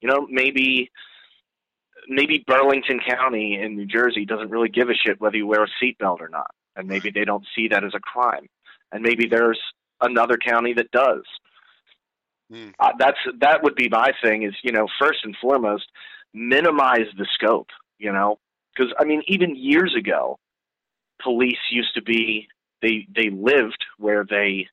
You 0.00 0.08
know 0.08 0.26
maybe 0.30 0.90
maybe 2.08 2.44
Burlington 2.46 3.00
County 3.00 3.60
in 3.60 3.76
New 3.76 3.86
Jersey 3.86 4.24
doesn't 4.24 4.50
really 4.50 4.68
give 4.68 4.88
a 4.88 4.94
shit 4.94 5.20
whether 5.20 5.36
you 5.36 5.46
wear 5.46 5.64
a 5.64 5.68
seatbelt 5.82 6.20
or 6.20 6.28
not 6.28 6.50
and 6.76 6.88
maybe 6.88 7.10
they 7.10 7.24
don't 7.24 7.46
see 7.54 7.68
that 7.68 7.84
as 7.84 7.94
a 7.94 8.00
crime. 8.00 8.48
And 8.92 9.02
maybe 9.02 9.26
there's 9.26 9.60
another 10.04 10.36
county 10.36 10.72
that 10.74 10.90
does. 10.90 11.22
Hmm. 12.52 12.68
uh, 12.78 12.92
that's 12.98 13.18
that 13.40 13.62
would 13.62 13.74
be 13.74 13.88
my 13.88 14.12
thing 14.22 14.42
is 14.42 14.54
you 14.62 14.70
know 14.70 14.86
first 15.00 15.20
and 15.24 15.34
foremost 15.40 15.86
minimize 16.34 17.06
the 17.16 17.26
scope 17.32 17.68
you 17.98 18.12
know? 18.12 18.38
Because 18.74 18.92
i 18.98 19.04
mean 19.04 19.22
even 19.28 19.56
years 19.56 19.94
ago 19.96 20.38
police 21.22 21.58
used 21.70 21.94
to 21.94 22.02
be 22.02 22.48
they 22.82 23.06
they 23.14 23.30
lived 23.30 23.82
where 23.98 24.24
they 24.28 24.66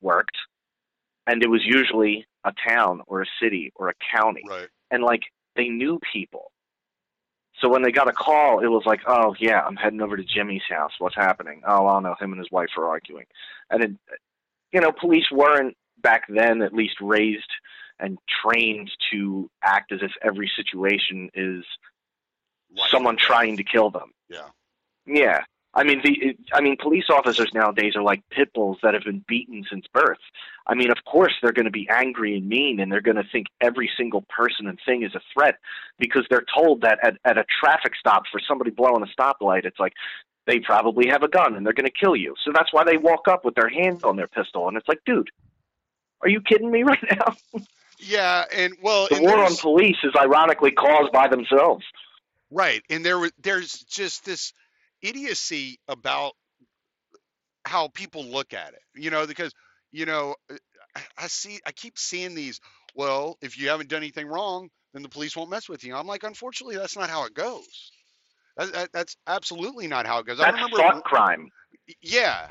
worked 0.00 0.36
and 1.26 1.42
it 1.42 1.48
was 1.48 1.62
usually 1.64 2.26
a 2.44 2.52
town 2.68 3.00
or 3.06 3.22
a 3.22 3.26
city 3.40 3.72
or 3.76 3.88
a 3.88 3.94
county. 4.14 4.42
Right. 4.48 4.68
And 4.90 5.04
like 5.04 5.22
they 5.54 5.68
knew 5.68 6.00
people. 6.12 6.50
So 7.60 7.68
when 7.68 7.82
they 7.82 7.92
got 7.92 8.08
a 8.08 8.12
call 8.12 8.58
it 8.58 8.66
was 8.66 8.82
like 8.84 9.00
oh 9.06 9.34
yeah 9.38 9.60
i'm 9.60 9.76
heading 9.76 10.02
over 10.02 10.16
to 10.16 10.24
jimmy's 10.24 10.62
house. 10.68 10.92
What's 10.98 11.14
happening? 11.14 11.62
Oh 11.66 11.86
i 11.86 11.92
don't 11.92 12.02
know. 12.02 12.16
Him 12.20 12.32
and 12.32 12.40
his 12.40 12.50
wife 12.50 12.70
are 12.76 12.88
arguing. 12.88 13.26
And 13.70 13.84
it, 13.84 13.92
you 14.72 14.80
know 14.80 14.92
police 14.92 15.30
weren't 15.30 15.76
back 16.02 16.24
then 16.28 16.62
at 16.62 16.72
least 16.72 16.94
raised 17.00 17.50
and 17.98 18.18
trained 18.42 18.90
to 19.12 19.48
act 19.62 19.92
as 19.92 20.00
if 20.02 20.10
every 20.22 20.50
situation 20.56 21.30
is 21.34 21.64
Life 22.76 22.90
someone 22.90 23.16
death. 23.16 23.24
trying 23.26 23.56
to 23.58 23.64
kill 23.64 23.90
them. 23.90 24.12
Yeah. 24.28 24.48
Yeah. 25.06 25.40
I 25.74 25.84
mean 25.84 26.02
the 26.04 26.36
i 26.52 26.60
mean 26.60 26.76
police 26.78 27.06
officers 27.08 27.50
nowadays 27.54 27.96
are 27.96 28.02
like 28.02 28.22
pit 28.30 28.50
bulls 28.54 28.76
that 28.82 28.92
have 28.92 29.04
been 29.04 29.24
beaten 29.26 29.64
since 29.70 29.86
birth. 29.92 30.18
I 30.66 30.74
mean 30.74 30.90
of 30.90 30.98
course 31.06 31.32
they're 31.40 31.52
going 31.52 31.64
to 31.66 31.70
be 31.70 31.88
angry 31.88 32.36
and 32.36 32.46
mean 32.48 32.80
and 32.80 32.92
they're 32.92 33.00
going 33.00 33.16
to 33.16 33.28
think 33.32 33.46
every 33.60 33.90
single 33.96 34.22
person 34.28 34.66
and 34.66 34.78
thing 34.84 35.02
is 35.02 35.14
a 35.14 35.20
threat 35.32 35.56
because 35.98 36.26
they're 36.28 36.44
told 36.54 36.82
that 36.82 36.98
at, 37.02 37.16
at 37.24 37.38
a 37.38 37.44
traffic 37.60 37.92
stop 37.98 38.24
for 38.30 38.40
somebody 38.46 38.70
blowing 38.70 39.02
a 39.02 39.20
stoplight 39.20 39.64
it's 39.64 39.78
like 39.78 39.94
they 40.46 40.58
probably 40.60 41.08
have 41.08 41.22
a 41.22 41.28
gun 41.28 41.54
and 41.54 41.64
they're 41.64 41.72
going 41.72 41.86
to 41.86 41.92
kill 41.92 42.16
you 42.16 42.34
so 42.44 42.50
that's 42.54 42.72
why 42.72 42.84
they 42.84 42.96
walk 42.96 43.28
up 43.28 43.44
with 43.44 43.54
their 43.54 43.68
hand 43.68 44.02
on 44.04 44.16
their 44.16 44.28
pistol 44.28 44.68
and 44.68 44.76
it's 44.76 44.88
like 44.88 45.00
dude 45.06 45.30
are 46.22 46.28
you 46.28 46.40
kidding 46.40 46.70
me 46.70 46.82
right 46.92 47.04
now 47.10 47.34
yeah 47.98 48.44
and 48.54 48.74
well 48.82 49.06
the 49.08 49.16
and 49.16 49.24
war 49.24 49.44
on 49.44 49.54
police 49.56 49.96
is 50.02 50.12
ironically 50.20 50.72
caused 50.72 51.12
by 51.12 51.28
themselves 51.28 51.84
Right, 52.52 52.82
and 52.90 53.04
there 53.04 53.18
was 53.18 53.32
there's 53.42 53.78
just 53.84 54.26
this 54.26 54.52
idiocy 55.00 55.78
about 55.88 56.32
how 57.64 57.88
people 57.88 58.24
look 58.24 58.52
at 58.52 58.74
it, 58.74 58.82
you 58.94 59.10
know, 59.10 59.26
because 59.26 59.54
you 59.90 60.04
know, 60.04 60.34
I 61.16 61.28
see, 61.28 61.60
I 61.66 61.72
keep 61.72 61.98
seeing 61.98 62.34
these. 62.34 62.60
Well, 62.94 63.38
if 63.40 63.58
you 63.58 63.70
haven't 63.70 63.88
done 63.88 64.02
anything 64.02 64.26
wrong, 64.26 64.68
then 64.92 65.02
the 65.02 65.08
police 65.08 65.34
won't 65.34 65.48
mess 65.48 65.66
with 65.66 65.82
you. 65.82 65.96
I'm 65.96 66.06
like, 66.06 66.24
unfortunately, 66.24 66.76
that's 66.76 66.96
not 66.96 67.08
how 67.08 67.24
it 67.24 67.32
goes. 67.32 67.90
That, 68.56 68.72
that, 68.72 68.92
that's 68.92 69.16
absolutely 69.26 69.86
not 69.86 70.06
how 70.06 70.18
it 70.18 70.26
goes. 70.26 70.40
I 70.40 70.44
that's 70.44 70.54
remember, 70.54 70.76
thought 70.76 71.04
crime 71.04 71.50
yeah, 72.00 72.50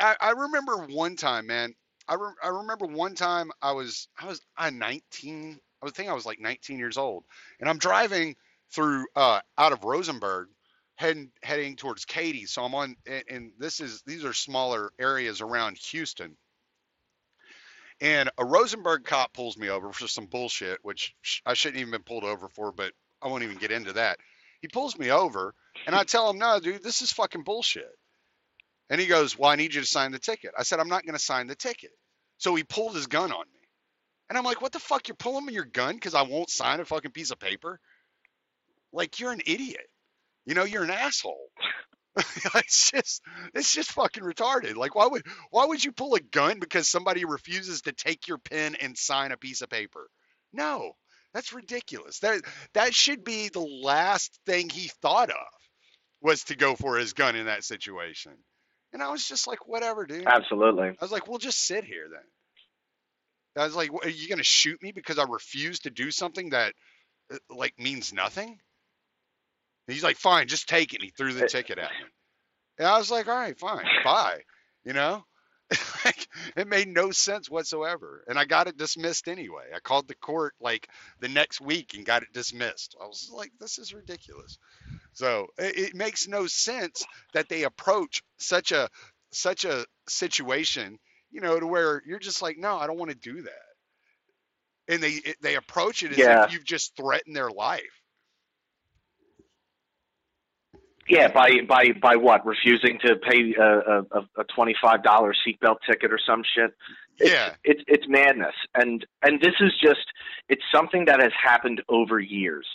I, 0.00 0.16
I 0.20 0.30
remember 0.30 0.86
one 0.86 1.16
time, 1.16 1.46
man. 1.46 1.74
I, 2.08 2.14
re- 2.14 2.34
I 2.42 2.48
remember 2.48 2.86
one 2.86 3.14
time 3.14 3.50
I 3.62 3.72
was 3.72 4.08
I 4.18 4.26
was 4.26 4.40
I 4.56 4.70
19. 4.70 5.58
I 5.82 5.84
was 5.84 5.94
think 5.94 6.08
I 6.08 6.14
was 6.14 6.26
like 6.26 6.40
19 6.40 6.78
years 6.78 6.98
old, 6.98 7.24
and 7.60 7.68
I'm 7.68 7.78
driving 7.78 8.36
through 8.72 9.06
uh, 9.16 9.40
out 9.58 9.72
of 9.72 9.84
Rosenberg, 9.84 10.48
heading 10.96 11.30
heading 11.42 11.76
towards 11.76 12.04
Katy. 12.04 12.46
So 12.46 12.64
I'm 12.64 12.74
on, 12.74 12.96
and, 13.06 13.24
and 13.30 13.52
this 13.58 13.80
is 13.80 14.02
these 14.06 14.24
are 14.24 14.32
smaller 14.32 14.90
areas 14.98 15.40
around 15.40 15.78
Houston. 15.90 16.36
And 18.02 18.30
a 18.38 18.44
Rosenberg 18.44 19.04
cop 19.04 19.34
pulls 19.34 19.58
me 19.58 19.68
over 19.68 19.92
for 19.92 20.08
some 20.08 20.24
bullshit, 20.24 20.78
which 20.82 21.14
I 21.44 21.52
shouldn't 21.52 21.80
even 21.80 21.90
been 21.90 22.02
pulled 22.02 22.24
over 22.24 22.48
for, 22.48 22.72
but 22.72 22.92
I 23.20 23.28
won't 23.28 23.42
even 23.42 23.58
get 23.58 23.70
into 23.70 23.92
that. 23.92 24.18
He 24.60 24.68
pulls 24.68 24.98
me 24.98 25.10
over, 25.10 25.54
and 25.86 25.94
I 25.96 26.04
tell 26.04 26.30
him, 26.30 26.38
"No, 26.38 26.60
dude, 26.60 26.82
this 26.82 27.02
is 27.02 27.12
fucking 27.12 27.44
bullshit." 27.44 27.90
And 28.90 29.00
he 29.00 29.06
goes, 29.06 29.38
Well, 29.38 29.50
I 29.50 29.56
need 29.56 29.72
you 29.72 29.80
to 29.80 29.86
sign 29.86 30.10
the 30.10 30.18
ticket. 30.18 30.50
I 30.58 30.64
said, 30.64 30.80
I'm 30.80 30.88
not 30.88 31.06
going 31.06 31.14
to 31.14 31.22
sign 31.22 31.46
the 31.46 31.54
ticket. 31.54 31.92
So 32.38 32.54
he 32.56 32.64
pulled 32.64 32.96
his 32.96 33.06
gun 33.06 33.32
on 33.32 33.44
me. 33.54 33.60
And 34.28 34.36
I'm 34.36 34.44
like, 34.44 34.60
What 34.60 34.72
the 34.72 34.80
fuck? 34.80 35.08
You're 35.08 35.14
pulling 35.14 35.46
me 35.46 35.54
your 35.54 35.64
gun 35.64 35.94
because 35.94 36.14
I 36.14 36.22
won't 36.22 36.50
sign 36.50 36.80
a 36.80 36.84
fucking 36.84 37.12
piece 37.12 37.30
of 37.30 37.38
paper? 37.38 37.80
Like, 38.92 39.20
you're 39.20 39.32
an 39.32 39.42
idiot. 39.46 39.86
You 40.44 40.54
know, 40.54 40.64
you're 40.64 40.82
an 40.82 40.90
asshole. 40.90 41.48
it's 42.56 42.90
just 42.90 43.22
it's 43.54 43.72
just 43.72 43.92
fucking 43.92 44.24
retarded. 44.24 44.74
Like 44.74 44.96
why 44.96 45.06
would 45.06 45.24
why 45.50 45.66
would 45.66 45.84
you 45.84 45.92
pull 45.92 46.16
a 46.16 46.20
gun 46.20 46.58
because 46.58 46.88
somebody 46.88 47.24
refuses 47.24 47.82
to 47.82 47.92
take 47.92 48.26
your 48.26 48.38
pen 48.38 48.74
and 48.74 48.98
sign 48.98 49.30
a 49.30 49.36
piece 49.36 49.62
of 49.62 49.70
paper? 49.70 50.10
No. 50.52 50.96
That's 51.34 51.52
ridiculous. 51.52 52.18
That 52.20 52.42
that 52.74 52.94
should 52.94 53.22
be 53.24 53.48
the 53.48 53.60
last 53.60 54.38
thing 54.46 54.68
he 54.68 54.88
thought 55.00 55.30
of 55.30 55.36
was 56.20 56.44
to 56.44 56.56
go 56.56 56.74
for 56.74 56.96
his 56.98 57.12
gun 57.12 57.36
in 57.36 57.46
that 57.46 57.64
situation. 57.64 58.32
And 58.92 59.02
I 59.02 59.10
was 59.12 59.26
just 59.26 59.46
like, 59.46 59.66
whatever, 59.68 60.04
dude. 60.06 60.26
Absolutely. 60.26 60.88
I 60.88 60.96
was 61.00 61.12
like, 61.12 61.28
we'll 61.28 61.38
just 61.38 61.64
sit 61.64 61.84
here 61.84 62.08
then. 62.10 63.62
I 63.62 63.66
was 63.66 63.76
like, 63.76 63.90
are 63.92 64.08
you 64.08 64.28
gonna 64.28 64.42
shoot 64.42 64.82
me 64.82 64.92
because 64.92 65.18
I 65.18 65.24
refuse 65.28 65.80
to 65.80 65.90
do 65.90 66.10
something 66.10 66.50
that 66.50 66.72
uh, 67.32 67.36
like 67.48 67.74
means 67.78 68.12
nothing? 68.12 68.48
And 68.48 69.94
he's 69.94 70.04
like, 70.04 70.16
fine, 70.16 70.48
just 70.48 70.68
take 70.68 70.92
it. 70.92 70.96
And 70.96 71.04
he 71.04 71.10
threw 71.10 71.32
the 71.32 71.44
It- 71.44 71.50
ticket 71.50 71.78
at 71.78 71.90
me. 71.90 72.06
And 72.78 72.88
I 72.88 72.96
was 72.98 73.10
like, 73.10 73.28
all 73.28 73.34
right, 73.36 73.58
fine, 73.58 73.84
bye. 74.04 74.40
You 74.84 74.92
know? 74.94 75.24
like, 76.04 76.28
it 76.56 76.68
made 76.68 76.88
no 76.88 77.10
sense 77.10 77.50
whatsoever. 77.50 78.24
And 78.28 78.38
I 78.38 78.44
got 78.44 78.68
it 78.68 78.76
dismissed 78.76 79.28
anyway. 79.28 79.70
I 79.74 79.80
called 79.80 80.08
the 80.08 80.14
court 80.16 80.54
like 80.60 80.88
the 81.20 81.28
next 81.28 81.60
week 81.60 81.94
and 81.94 82.04
got 82.06 82.22
it 82.22 82.32
dismissed. 82.32 82.96
I 83.00 83.06
was 83.06 83.30
like, 83.32 83.52
this 83.60 83.78
is 83.78 83.94
ridiculous. 83.94 84.58
So 85.12 85.48
it, 85.58 85.78
it 85.78 85.94
makes 85.94 86.28
no 86.28 86.46
sense 86.46 87.06
that 87.34 87.48
they 87.48 87.64
approach 87.64 88.22
such 88.38 88.72
a 88.72 88.88
such 89.32 89.64
a 89.64 89.86
situation, 90.08 90.98
you 91.30 91.40
know, 91.40 91.58
to 91.60 91.66
where 91.66 92.02
you're 92.06 92.18
just 92.18 92.42
like, 92.42 92.58
no, 92.58 92.76
I 92.78 92.86
don't 92.86 92.98
want 92.98 93.10
to 93.10 93.16
do 93.16 93.42
that. 93.42 93.52
And 94.88 95.02
they 95.02 95.34
they 95.40 95.54
approach 95.56 96.02
it 96.02 96.12
as 96.12 96.26
Yeah. 96.26 96.28
if 96.28 96.46
you've 96.46 96.64
just 96.64 96.94
threatened 96.96 97.34
their 97.36 97.50
life. 97.50 97.99
Yeah, 101.10 101.28
by 101.32 101.50
by 101.68 101.86
by 102.00 102.16
what? 102.16 102.46
Refusing 102.46 102.98
to 103.04 103.16
pay 103.16 103.54
a 103.58 104.00
a, 104.18 104.20
a 104.38 104.44
twenty 104.54 104.74
five 104.80 105.02
dollar 105.02 105.34
seatbelt 105.46 105.76
ticket 105.88 106.12
or 106.12 106.18
some 106.24 106.42
shit. 106.54 106.72
It's, 107.18 107.30
Yeah. 107.32 107.54
it's 107.64 107.82
it's 107.88 108.06
madness, 108.08 108.54
and 108.74 109.04
and 109.22 109.40
this 109.40 109.54
is 109.60 109.72
just 109.82 110.06
it's 110.48 110.62
something 110.72 111.04
that 111.06 111.20
has 111.20 111.32
happened 111.42 111.82
over 111.88 112.20
years. 112.20 112.66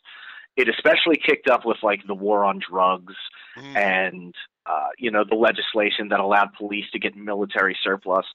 It 0.57 0.69
especially 0.69 1.17
kicked 1.17 1.49
up 1.49 1.65
with 1.65 1.77
like 1.81 2.01
the 2.07 2.13
war 2.15 2.43
on 2.45 2.59
drugs 2.69 3.15
Mhm. 3.57 3.75
and 3.77 4.35
uh, 4.65 4.89
you 4.97 5.11
know 5.11 5.23
the 5.27 5.35
legislation 5.35 6.09
that 6.09 6.19
allowed 6.19 6.53
police 6.57 6.85
to 6.91 6.99
get 6.99 7.15
military 7.15 7.77
surplus. 7.83 8.25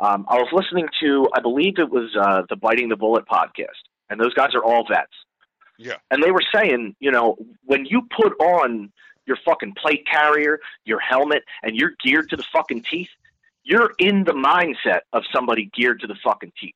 Um, 0.00 0.24
I 0.28 0.36
was 0.36 0.46
listening 0.52 0.86
to, 1.00 1.26
I 1.34 1.40
believe 1.40 1.80
it 1.80 1.90
was 1.90 2.14
uh, 2.16 2.42
the 2.48 2.54
Biting 2.54 2.88
the 2.88 2.96
Bullet 2.96 3.24
podcast, 3.26 3.82
and 4.08 4.20
those 4.20 4.32
guys 4.34 4.54
are 4.54 4.62
all 4.62 4.86
vets. 4.88 5.10
Yeah. 5.76 5.96
And 6.12 6.22
they 6.22 6.30
were 6.30 6.42
saying, 6.54 6.94
you 7.00 7.10
know, 7.10 7.36
when 7.64 7.84
you 7.84 8.02
put 8.16 8.32
on 8.40 8.92
your 9.28 9.38
fucking 9.44 9.74
plate 9.74 10.04
carrier, 10.10 10.58
your 10.84 10.98
helmet, 10.98 11.44
and 11.62 11.76
you're 11.76 11.92
geared 12.02 12.28
to 12.30 12.36
the 12.36 12.44
fucking 12.52 12.82
teeth, 12.90 13.10
you're 13.62 13.92
in 13.98 14.24
the 14.24 14.32
mindset 14.32 15.00
of 15.12 15.22
somebody 15.32 15.70
geared 15.74 16.00
to 16.00 16.06
the 16.06 16.16
fucking 16.24 16.52
teeth. 16.58 16.74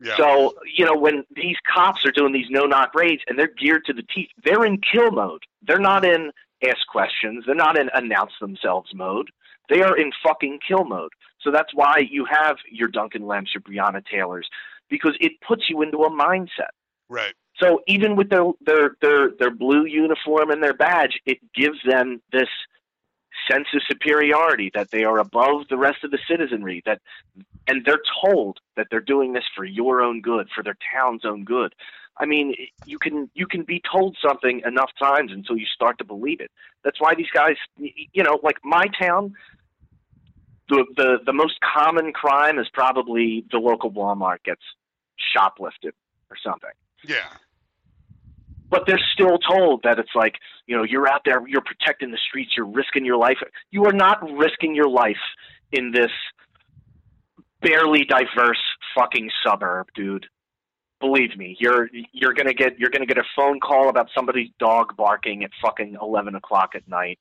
Yeah. 0.00 0.16
So, 0.16 0.54
you 0.76 0.84
know, 0.84 0.96
when 0.96 1.24
these 1.34 1.56
cops 1.70 2.06
are 2.06 2.12
doing 2.12 2.32
these 2.32 2.48
no 2.48 2.66
knock 2.66 2.94
raids 2.94 3.22
and 3.26 3.36
they're 3.36 3.52
geared 3.58 3.84
to 3.86 3.92
the 3.92 4.04
teeth, 4.04 4.28
they're 4.44 4.64
in 4.64 4.80
kill 4.80 5.10
mode. 5.10 5.42
They're 5.62 5.80
not 5.80 6.04
in 6.04 6.30
ask 6.64 6.86
questions. 6.88 7.44
They're 7.46 7.54
not 7.54 7.76
in 7.76 7.90
announce 7.94 8.32
themselves 8.40 8.90
mode. 8.94 9.30
They 9.68 9.82
are 9.82 9.96
in 9.96 10.12
fucking 10.22 10.60
kill 10.66 10.84
mode. 10.84 11.10
So 11.40 11.50
that's 11.50 11.74
why 11.74 12.06
you 12.10 12.24
have 12.24 12.56
your 12.70 12.88
Duncan 12.88 13.22
Lemps, 13.22 13.50
your 13.54 13.62
Breonna 13.62 14.04
Taylors, 14.06 14.48
because 14.88 15.16
it 15.20 15.32
puts 15.46 15.68
you 15.68 15.82
into 15.82 15.98
a 15.98 16.10
mindset. 16.10 16.70
right. 17.08 17.34
So 17.60 17.80
even 17.86 18.16
with 18.16 18.30
their 18.30 18.44
their 18.60 18.96
their 19.00 19.30
their 19.38 19.50
blue 19.50 19.84
uniform 19.84 20.50
and 20.50 20.62
their 20.62 20.74
badge, 20.74 21.18
it 21.26 21.38
gives 21.54 21.78
them 21.88 22.22
this 22.32 22.48
sense 23.50 23.66
of 23.74 23.82
superiority 23.88 24.70
that 24.74 24.90
they 24.90 25.04
are 25.04 25.18
above 25.18 25.68
the 25.68 25.76
rest 25.76 25.98
of 26.04 26.10
the 26.10 26.18
citizenry 26.28 26.82
that 26.86 27.00
and 27.66 27.84
they're 27.84 28.00
told 28.24 28.58
that 28.76 28.86
they're 28.90 29.00
doing 29.00 29.32
this 29.32 29.44
for 29.54 29.64
your 29.64 30.00
own 30.00 30.20
good, 30.20 30.48
for 30.54 30.62
their 30.62 30.76
town's 30.94 31.24
own 31.24 31.44
good. 31.44 31.74
I 32.16 32.26
mean, 32.26 32.54
you 32.84 32.98
can 32.98 33.30
you 33.34 33.46
can 33.46 33.62
be 33.62 33.82
told 33.90 34.16
something 34.24 34.62
enough 34.64 34.90
times 34.98 35.32
until 35.32 35.56
you 35.56 35.66
start 35.66 35.98
to 35.98 36.04
believe 36.04 36.40
it. 36.40 36.50
That's 36.84 37.00
why 37.00 37.14
these 37.14 37.30
guys, 37.32 37.56
you 37.78 38.22
know, 38.22 38.40
like 38.42 38.58
my 38.64 38.86
town, 39.00 39.34
the 40.68 40.84
the 40.96 41.18
the 41.26 41.32
most 41.32 41.58
common 41.60 42.12
crime 42.12 42.58
is 42.58 42.68
probably 42.72 43.44
the 43.50 43.58
local 43.58 43.90
Walmart 43.90 44.42
gets 44.44 44.62
shoplifted 45.36 45.92
or 46.30 46.36
something 46.42 46.70
Yeah. 47.04 47.26
But 48.70 48.84
they're 48.86 49.00
still 49.12 49.38
told 49.38 49.82
that 49.82 49.98
it's 49.98 50.14
like 50.14 50.34
you 50.66 50.76
know 50.76 50.84
you're 50.84 51.08
out 51.08 51.22
there 51.24 51.46
you're 51.46 51.62
protecting 51.62 52.10
the 52.10 52.18
streets 52.28 52.52
you're 52.56 52.66
risking 52.66 53.04
your 53.04 53.16
life 53.16 53.38
you 53.70 53.84
are 53.84 53.92
not 53.92 54.18
risking 54.36 54.74
your 54.74 54.88
life 54.88 55.16
in 55.72 55.90
this 55.92 56.10
barely 57.60 58.04
diverse 58.04 58.60
fucking 58.96 59.30
suburb 59.44 59.86
dude 59.94 60.26
believe 61.00 61.36
me 61.36 61.56
you're 61.60 61.88
you're 62.12 62.34
gonna 62.34 62.54
get 62.54 62.78
you're 62.78 62.90
gonna 62.90 63.06
get 63.06 63.18
a 63.18 63.24
phone 63.36 63.60
call 63.60 63.88
about 63.88 64.08
somebody's 64.14 64.50
dog 64.58 64.96
barking 64.96 65.44
at 65.44 65.50
fucking 65.62 65.96
eleven 66.00 66.34
o'clock 66.34 66.70
at 66.74 66.86
night 66.88 67.18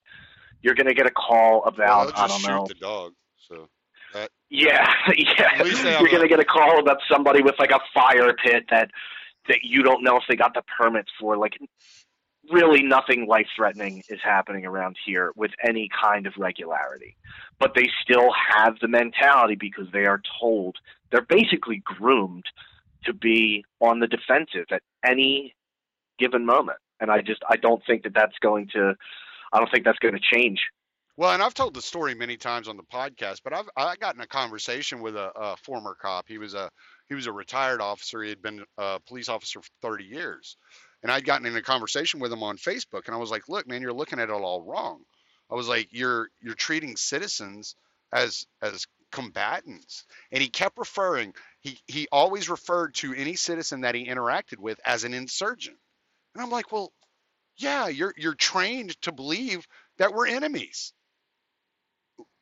you're 0.61 0.75
gonna 0.75 0.93
get 0.93 1.05
a 1.05 1.11
call 1.11 1.63
about 1.65 2.15
they'll 2.15 2.23
i 2.23 2.27
don't 2.27 2.47
know 2.47 2.65
the 2.67 2.73
dog. 2.75 3.13
So 3.47 3.69
yeah, 4.49 4.91
yeah. 5.17 5.49
At 5.57 5.65
least 5.65 5.83
they 5.83 5.91
have 5.91 6.01
You're 6.01 6.09
gonna 6.09 6.27
get 6.27 6.39
a 6.39 6.45
call 6.45 6.79
about 6.79 6.97
somebody 7.11 7.41
with 7.41 7.55
like 7.59 7.71
a 7.71 7.79
fire 7.93 8.33
pit 8.33 8.65
that 8.69 8.91
that 9.47 9.63
you 9.63 9.83
don't 9.83 10.03
know 10.03 10.17
if 10.17 10.23
they 10.27 10.35
got 10.35 10.53
the 10.53 10.63
permits 10.79 11.11
for. 11.19 11.37
Like, 11.37 11.57
really, 12.51 12.83
nothing 12.83 13.27
life 13.27 13.47
threatening 13.55 14.03
is 14.09 14.19
happening 14.23 14.65
around 14.65 14.97
here 15.05 15.31
with 15.35 15.51
any 15.67 15.89
kind 16.01 16.27
of 16.27 16.33
regularity. 16.37 17.15
But 17.59 17.73
they 17.75 17.89
still 18.01 18.29
have 18.49 18.77
the 18.79 18.87
mentality 18.87 19.55
because 19.55 19.87
they 19.91 20.05
are 20.05 20.21
told 20.39 20.77
they're 21.11 21.21
basically 21.21 21.81
groomed 21.83 22.45
to 23.05 23.13
be 23.13 23.63
on 23.79 23.99
the 23.99 24.07
defensive 24.07 24.65
at 24.71 24.81
any 25.05 25.55
given 26.19 26.45
moment. 26.45 26.79
And 26.99 27.11
I 27.11 27.21
just 27.21 27.41
I 27.49 27.57
don't 27.57 27.81
think 27.85 28.03
that 28.03 28.13
that's 28.13 28.37
going 28.41 28.67
to 28.73 28.95
I 29.53 29.59
don't 29.59 29.71
think 29.71 29.85
that's 29.85 29.99
going 29.99 30.15
to 30.15 30.19
change. 30.19 30.59
Well, 31.15 31.31
and 31.31 31.41
I've 31.41 31.53
told 31.55 31.73
the 31.73 31.81
story 31.81 32.13
many 32.13 32.37
times 32.37 32.67
on 32.67 32.77
the 32.77 32.83
podcast, 32.83 33.41
but 33.43 33.53
I've 33.53 33.69
I 33.75 33.95
got 33.95 34.15
in 34.15 34.21
a 34.21 34.27
conversation 34.27 35.01
with 35.01 35.15
a, 35.15 35.31
a 35.35 35.57
former 35.57 35.95
cop. 35.99 36.25
He 36.27 36.37
was 36.37 36.53
a 36.53 36.69
he 37.09 37.15
was 37.15 37.25
a 37.27 37.31
retired 37.31 37.81
officer. 37.81 38.21
He 38.21 38.29
had 38.29 38.41
been 38.41 38.65
a 38.77 38.99
police 38.99 39.29
officer 39.29 39.61
for 39.61 39.69
30 39.81 40.05
years, 40.05 40.57
and 41.03 41.11
I'd 41.11 41.25
gotten 41.25 41.45
in 41.45 41.55
a 41.55 41.61
conversation 41.61 42.19
with 42.19 42.31
him 42.31 42.43
on 42.43 42.57
Facebook, 42.57 43.05
and 43.05 43.15
I 43.15 43.17
was 43.17 43.31
like, 43.31 43.49
"Look, 43.49 43.67
man, 43.67 43.81
you're 43.81 43.93
looking 43.93 44.19
at 44.19 44.29
it 44.29 44.33
all 44.33 44.63
wrong." 44.63 45.03
I 45.49 45.55
was 45.55 45.67
like, 45.67 45.89
"You're 45.91 46.29
you're 46.41 46.55
treating 46.55 46.95
citizens 46.97 47.75
as 48.11 48.45
as 48.61 48.85
combatants," 49.11 50.05
and 50.31 50.41
he 50.41 50.49
kept 50.49 50.77
referring. 50.77 51.33
He 51.61 51.79
he 51.87 52.07
always 52.11 52.49
referred 52.49 52.95
to 52.95 53.13
any 53.13 53.35
citizen 53.35 53.81
that 53.81 53.95
he 53.95 54.07
interacted 54.07 54.59
with 54.59 54.79
as 54.85 55.03
an 55.03 55.13
insurgent, 55.13 55.79
and 56.35 56.43
I'm 56.43 56.51
like, 56.51 56.71
"Well, 56.71 56.93
yeah, 57.57 57.87
you're 57.87 58.13
you're 58.17 58.35
trained 58.35 59.01
to 59.03 59.11
believe 59.13 59.67
that 59.97 60.13
we're 60.13 60.27
enemies." 60.27 60.93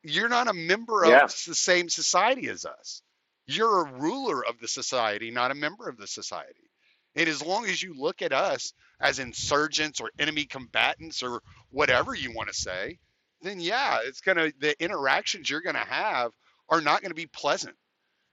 you're 0.02 0.28
not 0.28 0.48
a 0.48 0.52
member 0.54 1.04
of 1.04 1.20
Yeah. 1.20 1.28
the 1.46 1.54
same 1.54 1.88
society 1.88 2.48
as 2.48 2.64
us. 2.64 3.02
You're 3.46 3.86
a 3.86 3.92
ruler 3.92 4.44
of 4.44 4.58
the 4.60 4.68
society, 4.68 5.30
not 5.30 5.50
a 5.50 5.54
member 5.54 5.88
of 5.88 5.96
the 5.98 6.06
society. 6.06 6.70
And 7.14 7.28
as 7.28 7.42
long 7.42 7.66
as 7.66 7.82
you 7.82 7.94
look 7.94 8.22
at 8.22 8.32
us 8.32 8.72
as 9.00 9.18
insurgents 9.18 10.00
or 10.00 10.10
enemy 10.18 10.44
combatants 10.44 11.22
or 11.22 11.42
whatever 11.70 12.14
you 12.14 12.32
want 12.32 12.48
to 12.48 12.54
say, 12.54 12.98
then 13.40 13.60
yeah, 13.60 14.00
it's 14.04 14.20
gonna 14.20 14.52
the 14.58 14.80
interactions 14.82 15.48
you're 15.48 15.60
gonna 15.60 15.78
have 15.78 16.32
are 16.68 16.80
not 16.80 17.02
gonna 17.02 17.14
be 17.14 17.26
pleasant. 17.26 17.76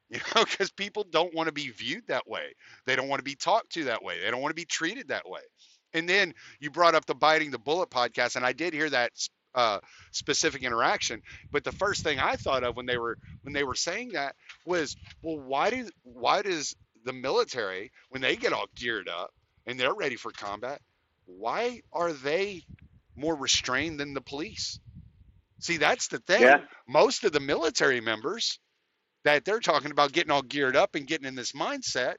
You 0.09 0.20
know, 0.36 0.45
because 0.45 0.70
people 0.70 1.05
don't 1.09 1.34
want 1.34 1.47
to 1.47 1.53
be 1.53 1.70
viewed 1.70 2.05
that 2.07 2.28
way. 2.28 2.53
They 2.86 2.95
don't 2.95 3.07
want 3.07 3.22
to 3.22 3.24
be 3.24 3.34
talked 3.34 3.72
to 3.72 3.86
that 3.86 4.03
way. 4.03 4.20
They 4.20 4.30
don't 4.30 4.41
want 4.41 4.51
to 4.51 4.61
be 4.61 4.66
treated 4.66 5.07
that 5.07 5.28
way. 5.28 5.41
And 5.93 6.07
then 6.07 6.36
you 6.59 6.70
brought 6.70 6.93
up 6.93 7.05
the 7.07 7.16
biting 7.16 7.49
the 7.49 7.57
bullet 7.57 7.89
podcast, 7.89 8.36
and 8.36 8.45
I 8.45 8.53
did 8.53 8.74
hear 8.74 8.89
that 8.91 9.11
uh, 9.55 9.79
specific 10.11 10.63
interaction. 10.63 11.21
But 11.51 11.63
the 11.63 11.71
first 11.71 12.03
thing 12.03 12.19
I 12.19 12.35
thought 12.35 12.63
of 12.63 12.75
when 12.75 12.85
they 12.85 12.97
were 12.97 13.17
when 13.43 13.53
they 13.53 13.63
were 13.63 13.75
saying 13.75 14.09
that 14.13 14.35
was, 14.65 14.95
well, 15.21 15.39
why 15.39 15.69
do 15.69 15.89
why 16.03 16.41
does 16.41 16.75
the 17.05 17.13
military 17.13 17.91
when 18.09 18.21
they 18.21 18.35
get 18.35 18.53
all 18.53 18.67
geared 18.75 19.09
up 19.09 19.31
and 19.65 19.79
they're 19.79 19.93
ready 19.93 20.15
for 20.15 20.31
combat, 20.31 20.79
why 21.25 21.81
are 21.91 22.13
they 22.13 22.61
more 23.15 23.35
restrained 23.35 23.99
than 23.99 24.13
the 24.13 24.21
police? 24.21 24.79
See, 25.59 25.77
that's 25.77 26.07
the 26.07 26.19
thing. 26.19 26.41
Yeah. 26.41 26.57
Most 26.87 27.23
of 27.23 27.31
the 27.31 27.39
military 27.39 28.01
members 28.01 28.59
that 29.23 29.45
they're 29.45 29.59
talking 29.61 29.91
about 29.91 30.11
getting 30.11 30.31
all 30.31 30.41
geared 30.41 30.75
up 30.75 30.95
and 30.95 31.07
getting 31.07 31.25
in 31.27 31.35
this 31.35 31.53
mindset 31.53 32.15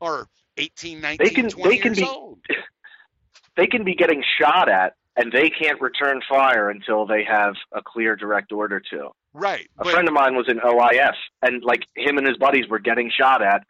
are 0.00 0.26
18, 0.56 1.00
19, 1.00 1.26
They 1.26 1.34
can- 1.34 1.50
20 1.50 1.68
they 1.68 1.82
can 1.82 1.94
years 1.94 1.98
be- 1.98 2.06
old. 2.06 2.38
they 3.56 3.66
can 3.66 3.84
be 3.84 3.94
getting 3.94 4.22
shot 4.40 4.68
at 4.70 4.94
and 5.16 5.32
they 5.32 5.50
can't 5.50 5.80
return 5.80 6.20
fire 6.28 6.70
until 6.70 7.06
they 7.06 7.24
have 7.24 7.54
a 7.72 7.82
clear 7.82 8.16
direct 8.16 8.52
order 8.52 8.80
to. 8.92 9.08
Right. 9.32 9.68
A 9.78 9.84
But, 9.84 9.92
friend 9.92 10.08
of 10.08 10.14
mine 10.14 10.34
was 10.34 10.46
in 10.48 10.58
OIF 10.58 11.14
and 11.42 11.62
like 11.62 11.82
him 11.96 12.18
and 12.18 12.26
his 12.26 12.36
buddies 12.36 12.68
were 12.68 12.78
getting 12.80 13.10
shot 13.16 13.42
at 13.42 13.62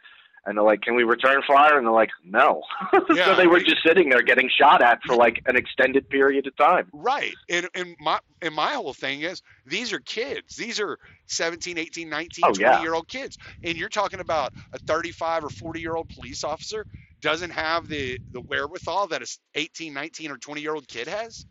And 0.47 0.57
they're 0.57 0.64
like, 0.64 0.80
"Can 0.80 0.95
we 0.97 1.03
return 1.05 1.43
fire?" 1.47 1.76
And 1.76 1.86
they're 1.86 1.93
like, 1.93 2.09
"No." 2.24 2.62
Yeah, 3.14 3.26
so 3.26 3.34
they 3.34 3.47
were 3.47 3.57
right. 3.57 3.66
just 3.66 3.82
sitting 3.86 4.09
there 4.09 4.22
getting 4.22 4.49
shot 4.49 4.80
at 4.82 5.01
for 5.07 5.14
like 5.14 5.43
an 5.47 5.55
extended 5.57 6.09
period 6.09 6.47
of 6.47 6.57
time. 6.57 6.88
Right. 6.95 7.34
And, 7.51 7.68
and 7.74 7.95
my 8.01 8.20
and 8.41 8.55
my 8.55 8.72
whole 8.72 8.95
thing 8.95 9.20
is 9.20 9.43
these 9.66 9.93
are 9.93 9.99
kids. 10.01 10.57
These 10.57 10.80
are 10.80 10.99
17, 11.26 11.76
18, 11.76 12.09
19, 12.09 12.45
Oh, 12.45 12.53
20 12.55 12.61
yeah. 12.62 12.80
year 12.82 12.95
old 12.95 13.07
kids. 13.09 13.36
And 13.62 13.76
you're 13.76 13.91
talking 13.91 14.20
about 14.20 14.55
a 14.72 14.78
35 14.78 15.45
or 15.45 15.51
40 15.51 15.80
year 15.80 15.95
old 15.97 16.09
police 16.09 16.43
officer 16.43 16.86
doesn't 17.21 17.51
have 17.51 17.89
the 17.89 18.21
the 18.33 18.41
wherewithal 18.41 19.09
that 19.09 19.23
a 19.23 19.27
18, 19.55 19.95
19 19.95 20.31
or 20.31 20.39
20 20.39 20.61
year 20.62 20.75
old 20.75 20.89
kid 20.89 21.09
has. 21.09 21.47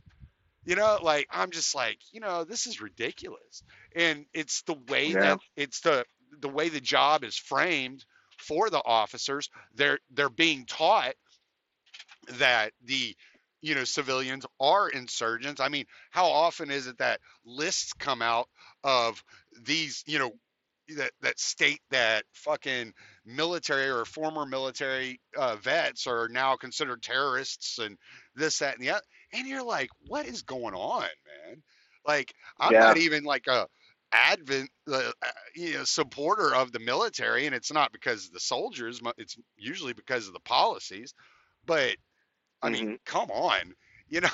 You 0.66 0.76
know, 0.76 1.00
like 1.02 1.28
I'm 1.32 1.52
just 1.52 1.74
like, 1.76 2.00
you 2.12 2.20
know, 2.20 2.44
this 2.44 2.68
is 2.68 2.82
ridiculous. 2.82 3.64
And 3.96 4.26
it's 4.34 4.62
the 4.64 4.76
way 4.76 5.14
Yeah. 5.14 5.16
that 5.16 5.40
it's 5.56 5.82
the 5.82 6.06
the 6.40 6.50
way 6.50 6.70
the 6.70 6.82
job 6.82 7.24
is 7.24 7.38
framed 7.38 8.06
for 8.38 8.70
the 8.70 8.84
officers. 8.84 9.50
They're 9.74 10.00
they're 10.12 10.30
being 10.30 10.66
taught 10.66 11.16
that 12.34 12.74
the 12.84 13.16
you 13.62 13.76
know 13.76 13.84
civilians 13.84 14.46
are 14.60 14.90
insurgents. 14.90 15.60
I 15.62 15.70
mean, 15.70 15.86
how 16.12 16.28
often 16.28 16.72
is 16.72 16.88
it 16.88 16.98
that 17.00 17.22
lists 17.46 17.94
come 17.94 18.22
out 18.22 18.48
of 18.84 19.24
these, 19.62 20.04
you 20.08 20.20
know, 20.20 20.32
that 20.98 21.12
that 21.22 21.40
state 21.40 21.82
that 21.92 22.26
fucking 22.34 22.94
military 23.30 23.90
or 23.90 24.06
former 24.06 24.46
military 24.46 25.22
uh, 25.38 25.56
vets 25.58 26.08
are 26.08 26.28
now 26.30 26.56
considered 26.56 27.02
terrorists 27.04 27.80
and 27.80 27.98
this 28.36 28.60
that 28.60 28.76
and 28.76 28.84
the 28.84 28.92
other, 28.92 29.04
and 29.34 29.48
you're 29.48 29.64
like, 29.64 29.90
what 30.08 30.26
is 30.26 30.42
going 30.44 30.74
on, 30.74 31.04
man? 31.48 31.64
Like, 32.06 32.34
I'm 32.60 32.78
Yeah. 32.78 32.80
not 32.80 32.98
even 32.98 33.24
like 33.24 33.48
a 33.48 33.68
advent 34.12 34.70
uh, 34.92 35.12
uh, 35.22 35.32
you 35.56 35.74
know 35.76 35.84
supporter 35.84 36.56
of 36.56 36.72
the 36.72 36.80
military 36.80 37.46
and 37.46 37.54
it's 37.54 37.72
not 37.72 37.92
because 37.92 38.26
of 38.26 38.32
the 38.34 38.40
soldiers 38.40 39.00
it's 39.20 39.38
usually 39.56 39.94
because 39.94 40.26
of 40.28 40.34
the 40.34 40.40
policies 40.40 41.14
but 41.66 41.96
i 42.62 42.70
mean 42.70 42.88
come 43.06 43.30
on 43.32 43.74
you 44.10 44.22
know 44.22 44.30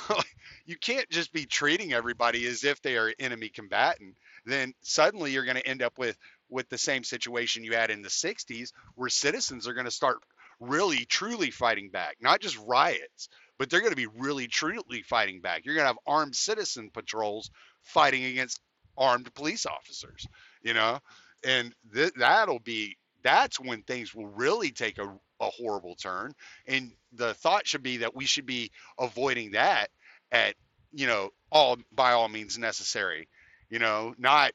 you 0.66 0.78
can't 0.78 1.10
just 1.10 1.34
be 1.34 1.46
treating 1.46 1.94
everybody 1.94 2.46
as 2.48 2.64
if 2.64 2.82
they 2.82 2.98
are 2.98 3.14
enemy 3.20 3.50
combatant 3.50 4.18
then 4.46 4.74
suddenly 4.82 5.32
you're 5.32 5.44
going 5.46 5.58
to 5.58 5.68
end 5.68 5.82
up 5.82 5.98
with 5.98 6.18
with 6.50 6.70
the 6.70 6.78
same 6.78 7.04
situation 7.04 7.64
you 7.64 7.74
had 7.74 7.92
in 7.92 8.02
the 8.02 8.10
60s 8.10 8.72
where 8.96 9.10
citizens 9.10 9.68
are 9.68 9.74
going 9.74 9.86
to 9.86 9.92
start 9.92 10.18
really 10.60 11.06
truly 11.06 11.52
fighting 11.52 11.90
back 11.90 12.16
not 12.22 12.40
just 12.40 12.58
riots 12.66 13.30
but 13.58 13.70
they're 13.70 13.82
going 13.82 13.92
to 13.92 13.96
be 13.96 14.08
really 14.08 14.48
truly 14.48 15.02
fighting 15.02 15.40
back. 15.40 15.66
You're 15.66 15.76
going 15.76 15.84
to 15.84 15.90
have 15.90 15.98
armed 16.06 16.36
citizen 16.36 16.90
patrols 16.94 17.52
fighting 17.84 18.26
against 18.26 18.60
armed 18.98 19.34
police 19.34 19.66
officers 19.66 20.26
you 20.62 20.74
know? 20.74 21.00
And 21.46 21.74
th- 21.94 22.14
that'll 22.18 22.60
be 22.60 22.98
that's 23.24 23.60
when 23.60 23.82
things 23.82 24.14
will 24.14 24.28
really 24.28 24.72
take 24.72 24.98
a, 24.98 25.06
a 25.40 25.50
horrible 25.50 25.96
turn. 25.96 26.34
And 26.68 26.92
the 27.14 27.34
thought 27.34 27.68
should 27.68 27.84
be 27.84 27.98
that 27.98 28.16
we 28.16 28.26
should 28.26 28.46
be 28.46 28.72
avoiding 29.00 29.52
that 29.52 29.90
at 30.32 30.56
you 30.94 31.08
know 31.08 31.32
all 31.52 31.78
by 31.92 32.14
all 32.14 32.30
means 32.30 32.58
necessary 32.58 33.28
you 33.70 33.80
know? 33.80 34.14
Not 34.18 34.54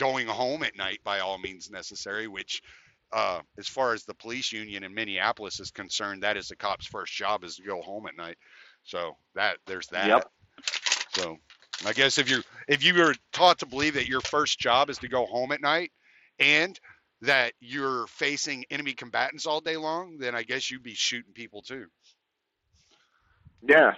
going 0.00 0.26
home 0.26 0.62
at 0.62 0.76
night 0.76 0.98
by 1.04 1.20
all 1.20 1.38
means 1.38 1.70
necessary 1.70 2.26
which 2.26 2.62
uh, 3.12 3.40
as 3.58 3.68
far 3.68 3.92
as 3.92 4.04
the 4.04 4.14
police 4.14 4.50
union 4.50 4.82
in 4.82 4.94
minneapolis 4.94 5.60
is 5.60 5.70
concerned 5.70 6.22
that 6.22 6.36
is 6.38 6.48
the 6.48 6.56
cop's 6.56 6.86
first 6.86 7.12
job 7.12 7.44
is 7.44 7.56
to 7.56 7.62
go 7.62 7.82
home 7.82 8.06
at 8.06 8.16
night 8.16 8.38
so 8.82 9.16
that 9.34 9.58
there's 9.66 9.88
that 9.88 10.08
Yep. 10.08 10.30
so 11.10 11.36
i 11.86 11.92
guess 11.92 12.18
if 12.18 12.30
you're 12.30 12.42
if 12.66 12.82
you 12.82 12.94
were 12.94 13.14
taught 13.32 13.58
to 13.58 13.66
believe 13.66 13.94
that 13.94 14.08
your 14.08 14.22
first 14.22 14.58
job 14.58 14.88
is 14.88 14.98
to 14.98 15.08
go 15.08 15.26
home 15.26 15.52
at 15.52 15.60
night 15.60 15.92
and 16.38 16.80
that 17.20 17.52
you're 17.60 18.06
facing 18.06 18.64
enemy 18.70 18.94
combatants 18.94 19.46
all 19.46 19.60
day 19.60 19.76
long 19.76 20.16
then 20.18 20.34
i 20.34 20.42
guess 20.42 20.70
you'd 20.70 20.82
be 20.82 20.94
shooting 20.94 21.34
people 21.34 21.60
too 21.60 21.86
Yeah. 23.68 23.94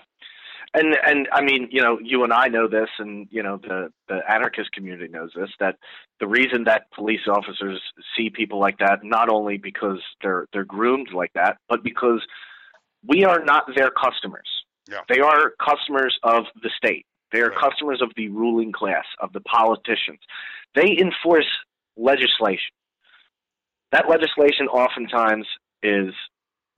And 0.75 0.97
and 1.05 1.29
I 1.33 1.43
mean, 1.43 1.68
you 1.70 1.83
know, 1.83 1.99
you 2.03 2.25
and 2.25 2.33
I 2.33 2.49
know 2.49 2.66
this 2.66 2.89
and 2.99 3.29
you 3.31 3.43
know, 3.43 3.59
the 3.59 3.93
the 4.09 4.20
anarchist 4.29 4.73
community 4.73 5.09
knows 5.09 5.31
this 5.37 5.51
that 5.61 5.77
the 6.18 6.27
reason 6.27 6.64
that 6.64 6.91
police 6.93 7.27
officers 7.29 7.81
see 8.16 8.31
people 8.31 8.59
like 8.59 8.79
that 8.79 9.01
not 9.03 9.29
only 9.29 9.59
because 9.59 10.01
they're 10.23 10.47
they're 10.53 10.64
groomed 10.64 11.12
like 11.12 11.33
that, 11.35 11.59
but 11.68 11.83
because 11.83 12.23
we 13.07 13.25
are 13.25 13.45
not 13.45 13.64
their 13.77 13.91
customers. 13.91 14.49
Yeah. 14.91 15.01
They 15.09 15.20
are 15.20 15.53
customers 15.64 16.18
of 16.23 16.45
the 16.62 16.70
state. 16.77 17.07
They 17.33 17.41
are 17.41 17.51
Right. 17.51 17.59
customers 17.61 18.01
of 18.03 18.11
the 18.16 18.29
ruling 18.29 18.73
class, 18.73 19.05
of 19.20 19.33
the 19.33 19.41
politicians. 19.41 20.20
They 20.75 20.97
enforce 20.99 21.49
legislation. 21.97 22.73
That 23.91 24.09
legislation 24.09 24.68
oftentimes 24.68 25.47
is 25.83 26.14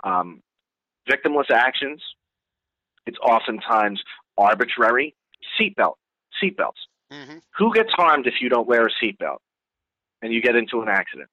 um, 0.05 0.43
victimless 1.09 1.51
actions. 1.51 2.03
It's 3.07 3.19
oftentimes 3.19 4.03
arbitrary. 4.39 5.15
Seatbelt, 5.61 5.95
seatbelts. 6.43 6.81
mm-hmm. 7.13 7.39
Who 7.59 7.75
gets 7.75 7.91
harmed 7.93 8.27
if 8.27 8.35
you 8.41 8.49
don't 8.49 8.67
wear 8.67 8.87
a 8.87 8.91
seatbelt 9.03 9.39
and 10.23 10.33
you 10.33 10.41
get 10.41 10.57
into 10.57 10.81
an 10.81 10.89
accident? 10.89 11.29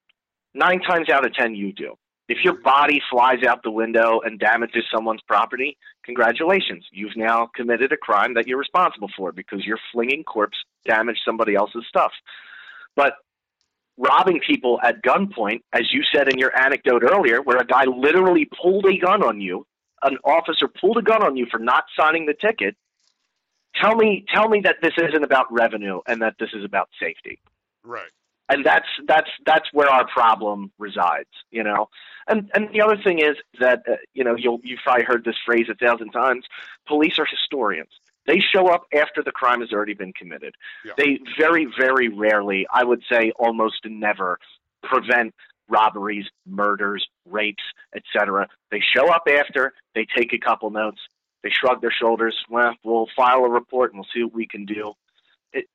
Nine 0.53 0.81
times 0.81 1.09
out 1.09 1.25
of 1.25 1.33
ten, 1.33 1.55
you 1.55 1.71
do. 1.73 1.95
If 2.27 2.37
your 2.43 2.61
body 2.61 3.01
flies 3.09 3.43
out 3.47 3.63
the 3.63 3.71
window 3.71 4.21
and 4.23 4.39
damages 4.39 4.83
someone's 4.93 5.21
property, 5.27 5.77
congratulations. 6.05 6.85
You've 6.91 7.17
now 7.17 7.49
committed 7.55 7.91
a 7.91 7.97
crime 7.97 8.33
that 8.35 8.47
you're 8.47 8.59
responsible 8.59 9.09
for 9.17 9.31
because 9.31 9.65
your 9.65 9.77
flinging 9.91 10.23
corpse 10.23 10.57
damaged 10.85 11.21
somebody 11.25 11.55
else's 11.55 11.83
stuff. 11.89 12.11
But 12.95 13.15
robbing 13.97 14.39
people 14.45 14.79
at 14.83 15.01
gunpoint, 15.03 15.61
as 15.73 15.91
you 15.91 16.03
said 16.13 16.31
in 16.31 16.39
your 16.39 16.57
anecdote 16.57 17.03
earlier, 17.03 17.41
where 17.41 17.57
a 17.57 17.65
guy 17.65 17.83
literally 17.85 18.47
pulled 18.61 18.85
a 18.85 18.97
gun 18.97 19.23
on 19.23 19.41
you, 19.41 19.65
an 20.03 20.17
officer 20.23 20.67
pulled 20.67 20.97
a 20.97 21.01
gun 21.01 21.23
on 21.23 21.35
you 21.37 21.45
for 21.49 21.59
not 21.59 21.85
signing 21.97 22.25
the 22.25 22.33
ticket. 22.33 22.75
Tell 23.81 23.95
me, 23.95 24.25
tell 24.33 24.49
me 24.49 24.59
that 24.61 24.77
this 24.81 24.93
isn't 24.97 25.23
about 25.23 25.45
revenue 25.51 26.01
and 26.07 26.21
that 26.21 26.35
this 26.39 26.49
is 26.53 26.63
about 26.65 26.89
safety 26.99 27.39
right 27.83 28.11
and 28.49 28.63
that's 28.65 28.87
that's 29.07 29.29
that's 29.45 29.67
where 29.73 29.89
our 29.89 30.05
problem 30.07 30.71
resides 30.77 31.29
you 31.49 31.63
know 31.63 31.87
and 32.27 32.51
and 32.53 32.69
the 32.73 32.81
other 32.81 32.97
thing 33.03 33.17
is 33.17 33.35
that 33.59 33.81
uh, 33.89 33.95
you 34.13 34.23
know 34.23 34.35
you'll 34.37 34.59
you've 34.63 34.79
probably 34.83 35.03
heard 35.03 35.23
this 35.25 35.35
phrase 35.43 35.65
a 35.67 35.73
thousand 35.83 36.11
times 36.11 36.45
police 36.87 37.17
are 37.17 37.25
historians 37.25 37.89
they 38.27 38.39
show 38.39 38.67
up 38.67 38.83
after 38.93 39.23
the 39.23 39.31
crime 39.31 39.61
has 39.61 39.71
already 39.71 39.95
been 39.95 40.13
committed 40.13 40.53
Yeah. 40.85 40.91
they 40.97 41.17
very 41.39 41.65
very 41.79 42.07
rarely 42.09 42.67
i 42.71 42.83
would 42.83 43.01
say 43.11 43.31
almost 43.39 43.83
never 43.85 44.37
prevent 44.83 45.33
robberies 45.71 46.27
murders 46.45 47.03
rapes 47.25 47.63
etc 47.95 48.47
they 48.71 48.81
show 48.93 49.07
up 49.09 49.23
after 49.27 49.73
they 49.95 50.05
take 50.17 50.33
a 50.33 50.37
couple 50.37 50.69
notes 50.69 50.99
they 51.43 51.49
shrug 51.49 51.81
their 51.81 51.95
shoulders 52.01 52.35
well 52.49 52.73
we'll 52.83 53.07
file 53.15 53.43
a 53.45 53.49
report 53.49 53.91
and 53.91 53.99
we'll 53.99 54.13
see 54.13 54.23
what 54.23 54.33
we 54.33 54.45
can 54.45 54.65
do 54.65 54.93
It, 55.53 55.65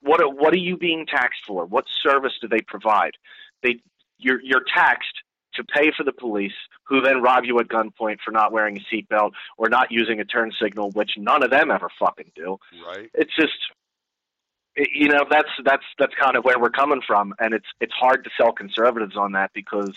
what 0.00 0.20
are, 0.20 0.28
what 0.30 0.52
are 0.54 0.64
you 0.70 0.76
being 0.76 1.06
taxed 1.06 1.42
for? 1.46 1.66
What 1.66 1.84
service 2.02 2.32
do 2.40 2.48
they 2.48 2.60
provide? 2.60 3.14
They 3.62 3.80
you're 4.18 4.40
you're 4.42 4.64
taxed 4.72 5.16
to 5.54 5.64
pay 5.64 5.90
for 5.96 6.04
the 6.04 6.12
police, 6.12 6.52
who 6.84 7.00
then 7.00 7.20
rob 7.20 7.44
you 7.44 7.58
at 7.58 7.66
gunpoint 7.68 8.18
for 8.24 8.30
not 8.30 8.52
wearing 8.52 8.78
a 8.78 8.94
seatbelt 8.94 9.32
or 9.56 9.68
not 9.68 9.90
using 9.90 10.20
a 10.20 10.24
turn 10.24 10.52
signal, 10.62 10.90
which 10.92 11.12
none 11.18 11.42
of 11.42 11.50
them 11.50 11.70
ever 11.70 11.88
fucking 11.98 12.30
do. 12.36 12.58
right 12.86 13.10
It's 13.14 13.34
just 13.34 13.58
you 14.92 15.08
know 15.08 15.24
that's 15.30 15.48
that's 15.64 15.84
that's 15.98 16.14
kind 16.20 16.36
of 16.36 16.44
where 16.44 16.58
we're 16.58 16.70
coming 16.70 17.00
from, 17.06 17.34
and 17.38 17.54
it's 17.54 17.66
it's 17.80 17.92
hard 17.92 18.24
to 18.24 18.30
sell 18.36 18.52
conservatives 18.52 19.16
on 19.16 19.32
that 19.32 19.50
because 19.54 19.94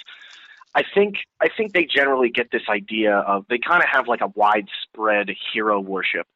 I 0.73 0.83
think 0.93 1.15
I 1.41 1.49
think 1.55 1.73
they 1.73 1.85
generally 1.85 2.29
get 2.29 2.49
this 2.51 2.63
idea 2.69 3.17
of 3.17 3.45
they 3.49 3.59
kind 3.59 3.83
of 3.83 3.89
have 3.91 4.07
like 4.07 4.21
a 4.21 4.31
widespread 4.35 5.29
hero 5.53 5.79
worship. 5.79 6.27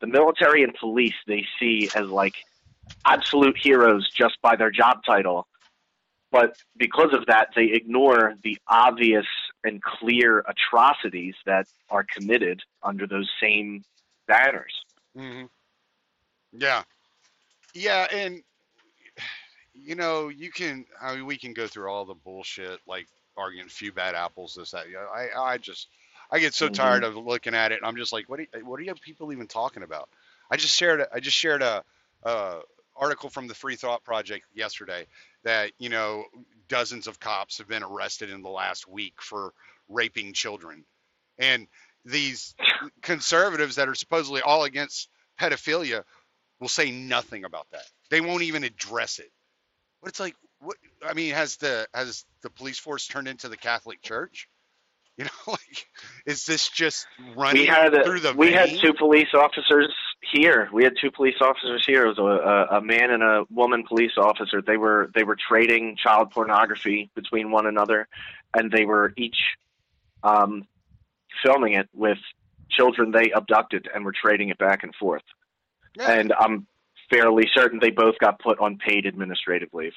The 0.00 0.06
military 0.06 0.62
and 0.62 0.74
police 0.74 1.14
they 1.26 1.44
see 1.58 1.90
as 1.94 2.06
like 2.06 2.34
absolute 3.04 3.56
heroes 3.62 4.10
just 4.16 4.40
by 4.42 4.56
their 4.56 4.70
job 4.70 4.98
title. 5.06 5.46
But 6.32 6.56
because 6.76 7.12
of 7.12 7.26
that, 7.26 7.48
they 7.56 7.70
ignore 7.72 8.34
the 8.44 8.56
obvious 8.68 9.26
and 9.64 9.82
clear 9.82 10.44
atrocities 10.46 11.34
that 11.44 11.66
are 11.90 12.06
committed 12.14 12.62
under 12.82 13.06
those 13.06 13.28
same 13.42 13.84
banners. 14.28 14.72
hmm 15.16 15.44
Yeah, 16.52 16.84
yeah, 17.74 18.06
and 18.12 18.42
you 19.74 19.94
know, 19.94 20.28
you 20.28 20.50
can. 20.50 20.84
I 21.00 21.14
mean, 21.16 21.26
we 21.26 21.36
can 21.36 21.52
go 21.52 21.66
through 21.66 21.90
all 21.90 22.04
the 22.04 22.14
bullshit, 22.14 22.80
like 22.86 23.06
arguing 23.36 23.66
a 23.66 23.70
few 23.70 23.92
bad 23.92 24.14
apples, 24.14 24.54
this, 24.54 24.72
that. 24.72 24.90
Yeah, 24.90 25.04
I, 25.12 25.28
I 25.54 25.58
just, 25.58 25.88
I 26.30 26.38
get 26.38 26.54
so 26.54 26.68
Mhm. 26.68 26.74
tired 26.74 27.04
of 27.04 27.16
looking 27.16 27.54
at 27.54 27.72
it. 27.72 27.76
and 27.78 27.86
I'm 27.86 27.96
just 27.96 28.12
like, 28.12 28.28
what, 28.28 28.40
are, 28.40 28.46
you- 28.54 28.66
what 28.66 28.78
are 28.78 28.82
you 28.82 28.94
people 28.94 29.32
even 29.32 29.46
talking 29.46 29.82
about? 29.82 30.08
I 30.50 30.56
just 30.56 30.74
shared, 30.76 31.00
a- 31.00 31.14
I 31.14 31.20
just 31.20 31.36
shared 31.36 31.62
a, 31.62 31.84
a 32.24 32.60
article 32.96 33.30
from 33.30 33.46
the 33.46 33.54
Free 33.54 33.76
Thought 33.76 34.04
Project 34.04 34.44
yesterday 34.54 35.06
that 35.44 35.72
you 35.78 35.88
know 35.88 36.24
dozens 36.68 37.06
of 37.06 37.18
cops 37.20 37.58
have 37.58 37.68
been 37.68 37.82
arrested 37.82 38.30
in 38.30 38.42
the 38.42 38.50
last 38.50 38.86
week 38.88 39.14
for 39.22 39.52
raping 39.88 40.32
children, 40.32 40.84
and 41.38 41.66
these 42.04 42.54
conservatives 43.02 43.76
that 43.76 43.88
are 43.88 43.94
supposedly 43.94 44.40
all 44.42 44.64
against 44.64 45.08
pedophilia 45.40 46.04
will 46.60 46.68
say 46.68 46.90
nothing 46.90 47.44
about 47.44 47.66
that. 47.72 47.84
They 48.10 48.20
won't 48.20 48.42
even 48.42 48.64
address 48.64 49.18
it. 49.18 49.30
But 50.02 50.10
it's 50.10 50.20
like, 50.20 50.36
what 50.60 50.76
I 51.06 51.14
mean, 51.14 51.32
has 51.34 51.56
the 51.56 51.86
has 51.94 52.24
the 52.42 52.50
police 52.50 52.78
force 52.78 53.06
turned 53.06 53.28
into 53.28 53.48
the 53.48 53.56
Catholic 53.56 54.02
Church? 54.02 54.48
You 55.16 55.24
know, 55.24 55.30
like 55.52 55.86
is 56.24 56.46
this 56.46 56.68
just 56.70 57.06
running 57.36 57.62
we 57.62 57.66
had 57.66 57.92
a, 57.92 58.04
through 58.04 58.20
the 58.20 58.32
we 58.32 58.52
had 58.52 58.70
two 58.78 58.94
police 58.94 59.28
officers 59.34 59.92
here. 60.32 60.70
We 60.72 60.82
had 60.82 60.94
two 60.98 61.10
police 61.10 61.34
officers 61.42 61.84
here. 61.86 62.06
It 62.06 62.16
was 62.16 62.18
a, 62.18 62.22
a, 62.22 62.78
a 62.78 62.80
man 62.80 63.10
and 63.10 63.22
a 63.22 63.44
woman 63.50 63.84
police 63.86 64.12
officer. 64.16 64.62
They 64.62 64.78
were 64.78 65.10
they 65.14 65.22
were 65.22 65.36
trading 65.36 65.98
child 66.02 66.30
pornography 66.30 67.10
between 67.14 67.50
one 67.50 67.66
another, 67.66 68.08
and 68.54 68.72
they 68.72 68.86
were 68.86 69.12
each 69.18 69.36
um, 70.22 70.66
filming 71.44 71.74
it 71.74 71.90
with 71.92 72.18
children 72.70 73.10
they 73.10 73.30
abducted 73.30 73.88
and 73.94 74.06
were 74.06 74.14
trading 74.14 74.48
it 74.48 74.56
back 74.56 74.84
and 74.84 74.94
forth. 74.94 75.24
Yeah, 76.00 76.10
And 76.12 76.32
I'm 76.38 76.66
fairly 77.10 77.44
certain 77.54 77.78
they 77.80 77.90
both 77.90 78.18
got 78.18 78.38
put 78.40 78.58
on 78.58 78.78
paid 78.78 79.06
administrative 79.06 79.68
leave, 79.72 79.92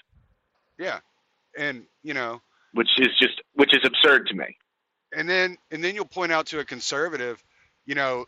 yeah, 0.77 0.99
and 1.57 1.83
you 2.03 2.13
know, 2.13 2.41
which 2.73 2.89
is 2.97 3.09
just 3.19 3.41
which 3.53 3.73
is 3.73 3.81
absurd 3.85 4.27
to 4.27 4.35
me. 4.35 4.57
and 5.15 5.29
then 5.29 5.57
and 5.71 5.83
then 5.83 5.95
you'll 5.95 6.05
point 6.05 6.31
out 6.31 6.47
to 6.47 6.59
a 6.59 6.65
conservative, 6.65 7.43
you 7.85 7.95
know, 7.95 8.25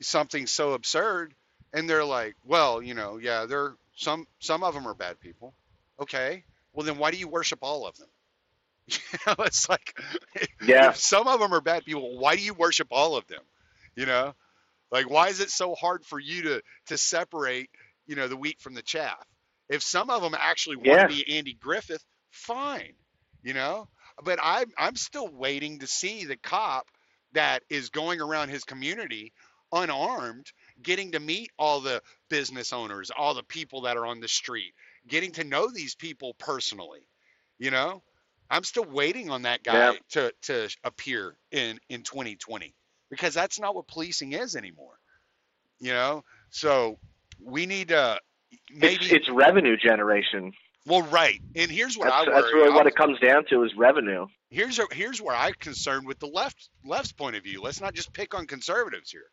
something 0.00 0.46
so 0.46 0.72
absurd, 0.72 1.34
and 1.72 1.88
they're 1.88 2.04
like, 2.04 2.34
well, 2.44 2.82
you 2.82 2.94
know, 2.94 3.18
yeah, 3.18 3.46
they're 3.46 3.74
some 3.96 4.26
some 4.40 4.62
of 4.64 4.74
them 4.74 4.86
are 4.86 4.94
bad 4.94 5.20
people. 5.20 5.54
Okay, 6.00 6.44
well 6.72 6.84
then 6.86 6.98
why 6.98 7.10
do 7.10 7.16
you 7.16 7.28
worship 7.28 7.60
all 7.62 7.86
of 7.86 7.96
them? 7.96 8.08
You 9.12 9.18
know, 9.26 9.44
it's 9.44 9.68
like 9.68 9.98
Yeah. 10.62 10.88
if 10.90 10.96
some 10.96 11.28
of 11.28 11.40
them 11.40 11.52
are 11.52 11.60
bad 11.60 11.84
people, 11.84 12.18
why 12.18 12.36
do 12.36 12.42
you 12.42 12.54
worship 12.54 12.88
all 12.90 13.16
of 13.16 13.26
them? 13.26 13.42
You 13.96 14.06
know, 14.06 14.34
like 14.90 15.10
why 15.10 15.28
is 15.28 15.40
it 15.40 15.50
so 15.50 15.74
hard 15.74 16.04
for 16.04 16.18
you 16.20 16.42
to 16.42 16.62
to 16.86 16.98
separate, 16.98 17.70
you 18.06 18.16
know, 18.16 18.28
the 18.28 18.36
wheat 18.36 18.60
from 18.60 18.74
the 18.74 18.82
chaff? 18.82 19.26
If 19.68 19.82
some 19.82 20.10
of 20.10 20.22
them 20.22 20.34
actually 20.38 20.76
want 20.76 21.00
Yeah. 21.00 21.00
to 21.00 21.06
be 21.06 21.36
Andy 21.38 21.54
Griffith, 21.54 22.04
fine, 22.30 22.94
you 23.42 23.54
know. 23.54 23.88
But 24.24 24.38
I'm 24.42 24.70
I'm 24.78 24.96
still 24.96 25.28
waiting 25.28 25.80
to 25.80 25.86
see 25.86 26.24
the 26.24 26.36
cop 26.36 26.86
that 27.32 27.62
is 27.68 27.90
going 27.90 28.20
around 28.20 28.48
his 28.48 28.64
community 28.64 29.32
unarmed, 29.72 30.46
getting 30.82 31.12
to 31.12 31.20
meet 31.20 31.50
all 31.58 31.80
the 31.80 32.02
business 32.30 32.72
owners, 32.72 33.10
all 33.16 33.34
the 33.34 33.42
people 33.42 33.82
that 33.82 33.96
are 33.98 34.06
on 34.06 34.20
the 34.20 34.28
street, 34.28 34.72
getting 35.06 35.32
to 35.32 35.44
know 35.44 35.70
these 35.70 35.94
people 35.94 36.34
personally. 36.38 37.08
You 37.58 37.70
know, 37.70 38.02
I'm 38.50 38.64
still 38.64 38.84
waiting 38.84 39.30
on 39.30 39.42
that 39.42 39.62
guy 39.62 39.90
Yeah. 39.90 39.98
to 40.10 40.32
to 40.42 40.68
appear 40.84 41.36
in 41.50 41.78
in 41.88 42.02
2020 42.02 42.74
because 43.10 43.34
that's 43.34 43.58
not 43.58 43.74
what 43.74 43.86
policing 43.88 44.32
is 44.32 44.56
anymore. 44.56 44.98
You 45.80 45.92
know, 45.92 46.24
so 46.50 46.98
we 47.42 47.66
need 47.66 47.88
to 47.88 48.18
maybe 48.74 48.96
It's, 49.04 49.12
it's 49.12 49.28
revenue 49.30 49.76
generation. 49.76 50.52
well, 50.86 51.02
right. 51.02 51.40
And 51.54 51.70
here's 51.70 51.96
what 51.96 52.06
That's, 52.08 52.28
I 52.28 52.32
that's 52.32 52.52
really 52.52 52.70
what 52.70 52.86
it 52.86 52.96
comes 52.96 53.18
down 53.20 53.44
to 53.50 53.62
is 53.64 53.72
revenue. 53.76 54.26
here's 54.50 54.78
a, 54.78 54.84
here's 54.92 55.20
where 55.20 55.36
I'm 55.36 55.52
concerned 55.60 56.06
with 56.06 56.18
the 56.18 56.26
left 56.26 56.68
left's 56.84 57.12
point 57.12 57.36
of 57.36 57.42
view. 57.44 57.62
Let's 57.62 57.80
not 57.80 57.94
just 57.94 58.12
pick 58.12 58.34
on 58.34 58.46
conservatives 58.46 59.10
here. 59.10 59.26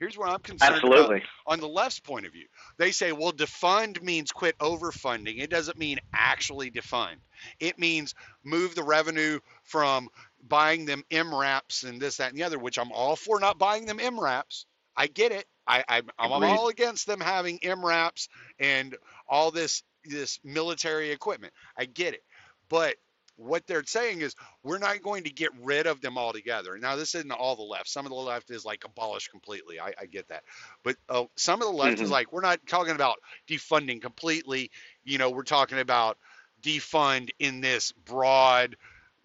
Here's 0.00 0.18
where 0.18 0.26
I'm 0.26 0.40
concerned 0.40 0.74
Absolutely. 0.74 1.22
on 1.46 1.60
the 1.60 1.68
left's 1.68 2.00
point 2.00 2.26
of 2.26 2.32
view. 2.32 2.46
They 2.76 2.90
say, 2.90 3.12
well, 3.12 3.30
defund 3.30 4.02
means 4.02 4.32
quit 4.32 4.58
overfunding. 4.58 5.40
It 5.40 5.48
doesn't 5.48 5.78
mean 5.78 6.00
actually 6.12 6.72
defund. 6.72 7.16
It 7.60 7.78
means 7.78 8.12
move 8.42 8.74
the 8.74 8.82
revenue 8.82 9.38
from 9.62 10.08
buying 10.42 10.84
them 10.84 11.04
MRAPs 11.10 11.84
and 11.84 12.00
this, 12.00 12.16
that, 12.16 12.30
and 12.30 12.38
the 12.38 12.44
other, 12.44 12.58
which 12.58 12.78
I'm 12.78 12.92
all 12.92 13.16
for 13.16 13.40
not 13.40 13.58
buying 13.58 13.86
them 13.86 13.98
MRAPs. 13.98 14.64
I 14.96 15.06
get 15.06 15.32
it. 15.32 15.46
I, 15.66 15.84
I, 15.88 16.02
I'm 16.18 16.32
all 16.32 16.68
against 16.68 17.06
them 17.06 17.20
having 17.20 17.58
MRAPs 17.60 18.28
and 18.58 18.96
all 19.28 19.50
this 19.50 19.82
this 20.04 20.40
military 20.44 21.10
equipment. 21.10 21.52
I 21.78 21.84
get 21.84 22.14
it. 22.14 22.22
But 22.68 22.96
what 23.36 23.66
they're 23.66 23.84
saying 23.84 24.20
is 24.20 24.34
we're 24.62 24.78
not 24.78 25.02
going 25.02 25.24
to 25.24 25.30
get 25.30 25.50
rid 25.62 25.86
of 25.86 26.00
them 26.00 26.18
altogether. 26.18 26.76
Now, 26.78 26.96
this 26.96 27.14
isn't 27.14 27.30
all 27.30 27.56
the 27.56 27.62
left. 27.62 27.88
Some 27.88 28.04
of 28.04 28.10
the 28.10 28.16
left 28.16 28.50
is 28.50 28.64
like 28.64 28.84
abolish 28.84 29.28
completely. 29.28 29.80
I, 29.80 29.92
I 30.00 30.06
get 30.06 30.28
that. 30.28 30.42
But 30.82 30.96
uh, 31.08 31.24
some 31.36 31.62
of 31.62 31.68
the 31.68 31.74
left 31.74 32.00
is 32.00 32.08
Mhm. 32.08 32.12
like, 32.12 32.32
we're 32.32 32.40
not 32.42 32.60
talking 32.66 32.94
about 32.94 33.16
defunding 33.48 34.00
completely. 34.02 34.70
You 35.04 35.18
know, 35.18 35.30
we're 35.30 35.44
talking 35.44 35.78
about 35.78 36.18
defund 36.62 37.30
in 37.38 37.60
this 37.60 37.92
broad, 37.92 38.76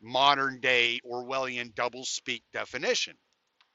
modern 0.02 0.60
day 0.60 1.00
Orwellian 1.06 1.74
doublespeak 1.74 2.42
definition. 2.54 3.16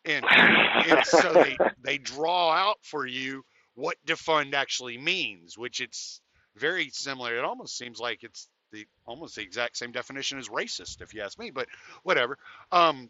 And, 0.05 0.25
and 0.31 1.05
so 1.07 1.33
they, 1.33 1.57
they 1.83 1.99
draw 1.99 2.53
out 2.53 2.79
for 2.83 3.07
you 3.07 3.45
what 3.75 3.97
defund 4.07 4.55
actually 4.55 4.99
means, 4.99 5.57
which 5.57 5.81
it's 5.81 6.21
very 6.57 6.91
similar. 6.91 7.37
It 7.37 7.45
almost 7.45 7.77
seems 7.77 7.99
like 7.99 8.23
it's 8.23 8.49
the 8.73 8.87
almost 9.07 9.37
the 9.37 9.43
exact 9.43 9.77
same 9.77 9.93
definition 9.93 10.39
as 10.39 10.49
racist, 10.49 11.01
if 11.01 11.15
you 11.15 11.23
ask 11.23 11.39
me. 11.39 11.51
But 11.51 11.69
whatever. 12.03 12.39
Um, 12.71 13.09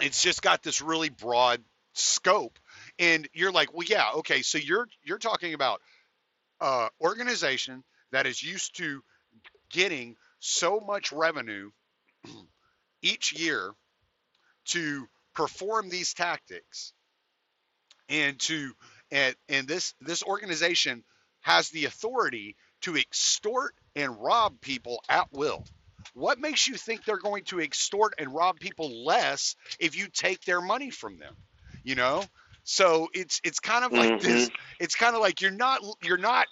it's 0.00 0.22
just 0.22 0.42
got 0.42 0.62
this 0.62 0.80
really 0.80 1.10
broad 1.10 1.62
scope, 1.92 2.58
and 2.98 3.28
you're 3.32 3.52
like, 3.52 3.74
well, 3.74 3.86
yeah, 3.86 4.10
okay. 4.18 4.42
So 4.42 4.58
you're 4.58 4.88
you're 5.04 5.18
talking 5.18 5.54
about 5.54 5.80
uh, 6.60 6.88
organization 7.00 7.84
that 8.12 8.26
is 8.26 8.42
used 8.42 8.76
to 8.76 9.02
getting 9.70 10.16
so 10.38 10.80
much 10.80 11.12
revenue 11.12 11.70
each 13.02 13.32
year 13.32 13.72
to 14.66 15.06
perform 15.34 15.88
these 15.88 16.14
tactics 16.14 16.92
and 18.08 18.38
to 18.40 18.72
and 19.10 19.34
and 19.48 19.66
this 19.66 19.94
this 20.00 20.22
organization 20.22 21.04
has 21.40 21.70
the 21.70 21.86
authority 21.86 22.56
to 22.82 22.96
extort 22.96 23.74
and 23.96 24.20
rob 24.22 24.60
people 24.60 25.02
at 25.08 25.26
will. 25.32 25.64
What 26.14 26.38
makes 26.38 26.66
you 26.66 26.74
think 26.74 27.04
they're 27.04 27.18
going 27.18 27.44
to 27.44 27.60
extort 27.60 28.14
and 28.18 28.34
rob 28.34 28.58
people 28.58 29.04
less 29.04 29.56
if 29.78 29.96
you 29.96 30.08
take 30.12 30.44
their 30.44 30.60
money 30.60 30.90
from 30.90 31.18
them? 31.18 31.34
You 31.82 31.94
know? 31.94 32.24
So 32.64 33.08
it's 33.14 33.40
it's 33.44 33.60
kind 33.60 33.84
of 33.84 33.92
like 33.92 34.20
this 34.20 34.48
mm-hmm. 34.48 34.54
it's 34.78 34.94
kind 34.94 35.14
of 35.14 35.22
like 35.22 35.40
you're 35.40 35.50
not 35.50 35.80
you're 36.02 36.18
not 36.18 36.46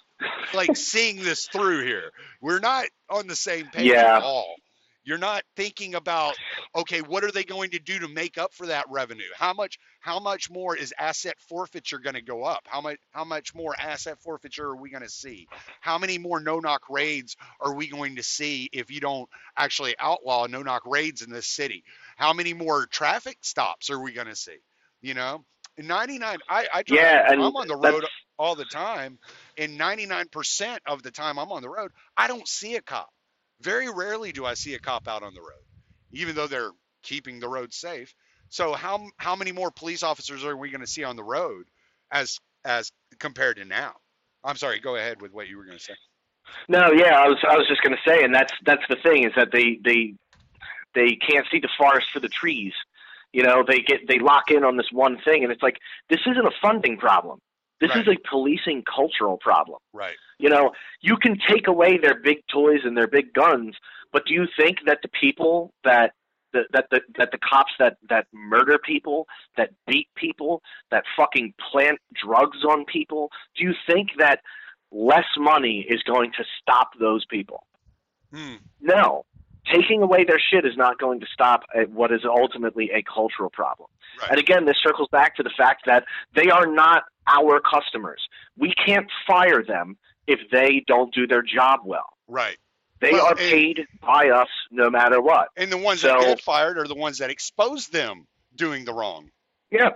like 0.53 0.75
seeing 0.75 1.17
this 1.17 1.47
through 1.47 1.85
here. 1.85 2.11
We're 2.41 2.59
not 2.59 2.85
on 3.09 3.27
the 3.27 3.35
same 3.35 3.67
page 3.67 3.85
Yeah. 3.85 4.17
at 4.17 4.23
all. 4.23 4.55
You're 5.03 5.17
not 5.17 5.43
thinking 5.55 5.95
about 5.95 6.35
okay, 6.75 7.01
what 7.01 7.23
are 7.23 7.31
they 7.31 7.43
going 7.43 7.71
to 7.71 7.79
do 7.79 7.99
to 7.99 8.07
make 8.07 8.37
up 8.37 8.53
for 8.53 8.67
that 8.67 8.85
revenue? 8.89 9.29
How 9.35 9.53
much 9.53 9.79
how 9.99 10.19
much 10.19 10.49
more 10.49 10.75
is 10.75 10.93
asset 10.97 11.35
forfeiture 11.47 11.99
going 11.99 12.15
to 12.15 12.21
go 12.21 12.43
up? 12.43 12.63
How 12.65 12.81
much 12.81 12.99
how 13.11 13.23
much 13.23 13.55
more 13.55 13.75
asset 13.79 14.19
forfeiture 14.21 14.65
are 14.65 14.75
we 14.75 14.89
going 14.89 15.03
to 15.03 15.09
see? 15.09 15.47
How 15.81 15.97
many 15.97 16.17
more 16.17 16.39
no-knock 16.39 16.89
raids 16.89 17.35
are 17.59 17.73
we 17.73 17.87
going 17.87 18.17
to 18.17 18.23
see 18.23 18.69
if 18.71 18.91
you 18.91 18.99
don't 18.99 19.29
actually 19.57 19.95
outlaw 19.99 20.47
no-knock 20.47 20.83
raids 20.85 21.21
in 21.21 21.31
this 21.31 21.47
city? 21.47 21.83
How 22.17 22.33
many 22.33 22.53
more 22.53 22.85
traffic 22.85 23.37
stops 23.41 23.89
are 23.89 23.99
we 23.99 24.11
going 24.11 24.27
to 24.27 24.35
see? 24.35 24.57
You 25.01 25.13
know, 25.13 25.45
in 25.77 25.87
99 25.87 26.37
I 26.49 26.67
I 26.73 26.83
drive, 26.83 26.99
Yeah, 26.99 27.31
and 27.31 27.41
I'm 27.41 27.55
on 27.55 27.67
the 27.67 27.75
road 27.75 28.05
all 28.37 28.55
the 28.55 28.65
time 28.65 29.19
and 29.57 29.77
99% 29.77 30.77
of 30.87 31.03
the 31.03 31.11
time 31.11 31.37
I'm 31.37 31.51
on 31.51 31.61
the 31.61 31.69
road, 31.69 31.91
I 32.15 32.27
don't 32.27 32.47
see 32.47 32.75
a 32.75 32.81
cop. 32.81 33.09
Very 33.61 33.89
rarely 33.89 34.31
do 34.31 34.45
I 34.45 34.53
see 34.53 34.73
a 34.75 34.79
cop 34.79 35.07
out 35.07 35.23
on 35.23 35.33
the 35.33 35.41
road, 35.41 35.65
even 36.11 36.35
though 36.35 36.47
they're 36.47 36.71
keeping 37.03 37.39
the 37.39 37.49
road 37.49 37.73
safe. 37.73 38.13
So 38.49 38.73
how 38.73 39.07
how 39.17 39.35
many 39.35 39.51
more 39.51 39.71
police 39.71 40.03
officers 40.03 40.43
are 40.43 40.57
we 40.57 40.71
going 40.71 40.81
to 40.81 40.87
see 40.87 41.03
on 41.03 41.15
the 41.15 41.23
road 41.23 41.65
as 42.11 42.39
as 42.65 42.91
compared 43.19 43.57
to 43.57 43.65
now? 43.65 43.93
I'm 44.43 44.55
sorry, 44.55 44.79
go 44.79 44.95
ahead 44.95 45.21
with 45.21 45.33
what 45.33 45.47
you 45.47 45.57
were 45.57 45.65
going 45.65 45.77
to 45.77 45.83
say. 45.83 45.93
No, 46.67 46.91
yeah, 46.91 47.19
I 47.19 47.27
was 47.27 47.37
I 47.47 47.57
was 47.57 47.67
just 47.67 47.81
going 47.81 47.95
to 47.95 48.09
say, 48.09 48.23
and 48.23 48.33
that's 48.33 48.53
that's 48.65 48.83
the 48.89 48.97
thing 49.03 49.23
is 49.25 49.33
that 49.35 49.51
they 49.51 49.79
they 49.83 50.15
they 50.95 51.15
can't 51.15 51.45
see 51.51 51.59
the 51.59 51.69
forest 51.77 52.07
for 52.11 52.19
the 52.19 52.29
trees. 52.29 52.73
You 53.33 53.43
know, 53.43 53.63
they 53.67 53.81
get 53.81 54.07
they 54.07 54.19
lock 54.19 54.49
in 54.49 54.63
on 54.63 54.77
this 54.77 54.87
one 54.91 55.19
thing, 55.23 55.43
and 55.43 55.51
it's 55.51 55.61
like 55.61 55.77
this 56.09 56.21
isn't 56.25 56.45
a 56.45 56.51
funding 56.61 56.97
problem. 56.97 57.39
This 57.79 57.91
is 57.95 58.07
a 58.07 58.17
policing 58.29 58.83
cultural 58.83 59.37
problem. 59.37 59.79
Right. 59.93 60.15
You 60.37 60.49
know, 60.49 60.71
you 61.01 61.15
can 61.17 61.37
take 61.47 61.67
away 61.67 61.97
their 61.97 62.15
big 62.15 62.39
toys 62.51 62.81
and 62.83 62.95
their 62.95 63.07
big 63.07 63.33
guns, 63.33 63.75
but 64.11 64.25
do 64.25 64.33
you 64.33 64.47
think 64.57 64.79
that 64.85 64.99
the 65.01 65.09
people 65.09 65.73
that 65.83 66.13
the, 66.51 66.63
that 66.73 66.85
the 66.89 67.01
that 67.17 67.31
the 67.31 67.37
cops 67.37 67.71
that 67.79 67.97
that 68.09 68.27
murder 68.33 68.79
people, 68.79 69.27
that 69.55 69.69
beat 69.87 70.07
people, 70.15 70.61
that 70.91 71.03
fucking 71.15 71.53
plant 71.71 71.99
drugs 72.13 72.63
on 72.63 72.85
people, 72.85 73.29
do 73.55 73.63
you 73.63 73.73
think 73.87 74.09
that 74.17 74.39
less 74.91 75.27
money 75.37 75.85
is 75.87 76.01
going 76.03 76.31
to 76.31 76.43
stop 76.61 76.89
those 76.99 77.25
people? 77.25 77.65
Hmm. 78.33 78.55
No. 78.81 79.25
Taking 79.65 80.01
away 80.01 80.23
their 80.23 80.39
shit 80.39 80.65
is 80.65 80.75
not 80.77 80.97
going 80.99 81.19
to 81.19 81.25
stop 81.33 81.61
what 81.93 82.11
is 82.11 82.21
ultimately 82.25 82.89
a 82.93 83.03
cultural 83.03 83.49
problem. 83.49 83.89
Right. 84.21 84.31
And 84.31 84.39
again, 84.39 84.65
this 84.65 84.77
circles 84.81 85.07
back 85.11 85.35
to 85.35 85.43
the 85.43 85.51
fact 85.57 85.83
that 85.85 86.05
they 86.35 86.49
are 86.49 86.65
not 86.65 87.03
our 87.27 87.59
customers. 87.59 88.21
We 88.57 88.73
can't 88.85 89.07
fire 89.27 89.63
them 89.63 89.97
if 90.27 90.39
they 90.51 90.83
don't 90.87 91.13
do 91.13 91.27
their 91.27 91.41
job 91.43 91.81
well. 91.85 92.07
Right. 92.27 92.57
They 93.01 93.11
Well, 93.13 93.27
are 93.27 93.35
paid 93.35 93.85
by 94.01 94.29
us 94.29 94.49
no 94.71 94.89
matter 94.89 95.21
what. 95.21 95.49
And 95.55 95.71
the 95.71 95.77
ones 95.77 96.01
that 96.01 96.19
So- 96.19 96.27
get 96.27 96.41
fired 96.41 96.77
are 96.77 96.87
the 96.87 96.95
ones 96.95 97.17
that 97.19 97.29
exposed 97.29 97.93
them 97.93 98.27
doing 98.55 98.83
the 98.85 98.93
wrong. 98.93 99.29
Yeah. 99.71 99.89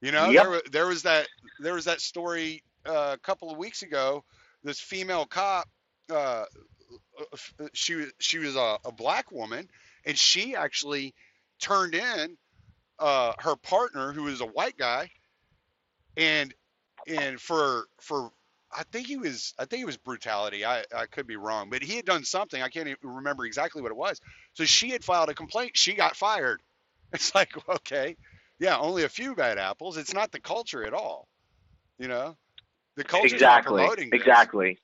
You 0.00 0.12
know, 0.12 0.30
Yep. 0.30 0.44
there, 0.44 0.62
there 0.72 0.86
was 0.86 1.02
that 1.02 1.28
there 1.60 1.74
was 1.74 1.84
that 1.84 2.00
story 2.00 2.62
uh, 2.86 3.10
a 3.14 3.18
couple 3.18 3.50
of 3.50 3.58
weeks 3.58 3.82
ago. 3.82 4.24
This 4.64 4.80
female 4.80 5.26
cop, 5.26 5.68
uh, 6.10 6.46
she 7.72 7.94
was 7.94 8.12
she 8.18 8.38
was 8.38 8.56
a, 8.56 8.78
a 8.84 8.92
black 8.92 9.30
woman, 9.30 9.68
and 10.04 10.16
she 10.16 10.54
actually 10.56 11.14
turned 11.60 11.94
in 11.94 12.36
uh, 12.98 13.32
her 13.38 13.56
partner 13.56 14.12
who 14.12 14.24
was 14.24 14.40
a 14.40 14.46
white 14.46 14.76
guy, 14.76 15.10
and 16.16 16.54
and 17.06 17.40
for 17.40 17.86
for 18.00 18.30
I 18.72 18.84
think 18.92 19.06
he 19.06 19.16
was 19.16 19.54
I 19.58 19.64
think 19.64 19.82
it 19.82 19.86
was 19.86 19.96
brutality. 19.96 20.64
I 20.64 20.84
I 20.94 21.06
could 21.06 21.26
be 21.26 21.36
wrong, 21.36 21.70
but 21.70 21.82
he 21.82 21.96
had 21.96 22.04
done 22.04 22.24
something. 22.24 22.62
I 22.62 22.68
can't 22.68 22.88
even 22.88 22.98
remember 23.02 23.44
exactly 23.44 23.82
what 23.82 23.90
it 23.90 23.96
was. 23.96 24.20
So 24.54 24.64
she 24.64 24.90
had 24.90 25.04
filed 25.04 25.28
a 25.28 25.34
complaint. 25.34 25.72
She 25.74 25.94
got 25.94 26.16
fired. 26.16 26.60
It's 27.12 27.34
like 27.34 27.50
okay, 27.68 28.16
yeah, 28.60 28.78
only 28.78 29.02
a 29.02 29.08
few 29.08 29.34
bad 29.34 29.58
apples. 29.58 29.96
It's 29.96 30.14
not 30.14 30.30
the 30.30 30.38
culture 30.38 30.84
at 30.84 30.94
all. 30.94 31.26
You 31.98 32.06
know, 32.06 32.36
the 32.96 33.02
culture 33.02 33.34
exactly, 33.34 33.82
promoting 33.82 34.10
this. 34.10 34.20
exactly. 34.20 34.78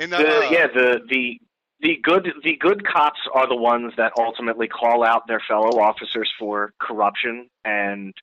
And 0.00 0.12
The, 0.12 0.18
uh, 0.18 0.50
yeah, 0.50 0.66
the 0.66 1.00
the 1.08 1.40
the 1.80 1.96
good 2.02 2.32
the 2.42 2.56
good 2.56 2.86
cops 2.86 3.20
are 3.34 3.46
the 3.46 3.56
ones 3.56 3.92
that 3.96 4.12
ultimately 4.18 4.66
call 4.66 5.04
out 5.04 5.26
their 5.26 5.42
fellow 5.46 5.78
officers 5.80 6.30
for 6.38 6.72
corruption 6.80 7.48
and 7.64 8.14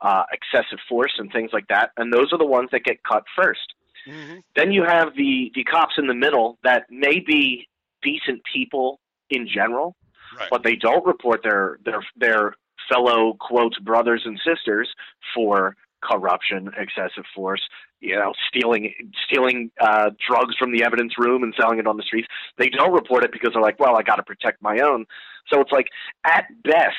uh, 0.00 0.24
excessive 0.32 0.78
force 0.88 1.12
and 1.18 1.30
things 1.32 1.50
like 1.52 1.68
that, 1.68 1.90
and 1.96 2.12
those 2.12 2.32
are 2.32 2.38
the 2.38 2.46
ones 2.46 2.68
that 2.72 2.84
get 2.84 3.02
cut 3.04 3.24
first. 3.36 3.74
mhm, 4.06 4.42
Then 4.56 4.72
you 4.72 4.82
have 4.82 5.14
the 5.14 5.52
the 5.54 5.64
cops 5.64 5.94
in 5.98 6.06
the 6.08 6.14
middle 6.14 6.58
that 6.64 6.90
may 6.90 7.20
be 7.20 7.68
decent 8.02 8.42
people 8.52 8.98
in 9.30 9.46
general, 9.46 9.94
right. 10.38 10.48
but 10.50 10.62
they 10.64 10.74
don't 10.74 11.06
report 11.06 11.42
their 11.42 11.78
their 11.84 12.02
their 12.16 12.54
fellow 12.88 13.34
quote 13.34 13.74
brothers 13.84 14.22
and 14.24 14.40
sisters 14.44 14.88
for 15.34 15.76
corruption, 16.02 16.70
excessive 16.76 17.24
force, 17.34 17.62
you 18.00 18.14
know, 18.16 18.32
stealing 18.48 18.92
stealing 19.26 19.70
uh, 19.80 20.10
drugs 20.28 20.56
from 20.56 20.72
the 20.72 20.82
evidence 20.84 21.14
room 21.18 21.42
and 21.42 21.54
selling 21.58 21.78
it 21.78 21.86
on 21.86 21.96
the 21.96 22.02
streets. 22.02 22.28
They 22.58 22.68
don't 22.68 22.92
report 22.92 23.24
it 23.24 23.32
because 23.32 23.50
they're 23.52 23.62
like, 23.62 23.78
well, 23.78 23.96
I 23.96 24.02
got 24.02 24.16
to 24.16 24.22
protect 24.22 24.62
my 24.62 24.78
own. 24.80 25.06
So 25.52 25.60
it's 25.60 25.72
like, 25.72 25.88
at 26.24 26.44
best, 26.64 26.94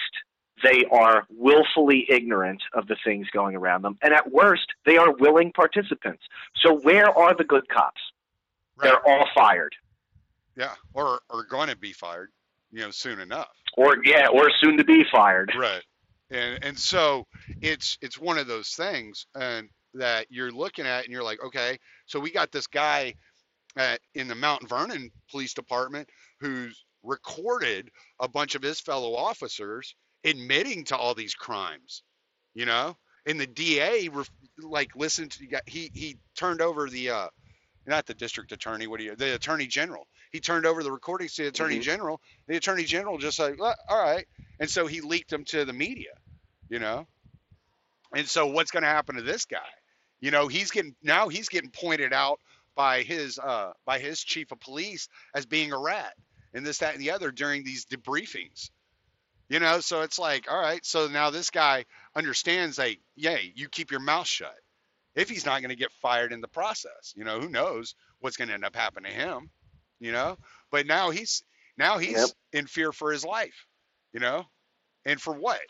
they 0.63 0.83
are 0.91 1.25
willfully 1.29 2.05
ignorant 2.09 2.61
of 2.73 2.87
the 2.87 2.95
things 3.03 3.27
going 3.31 3.55
around 3.55 3.81
them, 3.83 3.97
and 4.03 4.13
at 4.13 4.31
worst, 4.31 4.67
they 4.85 4.97
are 4.97 5.13
willing 5.13 5.51
participants. 5.53 6.23
So 6.63 6.79
where 6.81 7.09
are 7.17 7.35
the 7.35 7.43
good 7.43 7.67
cops? 7.69 8.01
right. 8.77 8.83
They're 8.89 9.07
all 9.07 9.27
fired, 9.33 9.73
Yeah, 10.55 10.73
or 10.93 11.21
are 11.29 11.43
going 11.43 11.69
to 11.69 11.75
be 11.77 11.93
fired, 11.93 12.29
you 12.71 12.81
know, 12.81 12.91
soon 12.91 13.19
enough. 13.19 13.49
or 13.77 13.97
yeah, 14.03 14.27
or 14.27 14.49
soon 14.61 14.77
to 14.77 14.83
be 14.83 15.03
fired. 15.11 15.51
Right. 15.57 15.81
And 16.31 16.59
and 16.63 16.79
so 16.79 17.27
it's 17.61 17.97
it's 18.01 18.19
one 18.19 18.37
of 18.37 18.47
those 18.47 18.69
things 18.69 19.27
and 19.35 19.69
that 19.93 20.27
you're 20.29 20.51
looking 20.51 20.85
at 20.85 21.03
and 21.03 21.13
you're 21.13 21.23
like, 21.23 21.43
okay, 21.43 21.77
so 22.05 22.19
we 22.19 22.31
got 22.31 22.51
this 22.51 22.67
guy 22.67 23.13
at, 23.77 23.99
in 24.15 24.27
the 24.27 24.35
Mount 24.35 24.67
Vernon 24.67 25.11
Police 25.29 25.53
Department 25.53 26.09
who's 26.39 26.85
recorded 27.03 27.89
a 28.19 28.27
bunch 28.27 28.55
of 28.55 28.61
his 28.61 28.79
fellow 28.79 29.15
officers 29.15 29.95
admitting 30.23 30.85
to 30.85 30.95
all 30.97 31.13
these 31.15 31.33
crimes, 31.33 32.03
you 32.53 32.65
know? 32.65 32.95
And 33.25 33.39
the 33.39 33.47
DA 33.47 34.09
ref, 34.09 34.29
like 34.59 34.95
listened 34.95 35.31
to 35.31 35.61
he 35.67 35.91
he 35.93 36.17
turned 36.35 36.61
over 36.61 36.89
the 36.89 37.11
uh 37.11 37.27
not 37.85 38.05
the 38.05 38.13
district 38.13 38.51
attorney, 38.51 38.87
what 38.87 38.99
do 38.99 39.05
you 39.05 39.15
the 39.15 39.35
attorney 39.35 39.67
general. 39.67 40.07
He 40.31 40.39
turned 40.39 40.65
over 40.65 40.83
the 40.83 40.91
recordings 40.91 41.35
to 41.35 41.43
the 41.43 41.49
attorney 41.49 41.79
Mhm. 41.79 41.83
general. 41.83 42.21
The 42.47 42.57
attorney 42.57 42.83
general 42.85 43.17
just 43.17 43.39
like, 43.39 43.59
"Well, 43.59 43.75
all 43.87 44.01
right. 44.01 44.27
And 44.59 44.69
so 44.69 44.87
he 44.87 45.01
leaked 45.01 45.29
them 45.29 45.43
to 45.45 45.65
the 45.65 45.73
media, 45.73 46.13
you 46.69 46.79
know? 46.79 47.07
And 48.15 48.27
so 48.27 48.47
what's 48.47 48.71
going 48.71 48.83
to 48.83 48.89
happen 48.89 49.15
to 49.15 49.21
this 49.21 49.45
guy? 49.45 49.69
You 50.19 50.31
know, 50.31 50.47
he's 50.47 50.71
getting 50.71 50.95
now 51.01 51.29
he's 51.29 51.49
getting 51.49 51.71
pointed 51.71 52.13
out 52.13 52.39
by 52.75 53.01
his 53.03 53.39
uh 53.39 53.73
by 53.85 53.99
his 53.99 54.21
chief 54.23 54.51
of 54.51 54.59
police 54.59 55.07
as 55.33 55.45
being 55.45 55.73
a 55.73 55.77
rat 55.79 56.13
and 56.53 56.65
this 56.65 56.79
that 56.79 56.93
and 56.93 57.01
the 57.01 57.11
other 57.11 57.31
during 57.31 57.63
these 57.63 57.85
debriefings. 57.85 58.69
You 59.49 59.59
know, 59.59 59.81
so 59.81 60.01
it's 60.01 60.17
like, 60.19 60.49
all 60.49 60.59
right, 60.59 60.85
so 60.85 61.07
now 61.07 61.29
this 61.29 61.49
guy 61.49 61.85
understands 62.15 62.77
like, 62.77 63.01
yay, 63.15 63.51
you 63.55 63.67
keep 63.67 63.91
your 63.91 63.99
mouth 63.99 64.27
shut. 64.27 64.55
If 65.15 65.29
he's 65.29 65.45
not 65.45 65.61
going 65.61 65.69
to 65.71 65.75
get 65.75 65.91
fired 66.01 66.31
in 66.31 66.39
the 66.39 66.47
process, 66.47 67.13
you 67.17 67.25
know, 67.25 67.41
who 67.41 67.49
knows 67.49 67.95
what's 68.19 68.37
going 68.37 68.47
to 68.47 68.53
end 68.53 68.63
up 68.63 68.75
happening 68.75 69.11
to 69.11 69.17
him, 69.17 69.49
you 70.01 70.11
know? 70.11 70.37
But 70.71 70.87
now 70.87 71.11
he's 71.11 71.43
now 71.77 71.99
he's 71.99 72.17
Yep. 72.17 72.29
in 72.53 72.67
fear 72.67 72.91
for 72.91 73.13
his 73.13 73.25
life, 73.25 73.67
you 74.13 74.19
know? 74.19 74.45
And 75.05 75.21
for 75.21 75.33
what? 75.33 75.61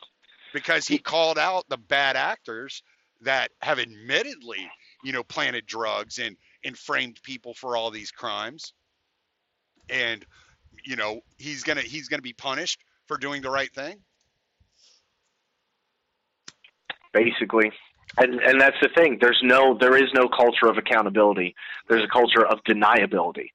Because 0.53 0.87
he 0.87 0.97
called 0.97 1.37
out 1.37 1.69
the 1.69 1.77
bad 1.77 2.15
actors 2.17 2.83
that 3.21 3.51
have 3.61 3.79
admittedly, 3.79 4.71
you 5.03 5.13
know, 5.13 5.23
planted 5.23 5.67
drugs 5.67 6.17
and 6.19 6.37
and 6.65 6.77
framed 6.77 7.19
people 7.23 7.53
for 7.53 7.77
all 7.77 7.91
these 7.91 8.11
crimes. 8.11 8.73
And 9.89 10.25
you 10.85 10.95
know, 10.95 11.21
he's 11.37 11.63
going 11.63 11.77
to 11.77 11.83
he's 11.83 12.09
to 12.09 12.21
be 12.23 12.33
punished 12.33 12.81
for 13.07 13.17
doing 13.17 13.43
the 13.43 13.51
right 13.51 13.73
thing. 13.73 14.03
basically. 17.13 17.71
And 18.17 18.39
and 18.41 18.59
that's 18.59 18.75
the 18.81 18.89
thing. 18.95 19.19
There's 19.21 19.39
no 19.43 19.77
there 19.79 19.95
is 19.97 20.09
no 20.13 20.27
culture 20.27 20.67
of 20.67 20.77
accountability. 20.77 21.55
There's 21.87 22.03
a 22.03 22.07
culture 22.07 22.45
of 22.45 22.59
deniability. 22.67 23.49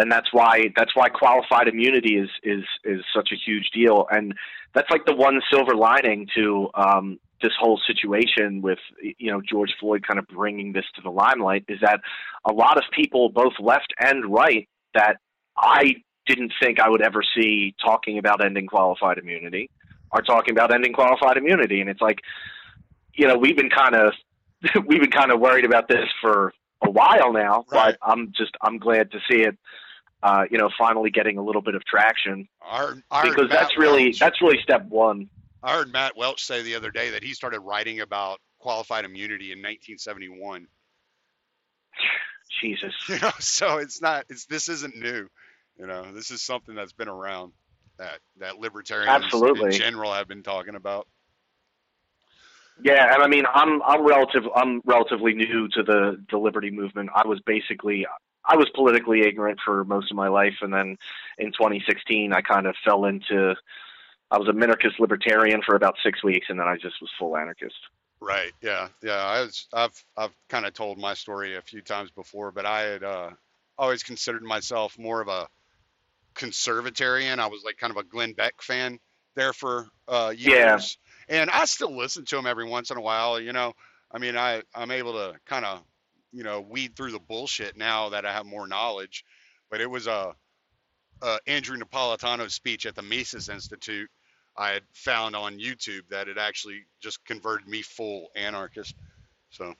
Then 0.00 0.08
that's 0.08 0.32
why 0.32 0.54
that's 0.76 0.96
why 0.96 1.10
qualified 1.10 1.68
immunity 1.68 2.14
is 2.16 2.30
is 2.42 2.64
is 2.84 3.00
such 3.14 3.28
a 3.32 3.36
huge 3.36 3.68
deal. 3.74 4.06
And 4.10 4.32
that's 4.74 4.90
like 4.90 5.04
the 5.04 5.14
one 5.14 5.42
silver 5.52 5.74
lining 5.74 6.26
to 6.36 6.70
um, 6.74 7.20
this 7.42 7.52
whole 7.60 7.78
situation 7.86 8.62
with 8.62 8.78
you 9.18 9.30
know 9.30 9.42
George 9.46 9.74
Floyd 9.78 10.02
kind 10.08 10.18
of 10.18 10.26
bringing 10.28 10.72
this 10.72 10.86
to 10.96 11.02
the 11.02 11.10
limelight 11.10 11.64
is 11.68 11.80
that 11.82 12.00
a 12.48 12.52
lot 12.52 12.78
of 12.78 12.84
people, 12.92 13.28
both 13.28 13.52
left 13.60 13.92
and 13.98 14.32
right, 14.32 14.66
that 14.94 15.16
I 15.58 15.96
didn't 16.26 16.52
think 16.62 16.80
I 16.80 16.88
would 16.88 17.02
ever 17.02 17.22
see 17.36 17.74
talking 17.84 18.16
about 18.16 18.42
ending 18.42 18.66
qualified 18.68 19.18
immunity, 19.18 19.68
are 20.12 20.22
talking 20.22 20.52
about 20.52 20.72
ending 20.72 20.94
qualified 20.94 21.36
immunity, 21.36 21.82
and 21.82 21.90
it's 21.90 22.00
like 22.00 22.20
you 23.14 23.26
know, 23.28 23.36
we've 23.36 23.56
been 23.56 23.70
kind 23.70 23.94
of 23.94 24.14
we've 24.86 25.02
been 25.02 25.10
kind 25.10 25.30
of 25.30 25.40
worried 25.40 25.66
about 25.66 25.88
this 25.88 26.06
for 26.22 26.54
a 26.82 26.90
while 26.90 27.32
now, 27.34 27.64
Right. 27.70 27.94
but 28.00 28.10
I'm 28.10 28.32
just 28.34 28.52
I'm 28.62 28.78
glad 28.78 29.10
to 29.12 29.18
see 29.30 29.40
it, 29.42 29.58
uh, 30.22 30.44
you 30.50 30.58
know, 30.58 30.68
finally 30.78 31.10
getting 31.10 31.38
a 31.38 31.42
little 31.42 31.62
bit 31.62 31.74
of 31.74 31.84
traction 31.84 32.48
because 32.60 32.96
Matt 33.10 33.50
that's 33.50 33.78
really 33.78 34.04
Welch- 34.06 34.18
that's 34.18 34.42
really 34.42 34.58
step 34.62 34.84
one. 34.86 35.28
I 35.62 35.74
heard 35.74 35.92
Matt 35.92 36.16
Welch 36.16 36.42
say 36.42 36.62
the 36.62 36.74
other 36.74 36.90
day 36.90 37.10
that 37.10 37.22
he 37.22 37.34
started 37.34 37.60
writing 37.60 38.00
about 38.00 38.40
qualified 38.58 39.04
immunity 39.04 39.52
in 39.52 39.58
1971. 39.58 40.66
Jesus, 42.60 42.94
You 43.08 43.18
know, 43.20 43.30
so 43.38 43.78
it's 43.78 44.00
not 44.02 44.24
it's 44.28 44.46
this 44.46 44.68
isn't 44.68 44.96
new. 44.96 45.28
You 45.78 45.86
know, 45.86 46.12
this 46.12 46.30
is 46.30 46.42
something 46.42 46.74
that's 46.74 46.92
been 46.92 47.08
around 47.08 47.52
that 47.98 48.18
that 48.38 48.58
libertarians 48.58 49.24
Absolutely. 49.24 49.66
in 49.66 49.72
general 49.72 50.12
have 50.12 50.28
been 50.28 50.42
talking 50.42 50.74
about. 50.74 51.06
yeah, 52.82 53.14
and 53.14 53.22
I 53.22 53.28
mean, 53.28 53.44
I'm 53.52 53.82
I'm 53.82 54.06
relative 54.06 54.42
I'm 54.54 54.80
relatively 54.84 55.34
new 55.34 55.68
to 55.68 55.82
the 55.82 56.22
the 56.30 56.38
liberty 56.38 56.70
movement. 56.70 57.10
I 57.14 57.26
was 57.26 57.40
basically 57.46 58.06
I 58.44 58.56
was 58.56 58.68
politically 58.74 59.22
ignorant 59.22 59.60
for 59.64 59.84
most 59.84 60.10
of 60.10 60.16
my 60.16 60.28
life, 60.28 60.56
and 60.62 60.72
then 60.72 60.96
in 61.38 61.52
2016, 61.52 62.32
I 62.32 62.40
kind 62.40 62.66
of 62.66 62.74
fell 62.84 63.04
into 63.04 63.54
I 64.30 64.38
was 64.38 64.48
a 64.48 64.52
minarchist 64.52 64.98
libertarian 65.00 65.60
for 65.62 65.74
about 65.74 65.96
six 66.04 66.22
weeks, 66.22 66.46
and 66.48 66.58
then 66.58 66.68
I 66.68 66.76
just 66.76 67.00
was 67.00 67.10
full 67.18 67.36
anarchist. 67.36 67.76
Right. 68.20 68.52
Yeah. 68.62 68.88
Yeah. 69.02 69.16
I 69.16 69.40
was, 69.40 69.66
I've 69.72 70.04
I've 70.16 70.34
kind 70.48 70.66
of 70.66 70.74
told 70.74 70.98
my 70.98 71.14
story 71.14 71.56
a 71.56 71.62
few 71.62 71.80
times 71.80 72.10
before, 72.10 72.52
but 72.52 72.66
I 72.66 72.80
had 72.82 73.02
uh, 73.02 73.30
always 73.78 74.02
considered 74.02 74.42
myself 74.42 74.98
more 74.98 75.20
of 75.20 75.28
a 75.28 75.48
conservatarian. 76.34 77.38
I 77.38 77.46
was 77.46 77.62
like 77.64 77.76
kind 77.76 77.90
of 77.90 77.96
a 77.96 78.04
Glenn 78.04 78.32
Beck 78.32 78.62
fan 78.62 78.98
there 79.36 79.52
for 79.52 79.88
uh, 80.08 80.32
Yeah. 80.36 80.72
years, 80.72 80.98
and 81.28 81.50
I 81.50 81.64
still 81.64 81.96
listen 81.96 82.24
to 82.26 82.38
him 82.38 82.46
every 82.46 82.68
once 82.68 82.90
in 82.90 82.96
a 82.96 83.00
while. 83.02 83.40
You 83.40 83.52
know, 83.52 83.72
I 84.12 84.18
mean, 84.18 84.36
I 84.36 84.62
I'm 84.74 84.90
able 84.90 85.12
to 85.14 85.34
kind 85.46 85.64
of 85.64 85.82
you 86.32 86.44
know 86.44 86.60
weed 86.60 86.96
through 86.96 87.12
the 87.12 87.20
bullshit 87.20 87.76
now 87.76 88.10
that 88.10 88.24
I 88.24 88.32
have 88.32 88.46
more 88.46 88.66
knowledge. 88.66 89.24
But 89.70 89.80
it 89.80 89.90
was 89.90 90.06
a, 90.06 90.34
a 91.22 91.38
Andrew 91.46 91.76
Napolitano's 91.76 92.54
speech 92.54 92.86
at 92.86 92.94
the 92.94 93.02
Mises 93.02 93.48
Institute. 93.48 94.10
I 94.56 94.70
had 94.70 94.82
found 94.92 95.36
on 95.36 95.58
YouTube 95.58 96.08
that 96.10 96.28
it 96.28 96.38
actually 96.38 96.82
just 97.00 97.24
converted 97.24 97.68
me 97.68 97.82
full 97.82 98.28
anarchist. 98.34 98.94
So 99.50 99.74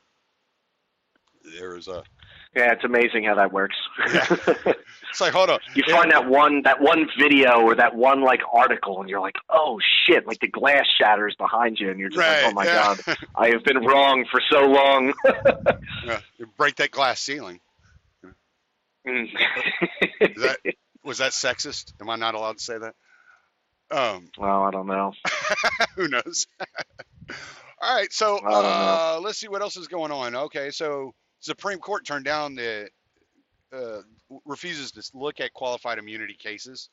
there 1.58 1.74
was 1.74 1.88
a. 1.88 2.02
Yeah, 2.54 2.72
it's 2.72 2.84
amazing 2.84 3.24
how 3.24 3.36
that 3.36 3.52
works. 3.52 3.76
It's 5.10 5.20
like 5.20 5.32
hold 5.32 5.50
on. 5.50 5.58
you 5.74 5.82
find 5.90 6.10
that 6.12 6.28
one 6.28 6.62
that 6.62 6.80
one 6.80 7.08
video 7.18 7.60
or 7.62 7.74
that 7.74 7.96
one 7.96 8.22
like 8.22 8.40
article, 8.52 9.00
and 9.00 9.10
you're 9.10 9.20
like, 9.20 9.34
oh 9.48 9.80
shit! 10.06 10.26
Like 10.26 10.38
the 10.38 10.46
glass 10.46 10.86
shatters 10.98 11.34
behind 11.36 11.78
you, 11.80 11.90
and 11.90 11.98
you're 11.98 12.10
just 12.10 12.18
like, 12.18 12.44
oh 12.44 12.52
my 12.52 12.64
yeah. 12.64 12.96
god, 13.06 13.16
I 13.34 13.48
have 13.48 13.64
been 13.64 13.84
wrong 13.84 14.24
for 14.30 14.40
so 14.50 14.66
long. 14.66 15.12
Yeah, 16.06 16.20
you 16.38 16.46
break 16.56 16.76
that 16.76 16.90
glass 16.90 17.20
ceiling. 17.20 17.60
Mm. 19.06 19.28
That 20.20 20.56
was 21.04 21.18
that 21.18 21.32
sexist? 21.32 21.92
Am 22.00 22.08
I 22.08 22.16
not 22.16 22.34
allowed 22.34 22.58
to 22.58 22.64
say 22.64 22.78
that? 22.78 22.94
Um, 23.90 24.30
well, 24.38 24.62
I 24.62 24.70
don't 24.70 24.86
know. 24.86 25.12
who 25.96 26.08
knows? 26.08 26.46
All 27.82 27.96
right, 27.96 28.12
so 28.12 28.38
uh, 28.38 29.20
let's 29.22 29.38
see 29.38 29.48
what 29.48 29.62
else 29.62 29.76
is 29.76 29.88
going 29.88 30.12
on. 30.12 30.34
Okay, 30.34 30.70
so 30.70 31.14
Supreme 31.40 31.78
Court 31.78 32.04
turned 32.04 32.24
down 32.24 32.54
the 32.54 32.88
uh, 33.72 34.00
refuses 34.44 34.92
to 34.92 35.02
look 35.14 35.40
at 35.40 35.52
qualified 35.52 35.98
immunity 35.98 36.34
cases. 36.34 36.88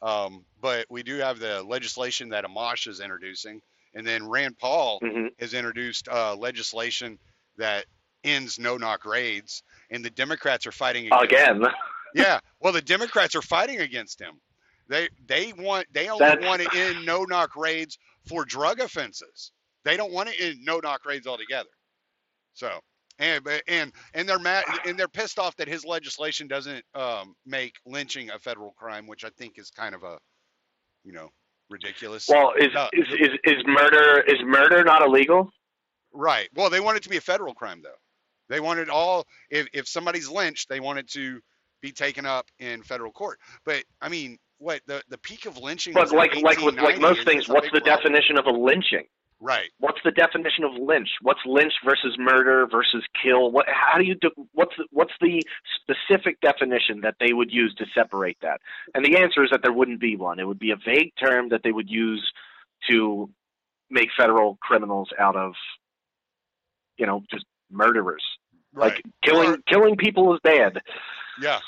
Um, 0.00 0.44
but 0.60 0.86
we 0.90 1.02
do 1.02 1.16
have 1.18 1.38
the 1.38 1.62
legislation 1.62 2.30
that 2.30 2.44
Amash 2.44 2.88
is 2.88 3.00
introducing, 3.00 3.60
and 3.94 4.04
then 4.06 4.28
Rand 4.28 4.58
Paul 4.58 4.98
hmm 5.02 5.26
has 5.38 5.54
introduced 5.54 6.08
uh, 6.08 6.34
legislation 6.36 7.18
that 7.56 7.84
ends 8.24 8.58
no-knock 8.58 9.04
raids, 9.04 9.62
and 9.90 10.04
the 10.04 10.10
Democrats 10.10 10.66
are 10.66 10.72
fighting 10.72 11.06
against 11.06 11.24
Again, 11.24 11.62
yeah, 12.14 12.40
well, 12.60 12.72
the 12.72 12.82
Democrats 12.82 13.34
are 13.34 13.42
fighting 13.42 13.80
against 13.80 14.20
him. 14.20 14.40
They 14.88 15.08
they 15.26 15.52
want 15.52 15.86
they 15.92 16.08
only 16.08 16.24
That's- 16.26 16.44
want 16.46 16.62
to 16.62 16.76
end 16.76 17.06
no 17.06 17.24
knock 17.24 17.56
raids 17.56 17.98
for 18.28 18.44
drug 18.44 18.80
offenses. 18.80 19.52
They 19.84 19.96
don't 19.96 20.12
want 20.12 20.28
to 20.28 20.40
end 20.40 20.58
no 20.64 20.78
knock 20.78 21.04
raids 21.06 21.26
altogether. 21.26 21.70
So 22.54 22.80
and 23.18 23.46
and 23.68 23.92
and 24.14 24.28
they're 24.28 24.38
mad 24.38 24.64
and 24.86 24.98
they're 24.98 25.08
pissed 25.08 25.38
off 25.38 25.56
that 25.56 25.68
his 25.68 25.84
legislation 25.84 26.46
doesn't 26.48 26.84
um, 26.94 27.34
make 27.46 27.74
lynching 27.86 28.30
a 28.30 28.38
federal 28.38 28.72
crime, 28.72 29.06
which 29.06 29.24
I 29.24 29.30
think 29.38 29.58
is 29.58 29.70
kind 29.70 29.94
of 29.94 30.02
a 30.02 30.18
you 31.04 31.12
know 31.12 31.28
ridiculous. 31.70 32.26
well, 32.28 32.52
is, 32.58 32.68
No, 32.74 32.88
is 32.92 33.06
is 33.12 33.38
is 33.44 33.64
murder 33.66 34.20
is 34.26 34.38
murder 34.44 34.84
not 34.84 35.02
illegal? 35.02 35.50
right. 36.12 36.48
Well, 36.54 36.70
they 36.70 36.80
want 36.80 36.96
it 36.96 37.02
to 37.04 37.08
be 37.08 37.16
a 37.16 37.20
federal 37.22 37.54
crime 37.54 37.80
though. 37.82 37.90
They 38.48 38.60
want 38.60 38.80
it 38.80 38.88
all. 38.90 39.26
If 39.50 39.66
if 39.72 39.88
somebody's 39.88 40.28
lynched, 40.28 40.68
they 40.68 40.80
want 40.80 40.98
it 40.98 41.08
to 41.12 41.40
be 41.80 41.92
taken 41.92 42.26
up 42.26 42.46
in 42.58 42.82
federal 42.82 43.12
court. 43.12 43.38
But 43.64 43.84
I 44.00 44.08
mean, 44.08 44.38
what 44.58 44.80
the 44.86 45.02
the 45.08 45.18
peak 45.18 45.46
of 45.46 45.58
lynching? 45.58 45.94
But 45.94 46.02
was 46.04 46.12
like 46.12 46.34
like 46.42 46.60
with 46.60 46.76
like 46.76 47.00
most 47.00 47.24
things, 47.24 47.48
what's 47.48 47.66
the 47.72 47.80
problem. 47.80 47.96
definition 47.96 48.38
of 48.38 48.46
a 48.46 48.50
lynching? 48.50 49.04
Right. 49.44 49.70
What's 49.80 49.98
the 50.04 50.12
definition 50.12 50.62
of 50.62 50.70
lynch? 50.80 51.08
What's 51.20 51.40
lynch 51.44 51.72
versus 51.84 52.14
murder 52.16 52.64
versus 52.70 53.02
kill? 53.20 53.50
What? 53.50 53.66
How 53.68 53.98
do 53.98 54.04
you? 54.04 54.14
Do, 54.14 54.30
what's 54.52 54.70
the, 54.78 54.84
what's 54.92 55.12
the 55.20 55.42
specific 55.80 56.40
definition 56.40 57.00
that 57.00 57.16
they 57.18 57.32
would 57.32 57.50
use 57.50 57.74
to 57.78 57.86
separate 57.92 58.38
that? 58.42 58.60
And 58.94 59.04
the 59.04 59.16
answer 59.18 59.42
is 59.42 59.50
that 59.50 59.60
there 59.62 59.72
wouldn't 59.72 60.00
be 60.00 60.14
one. 60.14 60.38
It 60.38 60.46
would 60.46 60.60
be 60.60 60.70
a 60.70 60.76
vague 60.76 61.10
term 61.20 61.48
that 61.48 61.62
they 61.64 61.72
would 61.72 61.90
use 61.90 62.24
to 62.88 63.28
make 63.90 64.10
federal 64.16 64.58
criminals 64.62 65.08
out 65.18 65.34
of, 65.34 65.54
you 66.96 67.06
know, 67.06 67.22
just 67.28 67.44
murderers. 67.68 68.22
Right. 68.72 68.94
Like 68.94 69.02
killing 69.24 69.50
Or- 69.50 69.58
killing 69.68 69.96
people 69.96 70.32
is 70.34 70.40
bad. 70.44 70.80
yeah. 71.40 71.58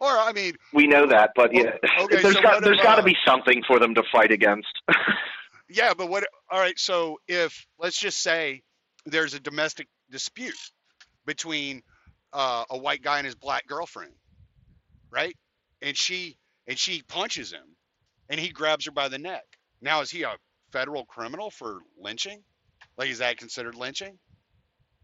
Or 0.00 0.08
I 0.08 0.32
mean, 0.32 0.54
We 0.72 0.86
know 0.86 1.06
that, 1.06 1.32
but 1.36 1.52
Well, 1.52 1.62
yeah, 1.64 2.04
okay, 2.04 2.22
there's 2.22 2.34
so 2.36 2.42
got 2.42 2.64
there's 2.64 2.80
got 2.80 2.96
to 2.96 3.02
be 3.02 3.16
something 3.26 3.62
for 3.68 3.78
them 3.78 3.94
to 3.96 4.02
fight 4.10 4.32
against. 4.32 4.72
yeah, 5.68 5.94
but 5.96 6.08
what? 6.08 6.24
All 6.50 6.58
right. 6.60 6.78
So 6.78 7.18
if 7.28 7.66
let's 7.78 7.98
just 7.98 8.20
say 8.22 8.62
there's 9.06 9.34
a 9.34 9.40
domestic 9.40 9.88
dispute 10.10 10.54
between 11.26 11.82
uh, 12.32 12.64
a 12.70 12.78
white 12.78 13.02
guy 13.02 13.18
and 13.18 13.26
his 13.26 13.34
black 13.34 13.66
girlfriend, 13.66 14.12
right? 15.10 15.34
And 15.80 15.96
she 15.96 16.36
and 16.66 16.78
she 16.78 17.02
punches 17.08 17.52
him, 17.52 17.76
and 18.28 18.38
he 18.40 18.48
grabs 18.50 18.86
her 18.86 18.92
by 18.92 19.08
the 19.08 19.18
neck. 19.18 19.44
Now 19.80 20.00
is 20.00 20.10
he 20.10 20.22
a 20.22 20.34
federal 20.72 21.04
criminal 21.06 21.50
for 21.50 21.80
lynching? 21.98 22.42
Like, 22.96 23.10
is 23.10 23.18
that 23.18 23.36
considered 23.38 23.74
lynching? 23.74 24.18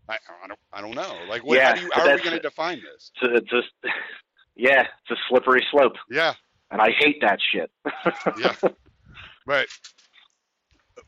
I, 0.09 0.15
I 0.43 0.47
don't 0.49 0.59
I 0.73 0.81
don't 0.81 0.95
know. 0.95 1.17
Like, 1.29 1.45
what, 1.45 1.61
how, 1.61 1.75
do 1.75 1.83
you, 1.83 1.91
how 1.93 2.09
are 2.09 2.15
we 2.15 2.23
going 2.23 2.37
to 2.37 2.41
define 2.41 2.81
this? 2.81 3.11
It's 3.23 3.51
just, 3.51 3.69
yeah, 4.57 4.81
it's 4.83 5.11
a 5.11 5.17
slippery 5.29 5.65
slope, 5.71 5.93
Yeah. 6.11 6.35
and 6.71 6.81
I 6.81 6.91
hate 6.99 7.17
that 7.23 7.39
shit. 7.53 7.71
yeah. 8.39 8.55
But 9.47 9.67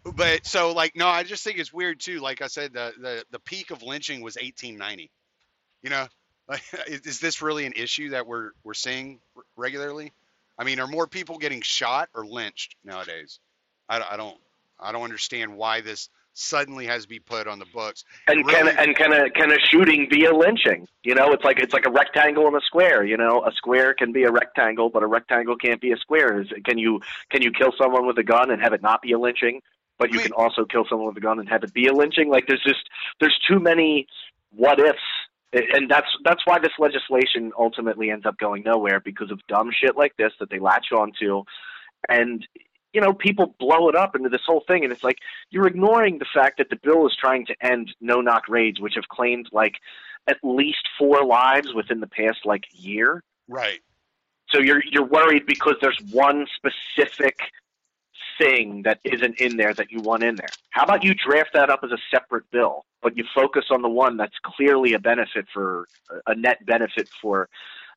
but 0.04 0.46
so 0.46 0.72
like 0.72 0.96
no, 0.96 1.06
I 1.08 1.22
just 1.22 1.44
think 1.44 1.58
it's 1.58 1.72
weird 1.72 2.00
too. 2.00 2.20
Like 2.20 2.42
I 2.42 2.46
said, 2.46 2.72
the 2.72 2.92
the, 3.00 3.24
the 3.30 3.38
peak 3.40 3.70
of 3.70 3.82
lynching 3.82 4.20
was 4.22 4.36
1890. 4.36 5.10
You 5.82 5.90
know, 5.90 6.06
like 6.48 6.62
is, 6.86 7.00
is 7.02 7.20
this 7.20 7.42
really 7.42 7.66
an 7.66 7.72
issue 7.76 8.10
that 8.10 8.26
we're 8.26 8.50
we're 8.64 8.74
seeing 8.74 9.20
r- 9.36 9.42
regularly? 9.56 10.12
I 10.58 10.64
mean, 10.64 10.78
are 10.80 10.86
more 10.86 11.06
people 11.06 11.38
getting 11.38 11.62
shot 11.62 12.08
or 12.14 12.26
lynched 12.26 12.76
nowadays? 12.84 13.40
I, 13.88 13.98
don't- 13.98 14.12
I 14.12 14.16
don't 14.16 14.36
I 14.78 14.92
don't 14.92 15.02
understand 15.02 15.56
why 15.56 15.80
this 15.80 16.08
suddenly 16.32 16.86
has 16.86 17.02
to 17.02 17.08
be 17.08 17.18
put 17.18 17.46
on 17.48 17.58
the 17.58 17.66
books. 17.74 18.04
And 18.28 18.46
Really? 18.46 18.70
can 18.72 18.78
and 18.78 18.96
can 18.96 19.12
a 19.12 19.28
can 19.30 19.50
a 19.52 19.58
shooting 19.58 20.06
be 20.10 20.24
a 20.26 20.32
lynching? 20.34 20.86
You 21.02 21.14
know, 21.14 21.32
it's 21.32 21.44
like 21.44 21.58
it's 21.60 21.72
like 21.74 21.86
a 21.86 21.90
rectangle 21.90 22.46
and 22.46 22.56
a 22.56 22.60
square. 22.60 23.04
You 23.04 23.16
know, 23.16 23.44
a 23.44 23.52
square 23.52 23.94
can 23.94 24.12
be 24.12 24.22
a 24.24 24.30
rectangle, 24.30 24.88
but 24.90 25.02
a 25.02 25.06
rectangle 25.06 25.56
can't 25.56 25.80
be 25.80 25.92
a 25.92 25.96
square. 25.96 26.40
Is, 26.40 26.48
can 26.64 26.78
you 26.78 27.00
can 27.30 27.42
you 27.42 27.50
kill 27.50 27.72
someone 27.76 28.06
with 28.06 28.16
a 28.18 28.22
gun 28.22 28.50
and 28.50 28.62
have 28.62 28.72
it 28.72 28.80
not 28.82 29.02
be 29.02 29.12
a 29.12 29.18
lynching? 29.18 29.60
But 30.00 30.10
you 30.12 30.18
I 30.18 30.22
mean- 30.22 30.32
can 30.32 30.44
also 30.44 30.64
kill 30.64 30.86
someone 30.88 31.08
with 31.08 31.18
a 31.18 31.20
gun 31.20 31.38
and 31.38 31.48
have 31.50 31.62
it 31.62 31.74
be 31.74 31.86
a 31.86 31.92
lynching. 31.92 32.30
Like 32.30 32.46
there's 32.48 32.62
just 32.64 32.88
there's 33.20 33.38
too 33.46 33.60
many 33.60 34.08
what 34.50 34.80
ifs, 34.80 34.98
and 35.52 35.90
that's 35.90 36.08
that's 36.24 36.40
why 36.46 36.58
this 36.58 36.72
legislation 36.78 37.52
ultimately 37.56 38.10
ends 38.10 38.24
up 38.24 38.38
going 38.38 38.62
nowhere 38.64 38.98
because 38.98 39.30
of 39.30 39.38
dumb 39.46 39.70
shit 39.70 39.96
like 39.96 40.16
this 40.16 40.32
that 40.40 40.48
they 40.48 40.58
latch 40.58 40.86
onto, 40.90 41.44
and 42.08 42.48
you 42.94 43.00
know 43.02 43.12
people 43.12 43.54
blow 43.60 43.90
it 43.90 43.94
up 43.94 44.16
into 44.16 44.30
this 44.30 44.40
whole 44.46 44.64
thing, 44.66 44.84
and 44.84 44.92
it's 44.92 45.04
like 45.04 45.18
you're 45.50 45.66
ignoring 45.66 46.18
the 46.18 46.26
fact 46.32 46.56
that 46.56 46.70
the 46.70 46.78
bill 46.82 47.06
is 47.06 47.14
trying 47.14 47.44
to 47.44 47.54
end 47.60 47.94
no 48.00 48.22
knock 48.22 48.48
raids, 48.48 48.80
which 48.80 48.94
have 48.94 49.08
claimed 49.08 49.50
like 49.52 49.74
at 50.28 50.38
least 50.42 50.88
four 50.98 51.24
lives 51.26 51.74
within 51.74 52.00
the 52.00 52.06
past 52.06 52.38
like 52.46 52.64
year. 52.72 53.22
Right. 53.48 53.80
So 54.48 54.58
you're 54.60 54.82
you're 54.90 55.06
worried 55.06 55.44
because 55.44 55.74
there's 55.82 56.00
one 56.10 56.46
specific 56.56 57.38
thing 58.38 58.82
that 58.82 59.00
isn't 59.04 59.40
in 59.40 59.56
there 59.56 59.74
that 59.74 59.90
you 59.90 60.00
want 60.00 60.22
in 60.22 60.34
there. 60.36 60.48
How 60.70 60.84
about 60.84 61.04
you 61.04 61.14
draft 61.14 61.50
that 61.54 61.70
up 61.70 61.80
as 61.84 61.90
a 61.90 61.98
separate 62.10 62.50
bill, 62.50 62.84
but 63.02 63.16
you 63.16 63.24
focus 63.34 63.66
on 63.70 63.82
the 63.82 63.88
one 63.88 64.16
that's 64.16 64.36
clearly 64.42 64.92
a 64.94 64.98
benefit 64.98 65.46
for 65.52 65.86
a 66.26 66.34
net 66.34 66.64
benefit 66.66 67.08
for 67.20 67.48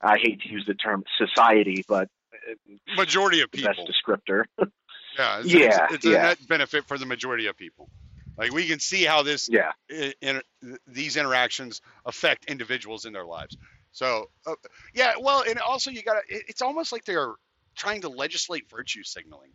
I 0.01 0.17
hate 0.17 0.41
to 0.41 0.49
use 0.49 0.65
the 0.65 0.73
term 0.73 1.03
society, 1.17 1.83
but 1.87 2.09
uh, 2.33 2.55
Majority 2.97 3.41
of 3.41 3.51
people. 3.51 3.73
best 3.73 3.89
descriptor. 3.89 4.45
Yeah. 5.17 5.39
It's, 5.41 5.53
Yeah, 5.53 5.85
It's, 5.85 5.93
it's 5.93 6.05
a 6.05 6.09
net 6.11 6.47
benefit 6.47 6.85
for 6.87 6.97
the 6.97 7.05
majority 7.05 7.45
of 7.45 7.55
people. 7.55 7.87
Like 8.35 8.51
we 8.51 8.65
can 8.67 8.79
see 8.79 9.03
how 9.03 9.21
this 9.21 9.47
yeah. 9.47 9.71
i- 9.91 10.13
in, 10.21 10.41
these 10.87 11.17
interactions 11.17 11.81
affect 12.05 12.45
individuals 12.45 13.05
in 13.05 13.13
their 13.13 13.23
lives. 13.25 13.55
So, 13.91 14.31
uh, 14.47 14.55
yeah, 14.95 15.13
well, 15.21 15.43
and 15.47 15.59
also 15.59 15.91
you 15.91 16.01
got 16.01 16.15
to, 16.15 16.21
it's 16.27 16.63
almost 16.63 16.91
like 16.91 17.05
they're 17.05 17.33
trying 17.75 18.01
to 18.01 18.09
legislate 18.09 18.67
virtue 18.71 19.03
signaling. 19.03 19.51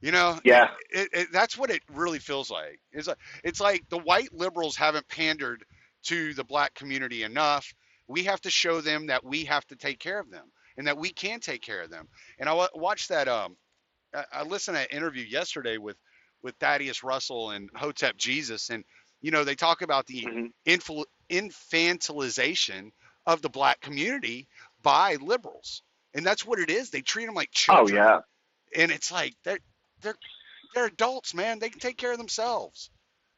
You 0.00 0.12
know, 0.12 0.38
Yeah. 0.44 0.68
it, 0.90 1.08
it, 1.12 1.28
that's 1.32 1.56
what 1.56 1.70
it 1.70 1.82
really 1.92 2.18
feels 2.18 2.50
like. 2.50 2.80
It's 2.92 3.08
like, 3.08 3.18
it's 3.42 3.60
like 3.60 3.84
the 3.88 3.98
white 3.98 4.32
liberals 4.32 4.76
haven't 4.76 5.08
pandered 5.08 5.64
to 6.04 6.34
the 6.34 6.44
black 6.44 6.74
community 6.74 7.22
enough. 7.22 7.72
We 8.06 8.24
have 8.24 8.40
to 8.42 8.50
show 8.50 8.80
them 8.80 9.06
that 9.06 9.24
we 9.24 9.44
have 9.46 9.66
to 9.68 9.76
take 9.76 9.98
care 9.98 10.20
of 10.20 10.30
them 10.30 10.52
and 10.76 10.86
that 10.86 10.98
we 10.98 11.10
can 11.10 11.40
take 11.40 11.62
care 11.62 11.82
of 11.82 11.90
them. 11.90 12.08
And 12.38 12.48
I 12.48 12.52
wa- 12.52 12.68
watched 12.74 13.08
that. 13.08 13.26
Um, 13.26 13.56
I, 14.14 14.24
I 14.32 14.42
listened 14.44 14.76
to 14.76 14.82
an 14.82 14.96
interview 14.96 15.24
yesterday 15.24 15.78
with 15.78 15.96
with 16.42 16.54
Thaddeus 16.60 17.02
Russell 17.02 17.50
and 17.50 17.70
Hotep 17.74 18.16
Jesus, 18.16 18.70
and 18.70 18.84
you 19.22 19.30
know 19.32 19.42
they 19.42 19.56
talk 19.56 19.82
about 19.82 20.06
the 20.06 20.22
Mhm. 20.24 20.52
influ- 20.66 21.06
infantilization 21.30 22.90
of 23.26 23.42
the 23.42 23.48
black 23.48 23.80
community 23.80 24.46
by 24.82 25.16
liberals, 25.16 25.82
and 26.14 26.24
that's 26.24 26.44
what 26.44 26.60
it 26.60 26.70
is. 26.70 26.90
They 26.90 27.00
treat 27.00 27.26
them 27.26 27.34
like 27.34 27.50
children. 27.50 27.96
Oh 27.98 28.00
yeah. 28.00 28.20
and 28.76 28.90
it's 28.92 29.10
like 29.10 29.34
they're 29.44 29.58
they're 30.06 30.16
they're 30.74 30.86
adults, 30.86 31.34
man. 31.34 31.58
They 31.58 31.68
can 31.68 31.80
take 31.80 31.96
care 31.96 32.12
of 32.12 32.18
themselves. 32.18 32.90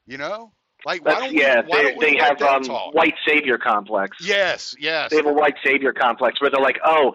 You 0.07 0.19
know, 0.19 0.53
like 0.85 1.05
why 1.05 1.15
don't 1.15 1.33
we? 1.35 1.41
yeah, 1.41 1.63
why 1.67 1.83
they 1.83 1.89
don't 1.89 1.99
we 1.99 2.13
they 2.13 2.23
have 2.23 2.41
um 2.43 2.63
talk? 2.63 2.95
white 2.95 3.15
savior 3.27 3.59
complex. 3.59 4.17
Yes, 4.21 4.75
yes. 4.79 5.11
They 5.11 5.17
have 5.17 5.27
a 5.27 5.33
white 5.33 5.57
savior 5.65 5.93
complex 5.93 6.41
where 6.41 6.51
they're 6.51 6.63
like, 6.63 6.79
"Oh, 6.85 7.13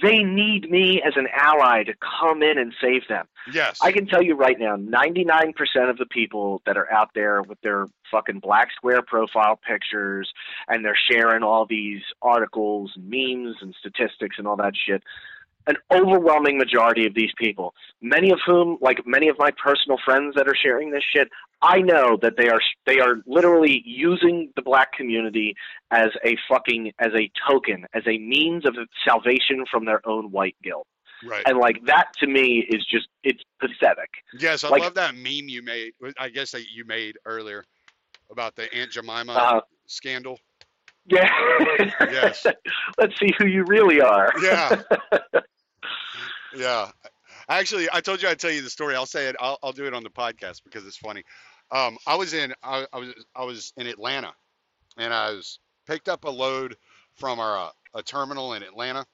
they 0.00 0.22
need 0.22 0.70
me 0.70 1.02
as 1.04 1.14
an 1.16 1.26
ally 1.34 1.84
to 1.84 1.94
come 2.20 2.42
in 2.42 2.58
and 2.58 2.72
save 2.80 3.06
them." 3.08 3.26
Yes. 3.52 3.78
I 3.80 3.92
can 3.92 4.06
tell 4.06 4.22
you 4.22 4.34
right 4.34 4.58
now, 4.58 4.76
99% 4.76 5.52
of 5.88 5.98
the 5.98 6.06
people 6.06 6.62
that 6.66 6.76
are 6.76 6.92
out 6.92 7.10
there 7.14 7.42
with 7.42 7.60
their 7.60 7.86
fucking 8.10 8.40
black 8.40 8.68
square 8.76 9.02
profile 9.02 9.56
pictures 9.56 10.30
and 10.68 10.84
they're 10.84 10.98
sharing 11.10 11.42
all 11.42 11.64
these 11.64 12.02
articles 12.22 12.92
and 12.96 13.08
memes 13.08 13.56
and 13.60 13.74
statistics 13.78 14.36
and 14.38 14.48
all 14.48 14.56
that 14.56 14.72
shit, 14.76 15.02
an 15.66 15.76
overwhelming 15.92 16.58
majority 16.58 17.06
of 17.06 17.14
these 17.14 17.30
people, 17.38 17.74
many 18.00 18.30
of 18.30 18.38
whom, 18.46 18.78
like 18.80 19.00
many 19.06 19.28
of 19.28 19.36
my 19.38 19.50
personal 19.62 19.98
friends 20.04 20.34
that 20.36 20.46
are 20.48 20.54
sharing 20.54 20.90
this 20.90 21.02
shit, 21.14 21.28
I 21.62 21.80
know 21.80 22.16
that 22.22 22.34
they 22.36 22.48
are 22.48 22.60
they 22.86 23.00
are 23.00 23.16
literally 23.26 23.82
using 23.84 24.52
the 24.56 24.62
black 24.62 24.92
community 24.92 25.54
as 25.90 26.08
a 26.24 26.36
fucking 26.48 26.92
as 27.00 27.12
a 27.14 27.30
token, 27.50 27.86
as 27.94 28.02
a 28.06 28.18
means 28.18 28.64
of 28.66 28.76
salvation 29.06 29.64
from 29.70 29.84
their 29.84 30.06
own 30.08 30.30
white 30.30 30.56
guilt. 30.62 30.86
right. 31.26 31.42
And 31.46 31.58
like 31.58 31.78
that 31.86 32.08
to 32.20 32.26
me 32.26 32.66
is 32.68 32.84
just 32.86 33.08
it's 33.24 33.42
pathetic. 33.58 34.10
Yes, 34.38 34.62
I 34.64 34.68
like- 34.68 34.82
love 34.82 34.94
that 34.94 35.14
meme 35.14 35.48
you 35.48 35.62
made. 35.62 35.92
I 36.18 36.28
guess 36.28 36.50
that 36.52 36.70
you 36.70 36.84
made 36.84 37.16
earlier 37.24 37.64
about 38.30 38.54
the 38.54 38.72
Aunt 38.74 38.90
Jemima 38.92 39.32
Uh, 39.32 39.60
scandal. 39.86 40.38
yeah. 41.06 41.28
Yes. 42.00 42.44
Let's 42.98 43.18
see 43.18 43.30
who 43.38 43.46
you 43.46 43.64
really 43.66 44.00
are. 44.00 44.32
Yeah. 44.42 44.82
Yeah. 46.56 46.90
Actually, 47.48 47.88
I 47.92 48.00
told 48.00 48.22
you 48.22 48.28
I'd 48.28 48.38
tell 48.38 48.50
you 48.50 48.62
the 48.62 48.70
story. 48.70 48.96
I'll 48.96 49.06
say 49.06 49.28
it. 49.28 49.36
I'll, 49.40 49.58
I'll 49.62 49.72
do 49.72 49.86
it 49.86 49.94
on 49.94 50.02
the 50.02 50.10
podcast 50.10 50.62
because 50.64 50.86
it's 50.86 50.96
funny. 50.96 51.22
Um, 51.70 51.98
I 52.06 52.16
was 52.16 52.32
in 52.34 52.54
I, 52.62 52.86
I 52.92 52.98
was 52.98 53.14
I 53.34 53.44
was 53.44 53.72
in 53.76 53.86
Atlanta, 53.86 54.32
and 54.96 55.12
I 55.12 55.30
was 55.32 55.58
picked 55.86 56.08
up 56.08 56.24
a 56.24 56.30
load 56.30 56.76
from 57.14 57.40
our 57.40 57.58
uh, 57.58 57.70
a 57.94 58.02
terminal 58.02 58.54
in 58.54 58.62
Atlanta, 58.62 59.04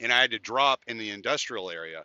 and 0.00 0.12
I 0.12 0.20
had 0.20 0.30
to 0.30 0.38
drop 0.38 0.80
in 0.86 0.98
the 0.98 1.10
industrial 1.10 1.70
area, 1.70 2.04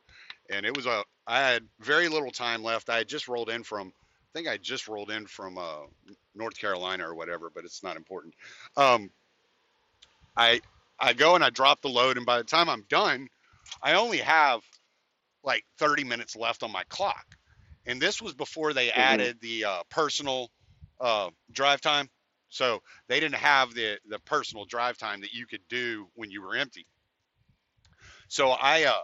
and 0.49 0.65
it 0.65 0.75
was 0.75 0.85
a 0.85 1.03
I 1.27 1.39
had 1.39 1.63
very 1.79 2.09
little 2.09 2.31
time 2.31 2.63
left. 2.63 2.89
I 2.89 2.97
had 2.97 3.07
just 3.07 3.27
rolled 3.27 3.49
in 3.49 3.63
from 3.63 3.87
I 4.33 4.39
think 4.39 4.47
I 4.47 4.57
just 4.57 4.87
rolled 4.87 5.11
in 5.11 5.27
from 5.27 5.57
uh, 5.57 5.85
North 6.35 6.57
Carolina 6.57 7.07
or 7.07 7.15
whatever, 7.15 7.51
but 7.53 7.65
it's 7.65 7.83
not 7.83 7.97
important. 7.97 8.33
Um, 8.77 9.09
I 10.35 10.61
I 10.99 11.13
go 11.13 11.35
and 11.35 11.43
I 11.43 11.49
drop 11.49 11.81
the 11.81 11.89
load, 11.89 12.17
and 12.17 12.25
by 12.25 12.37
the 12.37 12.43
time 12.43 12.69
I'm 12.69 12.85
done, 12.89 13.27
I 13.81 13.93
only 13.95 14.19
have 14.19 14.63
like 15.43 15.65
30 15.77 16.03
minutes 16.03 16.35
left 16.35 16.63
on 16.63 16.71
my 16.71 16.83
clock. 16.85 17.25
And 17.85 18.01
this 18.01 18.21
was 18.21 18.33
before 18.33 18.73
they 18.73 18.91
Mhm. 18.95 19.31
added 19.31 19.39
the 19.41 19.65
uh, 19.65 19.83
personal 19.89 20.49
uh, 20.99 21.31
drive 21.51 21.81
time. 21.81 22.09
So 22.49 22.81
they 23.07 23.19
didn't 23.19 23.35
have 23.37 23.73
the 23.73 23.99
the 24.07 24.19
personal 24.19 24.65
drive 24.65 24.97
time 24.97 25.21
that 25.21 25.33
you 25.33 25.47
could 25.47 25.67
do 25.67 26.09
when 26.15 26.31
you 26.31 26.41
were 26.41 26.55
empty. 26.55 26.87
So 28.27 28.49
I 28.51 28.83
uh 28.83 29.01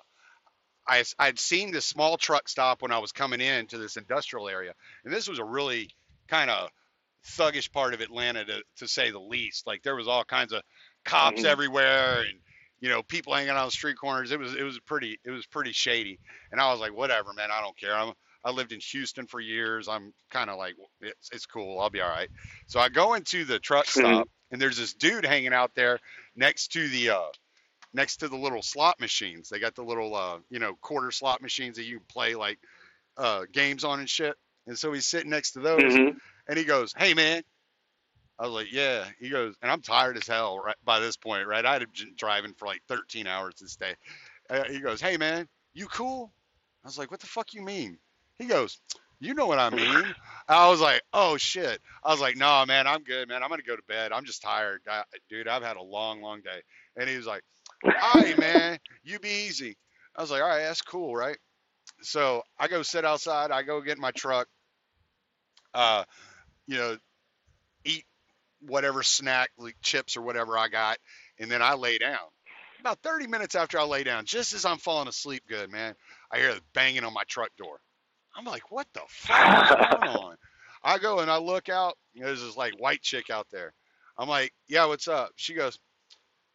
I 0.88 1.04
I'd 1.20 1.40
seen 1.40 1.72
this 1.72 1.86
small 1.88 2.18
truck 2.18 2.50
stop 2.50 2.82
when 2.82 2.92
I 2.92 3.00
was 3.00 3.12
coming 3.12 3.42
in 3.42 3.68
to 3.68 3.78
this 3.78 3.98
industrial 3.98 4.50
area, 4.50 4.76
and 5.06 5.14
this 5.14 5.28
was 5.30 5.40
a 5.40 5.46
really 5.46 5.92
kind 6.28 6.50
of 6.52 6.72
thuggish 7.26 7.72
part 7.72 7.94
of 7.94 8.02
Atlanta 8.02 8.46
to 8.46 8.64
to 8.78 8.88
say 8.88 9.12
the 9.12 9.20
least. 9.22 9.68
Like 9.68 9.84
there 9.84 9.96
was 9.96 10.08
all 10.08 10.26
kinds 10.26 10.54
of 10.54 10.64
cops 11.06 11.44
Mhm. 11.44 11.46
everywhere 11.46 12.22
and 12.24 12.42
you 12.82 12.90
know 12.90 13.04
people 13.04 13.34
hanging 13.34 13.50
out 13.50 13.58
on 13.58 13.68
the 13.68 13.72
street 13.72 13.98
corners. 13.98 14.32
It 14.32 14.40
was 14.40 14.56
it 14.56 14.64
was 14.64 14.80
pretty 14.80 15.20
it 15.26 15.32
was 15.32 15.46
pretty 15.46 15.72
shady, 15.72 16.20
and 16.52 16.62
I 16.62 16.72
was 16.72 16.80
like, 16.80 16.94
whatever, 16.94 17.34
man, 17.34 17.52
I 17.52 17.62
don't 17.62 17.78
care. 17.78 17.94
I'm 17.96 18.14
I 18.44 18.52
lived 18.52 18.72
in 18.72 18.80
Houston 18.80 19.28
for 19.28 19.40
years. 19.40 19.88
I'm 19.88 20.14
kind 20.30 20.50
of 20.50 20.58
like 20.58 20.76
it's 21.02 21.30
it's 21.32 21.46
cool. 21.46 21.80
I'll 21.80 21.90
be 21.90 22.02
all 22.02 22.10
right. 22.10 22.30
So 22.68 22.80
I 22.80 22.90
go 22.90 23.14
into 23.16 23.46
the 23.46 23.60
truck 23.60 23.86
Mhm. 23.96 24.24
stop, 24.24 24.30
and 24.52 24.62
there's 24.62 24.78
this 24.78 24.94
dude 24.94 25.26
hanging 25.26 25.54
out 25.54 25.76
there 25.76 26.00
next 26.36 26.70
to 26.74 26.88
the 26.90 27.10
uh 27.12 27.32
next 27.94 28.18
to 28.18 28.28
the 28.28 28.38
little 28.38 28.62
slot 28.62 29.00
machines. 29.00 29.50
They 29.50 29.60
got 29.60 29.76
the 29.76 29.84
little 29.84 30.16
uh 30.16 30.40
you 30.50 30.60
know 30.60 30.76
quarter 30.78 31.12
slot 31.12 31.42
machines 31.42 31.78
that 31.78 31.84
you 31.86 32.00
play 32.10 32.36
like 32.36 32.60
uh 33.18 33.46
games 33.52 33.84
on 33.84 34.00
and 34.00 34.10
shit. 34.10 34.38
And 34.68 34.78
so 34.78 34.94
he's 34.94 35.08
sitting 35.08 35.32
next 35.32 35.54
to 35.54 35.60
those, 35.62 36.00
hmm 36.00 36.20
and 36.48 36.58
he 36.58 36.66
goes, 36.66 36.94
"Hey 36.98 37.14
man." 37.14 37.44
I 38.40 38.44
was 38.44 38.54
like, 38.54 38.72
"Yeah." 38.72 39.06
He 39.20 39.30
goes, 39.30 39.56
and 39.62 39.70
I'm 39.70 39.82
tired 39.82 40.16
as 40.16 40.26
hell 40.26 40.60
right 40.60 40.76
by 40.86 41.00
this 41.00 41.18
point, 41.18 41.46
right? 41.46 41.66
I 41.66 41.74
had 41.74 41.82
been 41.82 42.16
driving 42.16 42.54
for 42.54 42.68
like 42.68 42.82
13 42.88 43.28
hours 43.28 43.56
this 43.60 43.76
day. 43.76 43.96
Uh, 44.50 44.64
he 44.64 44.80
goes, 44.80 45.02
"Hey 45.02 45.18
man, 45.18 45.48
you 45.74 45.88
cool?" 45.88 46.32
I 46.84 46.88
was 46.88 46.98
like, 46.98 47.12
"What 47.12 47.20
the 47.20 47.28
fuck 47.28 47.54
you 47.54 47.62
mean?" 47.62 48.00
He 48.38 48.46
goes, 48.46 48.80
"You 49.20 49.34
know 49.34 49.46
what 49.46 49.60
I 49.60 49.70
mean." 49.70 50.16
I 50.48 50.70
was 50.70 50.80
like, 50.80 51.02
"Oh 51.12 51.36
shit." 51.36 51.82
I 52.04 52.12
was 52.12 52.22
like, 52.22 52.38
"No, 52.38 52.66
man, 52.66 52.88
I'm 52.88 53.04
good, 53.04 53.28
man. 53.28 53.44
I'm 53.44 53.50
gonna 53.50 53.62
go 53.62 53.76
to 53.76 53.84
bed. 53.84 54.14
I'm 54.14 54.26
just 54.26 54.42
tired, 54.42 54.82
I, 54.90 55.04
dude. 55.30 55.50
I've 55.50 55.64
had 55.64 55.78
a 55.78 55.84
long, 55.84 56.22
long 56.22 56.42
day." 56.42 56.62
And 56.96 57.10
he 57.10 57.18
was 57.18 57.28
like, 57.28 57.44
"All 57.84 57.92
right, 58.22 58.40
man, 58.40 58.80
you 59.04 59.20
be 59.20 59.48
easy." 59.48 59.78
I 60.16 60.22
was 60.22 60.32
like, 60.32 60.42
"All 60.42 60.48
right, 60.48 60.64
that's 60.64 60.82
cool, 60.82 61.14
right?" 61.14 61.38
So 62.02 62.44
I 62.58 62.70
go 62.70 62.84
sit 62.84 63.04
outside. 63.04 63.52
I 63.52 63.64
go 63.64 63.82
get 63.82 63.98
in 63.98 64.02
my 64.02 64.12
truck. 64.12 64.48
Uh, 65.74 66.06
you 66.66 66.78
know, 66.78 66.98
eat 67.84 68.06
whatever 68.62 69.03
snack, 69.03 69.49
like 69.57 69.76
chips 69.82 70.18
or 70.18 70.22
whatever 70.22 70.57
I 70.57 70.68
got, 70.68 70.97
and 71.39 71.49
then 71.49 71.62
I 71.62 71.76
lay 71.76 71.97
down. 71.97 72.18
About 72.80 72.99
30 73.03 73.28
minutes 73.28 73.55
after 73.55 73.78
I 73.80 73.84
lay 73.84 74.03
down, 74.03 74.26
just 74.26 74.53
as 74.53 74.64
I'm 74.66 74.78
falling 74.78 75.07
asleep 75.10 75.43
good, 75.49 75.70
man, 75.72 75.95
I 76.32 76.38
hear 76.38 76.53
the 76.53 76.62
banging 76.74 77.03
on 77.03 77.14
my 77.14 77.24
truck 77.28 77.49
door. 77.57 77.80
I'm 78.36 78.45
like, 78.45 78.72
what 78.72 78.88
the 78.93 79.01
fuck 79.07 79.72
is 79.72 79.76
going 79.97 80.18
on? 80.18 80.36
I 80.84 80.97
go 80.97 81.20
and 81.20 81.30
I 81.30 81.39
look 81.39 81.68
out, 81.68 81.95
you 82.14 82.22
know, 82.22 82.28
there's 82.28 82.41
this 82.41 82.55
like 82.55 82.74
white 82.80 83.01
chick 83.01 83.30
out 83.30 83.47
there. 83.51 83.74
I'm 84.18 84.30
like, 84.30 84.53
yeah, 84.70 84.86
what's 84.86 85.07
up? 85.10 85.32
She 85.36 85.53
goes, 85.55 85.78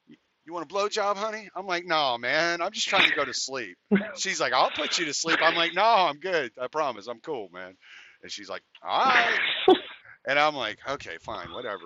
"You- 0.06 0.16
you 0.46 0.52
want 0.54 0.70
a 0.70 0.74
blowjob, 0.74 1.16
honey? 1.16 1.48
I'm 1.54 1.66
like, 1.66 1.84
no, 1.84 2.16
man, 2.16 2.62
I'm 2.62 2.72
just 2.72 2.88
trying 2.88 3.08
to 3.08 3.14
go 3.16 3.24
to 3.24 3.34
sleep. 3.34 3.76
She's 4.16 4.40
like, 4.40 4.52
I'll 4.54 4.70
put 4.70 4.98
you 4.98 5.04
to 5.06 5.14
sleep. 5.14 5.38
I'm 5.42 5.54
like, 5.56 5.74
no, 5.74 5.82
I'm 5.84 6.18
good. 6.20 6.52
I 6.60 6.68
promise. 6.68 7.06
I'm 7.06 7.20
cool, 7.20 7.48
man. 7.52 7.74
And 8.22 8.30
she's 8.32 8.48
like, 8.48 8.62
all 8.82 9.04
right. 9.08 9.38
And 10.26 10.38
I'm 10.38 10.54
like, 10.54 10.78
okay, 10.88 11.16
fine, 11.20 11.52
whatever. 11.52 11.84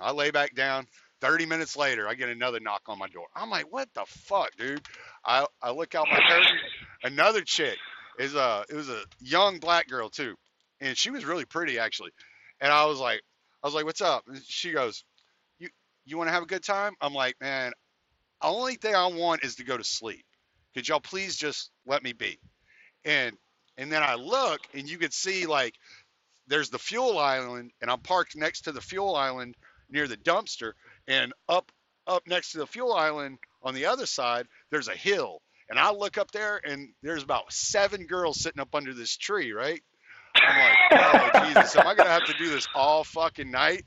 I 0.00 0.12
lay 0.12 0.30
back 0.30 0.54
down. 0.54 0.86
30 1.20 1.46
minutes 1.46 1.76
later, 1.76 2.06
I 2.06 2.14
get 2.14 2.28
another 2.28 2.60
knock 2.60 2.82
on 2.86 2.98
my 2.98 3.08
door. 3.08 3.26
I'm 3.34 3.48
like, 3.48 3.72
what 3.72 3.88
the 3.94 4.04
fuck, 4.06 4.50
dude? 4.56 4.86
I, 5.24 5.46
I 5.62 5.70
look 5.70 5.94
out 5.94 6.06
my 6.10 6.20
curtain. 6.20 6.58
Another 7.02 7.40
chick 7.40 7.78
is 8.18 8.34
a, 8.34 8.64
it 8.68 8.74
was 8.74 8.88
a 8.88 9.02
young 9.20 9.58
black 9.58 9.88
girl 9.88 10.10
too. 10.10 10.34
And 10.80 10.96
she 10.96 11.10
was 11.10 11.24
really 11.24 11.44
pretty 11.44 11.78
actually. 11.78 12.10
And 12.60 12.70
I 12.70 12.84
was 12.86 12.98
like, 12.98 13.22
I 13.62 13.66
was 13.66 13.74
like, 13.74 13.86
what's 13.86 14.02
up? 14.02 14.24
And 14.28 14.40
she 14.46 14.72
goes, 14.72 15.04
you, 15.58 15.68
you 16.04 16.18
want 16.18 16.28
to 16.28 16.32
have 16.32 16.42
a 16.42 16.46
good 16.46 16.62
time? 16.62 16.92
I'm 17.00 17.14
like, 17.14 17.36
man, 17.40 17.72
the 18.42 18.48
only 18.48 18.74
thing 18.74 18.94
I 18.94 19.06
want 19.06 19.44
is 19.44 19.56
to 19.56 19.64
go 19.64 19.76
to 19.76 19.84
sleep. 19.84 20.24
Could 20.74 20.86
y'all 20.88 21.00
please 21.00 21.36
just 21.36 21.70
let 21.86 22.02
me 22.02 22.12
be? 22.12 22.38
And, 23.04 23.36
and 23.78 23.90
then 23.90 24.02
I 24.02 24.16
look 24.16 24.60
and 24.74 24.88
you 24.88 24.98
could 24.98 25.14
see 25.14 25.46
like, 25.46 25.74
there's 26.46 26.70
the 26.70 26.78
fuel 26.78 27.18
island 27.18 27.70
and 27.80 27.90
I'm 27.90 28.00
parked 28.00 28.36
next 28.36 28.62
to 28.62 28.72
the 28.72 28.80
fuel 28.80 29.14
island 29.16 29.54
near 29.90 30.06
the 30.08 30.16
dumpster 30.16 30.72
and 31.08 31.32
up 31.48 31.70
up 32.06 32.22
next 32.26 32.52
to 32.52 32.58
the 32.58 32.66
fuel 32.66 32.92
island 32.92 33.38
on 33.62 33.74
the 33.74 33.86
other 33.86 34.06
side 34.06 34.46
there's 34.70 34.88
a 34.88 34.94
hill 34.94 35.40
and 35.70 35.78
I 35.78 35.90
look 35.90 36.18
up 36.18 36.30
there 36.32 36.60
and 36.64 36.90
there's 37.02 37.22
about 37.22 37.52
seven 37.52 38.06
girls 38.06 38.40
sitting 38.40 38.60
up 38.60 38.74
under 38.74 38.92
this 38.92 39.16
tree 39.16 39.52
right 39.52 39.80
I'm 40.36 40.58
like 40.58 41.32
oh 41.44 41.46
Jesus 41.48 41.76
am 41.76 41.86
I 41.86 41.94
gonna 41.94 42.10
have 42.10 42.24
to 42.26 42.34
do 42.34 42.50
this 42.50 42.66
all 42.74 43.04
fucking 43.04 43.50
night 43.50 43.84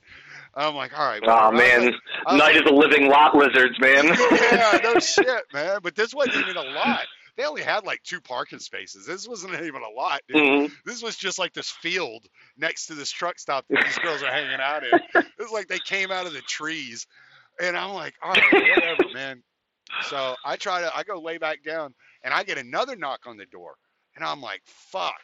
I'm 0.55 0.73
like 0.75 0.97
all 0.97 1.05
right 1.05 1.21
Oh 1.23 1.27
whatever." 1.27 1.45
I 1.45 1.49
was 1.51 1.59
man, 1.59 1.85
like- 2.25 2.37
night 2.37 2.39
like, 2.39 2.55
of 2.55 2.65
the 2.65 2.73
living 2.73 3.07
lot 3.07 3.35
lizards, 3.35 3.79
man. 3.79 4.05
yeah, 4.07 4.79
no 4.83 4.97
shit, 4.99 5.43
man. 5.53 5.79
But 5.83 5.95
this 5.95 6.15
wasn't 6.15 6.37
even 6.37 6.57
a 6.57 6.63
lot. 6.63 7.05
They 7.37 7.45
only 7.45 7.61
had 7.61 7.85
like 7.85 8.01
two 8.03 8.19
parking 8.19 8.59
spaces. 8.59 9.05
This 9.05 9.27
wasn't 9.27 9.53
even 9.61 9.83
a 9.83 9.89
lot, 9.95 10.21
dude. 10.27 10.37
Mhm. 10.37 10.71
This 10.85 11.01
was 11.03 11.15
just 11.15 11.37
like 11.39 11.53
this 11.53 11.69
field 11.69 12.25
next 12.57 12.87
to 12.87 12.95
this 12.95 13.11
truck 13.11 13.37
stop 13.39 13.65
that 13.69 13.85
these 13.85 13.97
girls 13.99 14.23
are 14.23 14.31
hanging 14.31 14.59
out 14.59 14.83
in. 14.83 14.99
It 15.39 15.43
was 15.43 15.51
like 15.51 15.67
they 15.67 15.79
came 15.79 16.11
out 16.11 16.25
of 16.25 16.33
the 16.33 16.41
trees. 16.41 17.05
And 17.61 17.77
I'm 17.77 17.93
like, 17.93 18.15
all 18.23 18.31
right, 18.31 18.43
whatever, 18.53 19.03
man. 19.13 19.43
So 20.09 20.35
I 20.43 20.55
try 20.57 20.81
to, 20.81 20.95
I 20.95 21.03
go 21.03 21.19
lay 21.21 21.37
back 21.37 21.63
down 21.63 21.93
and 22.23 22.33
I 22.33 22.43
get 22.43 22.57
another 22.57 22.95
knock 22.95 23.21
on 23.27 23.37
the 23.37 23.45
door. 23.45 23.75
And 24.15 24.25
I'm 24.25 24.41
like, 24.41 24.61
fuck. 24.65 25.21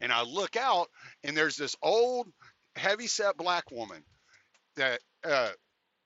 And 0.00 0.12
I 0.12 0.22
look 0.22 0.56
out 0.56 0.88
and 1.24 1.36
there's 1.36 1.56
this 1.56 1.74
old, 1.82 2.28
heavy 2.76 3.06
set 3.08 3.36
black 3.36 3.70
woman 3.72 4.02
that, 4.76 5.00
uh, 5.24 5.50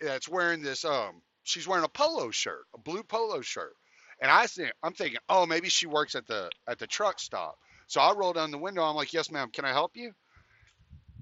that's 0.00 0.28
wearing 0.28 0.62
this, 0.62 0.84
um, 0.84 1.20
she's 1.42 1.68
wearing 1.68 1.84
a 1.84 1.88
polo 1.88 2.30
shirt, 2.30 2.64
a 2.74 2.78
blue 2.78 3.02
polo 3.02 3.42
shirt. 3.42 3.74
And 4.22 4.30
I 4.30 4.46
think, 4.46 4.72
I'm 4.84 4.94
thinking, 4.94 5.18
oh, 5.28 5.44
maybe 5.44 5.68
she 5.68 5.86
works 5.86 6.14
at 6.14 6.26
the, 6.28 6.48
at 6.68 6.78
the 6.78 6.86
truck 6.86 7.18
stop. 7.18 7.56
So 7.88 8.00
I 8.00 8.14
roll 8.14 8.32
down 8.32 8.52
the 8.52 8.58
window. 8.58 8.84
I'm 8.84 8.94
like, 8.94 9.12
yes, 9.12 9.30
ma'am. 9.32 9.50
Can 9.52 9.64
I 9.64 9.70
help 9.70 9.96
you? 9.96 10.12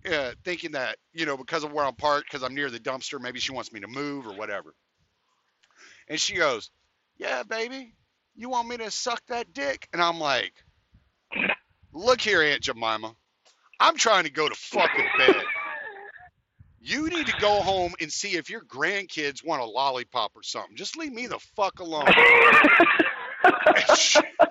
Uh, 0.08 0.32
thinking 0.44 0.72
that, 0.72 0.98
you 1.12 1.24
know, 1.26 1.36
because 1.36 1.64
of 1.64 1.72
where 1.72 1.84
I'm 1.84 1.94
parked, 1.94 2.30
because 2.30 2.44
I'm 2.44 2.54
near 2.54 2.70
the 2.70 2.78
dumpster, 2.78 3.18
maybe 3.18 3.40
she 3.40 3.52
wants 3.52 3.72
me 3.72 3.80
to 3.80 3.88
move 3.88 4.26
or 4.26 4.34
whatever. 4.34 4.74
And 6.08 6.20
she 6.20 6.34
goes, 6.34 6.70
yeah, 7.16 7.42
baby, 7.42 7.94
you 8.36 8.50
want 8.50 8.68
me 8.68 8.76
to 8.76 8.90
suck 8.90 9.22
that 9.28 9.52
dick? 9.54 9.88
And 9.92 10.02
I'm 10.02 10.18
like, 10.20 10.52
look 11.92 12.20
here, 12.20 12.42
Aunt 12.42 12.62
Jemima. 12.62 13.14
I'm 13.80 13.96
trying 13.96 14.24
to 14.24 14.30
go 14.30 14.46
to 14.46 14.54
fucking 14.54 15.08
bed. 15.16 15.42
You 16.80 17.08
need 17.08 17.26
to 17.26 17.40
go 17.40 17.60
home 17.60 17.94
and 18.00 18.10
see 18.10 18.36
if 18.36 18.48
your 18.48 18.62
grandkids 18.62 19.44
want 19.44 19.60
a 19.62 19.66
lollipop 19.66 20.32
or 20.34 20.42
something. 20.42 20.76
Just 20.76 20.96
leave 20.96 21.12
me 21.12 21.26
the 21.26 21.38
fuck 21.54 21.80
alone. 21.80 22.06
She, 23.96 24.20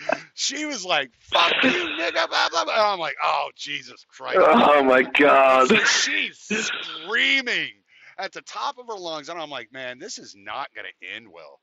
she 0.34 0.64
was 0.64 0.84
like, 0.84 1.10
fuck 1.20 1.52
you, 1.62 1.70
nigga, 1.70 2.28
blah, 2.28 2.48
blah, 2.50 2.64
blah. 2.64 2.74
And 2.74 2.82
I'm 2.82 2.98
like, 2.98 3.16
oh, 3.22 3.50
Jesus 3.56 4.04
Christ. 4.08 4.38
oh 4.40 4.82
my 4.82 5.02
god. 5.02 5.68
So 5.68 5.76
she's 5.76 6.38
screaming 6.38 7.72
at 8.18 8.32
the 8.32 8.42
top 8.42 8.78
of 8.78 8.86
her 8.86 8.98
lungs. 8.98 9.28
And 9.28 9.38
I'm 9.38 9.50
like, 9.50 9.72
man, 9.72 9.98
this 9.98 10.18
is 10.18 10.34
not 10.36 10.68
going 10.74 10.86
to 10.86 11.14
end 11.14 11.26
well. 11.30 11.60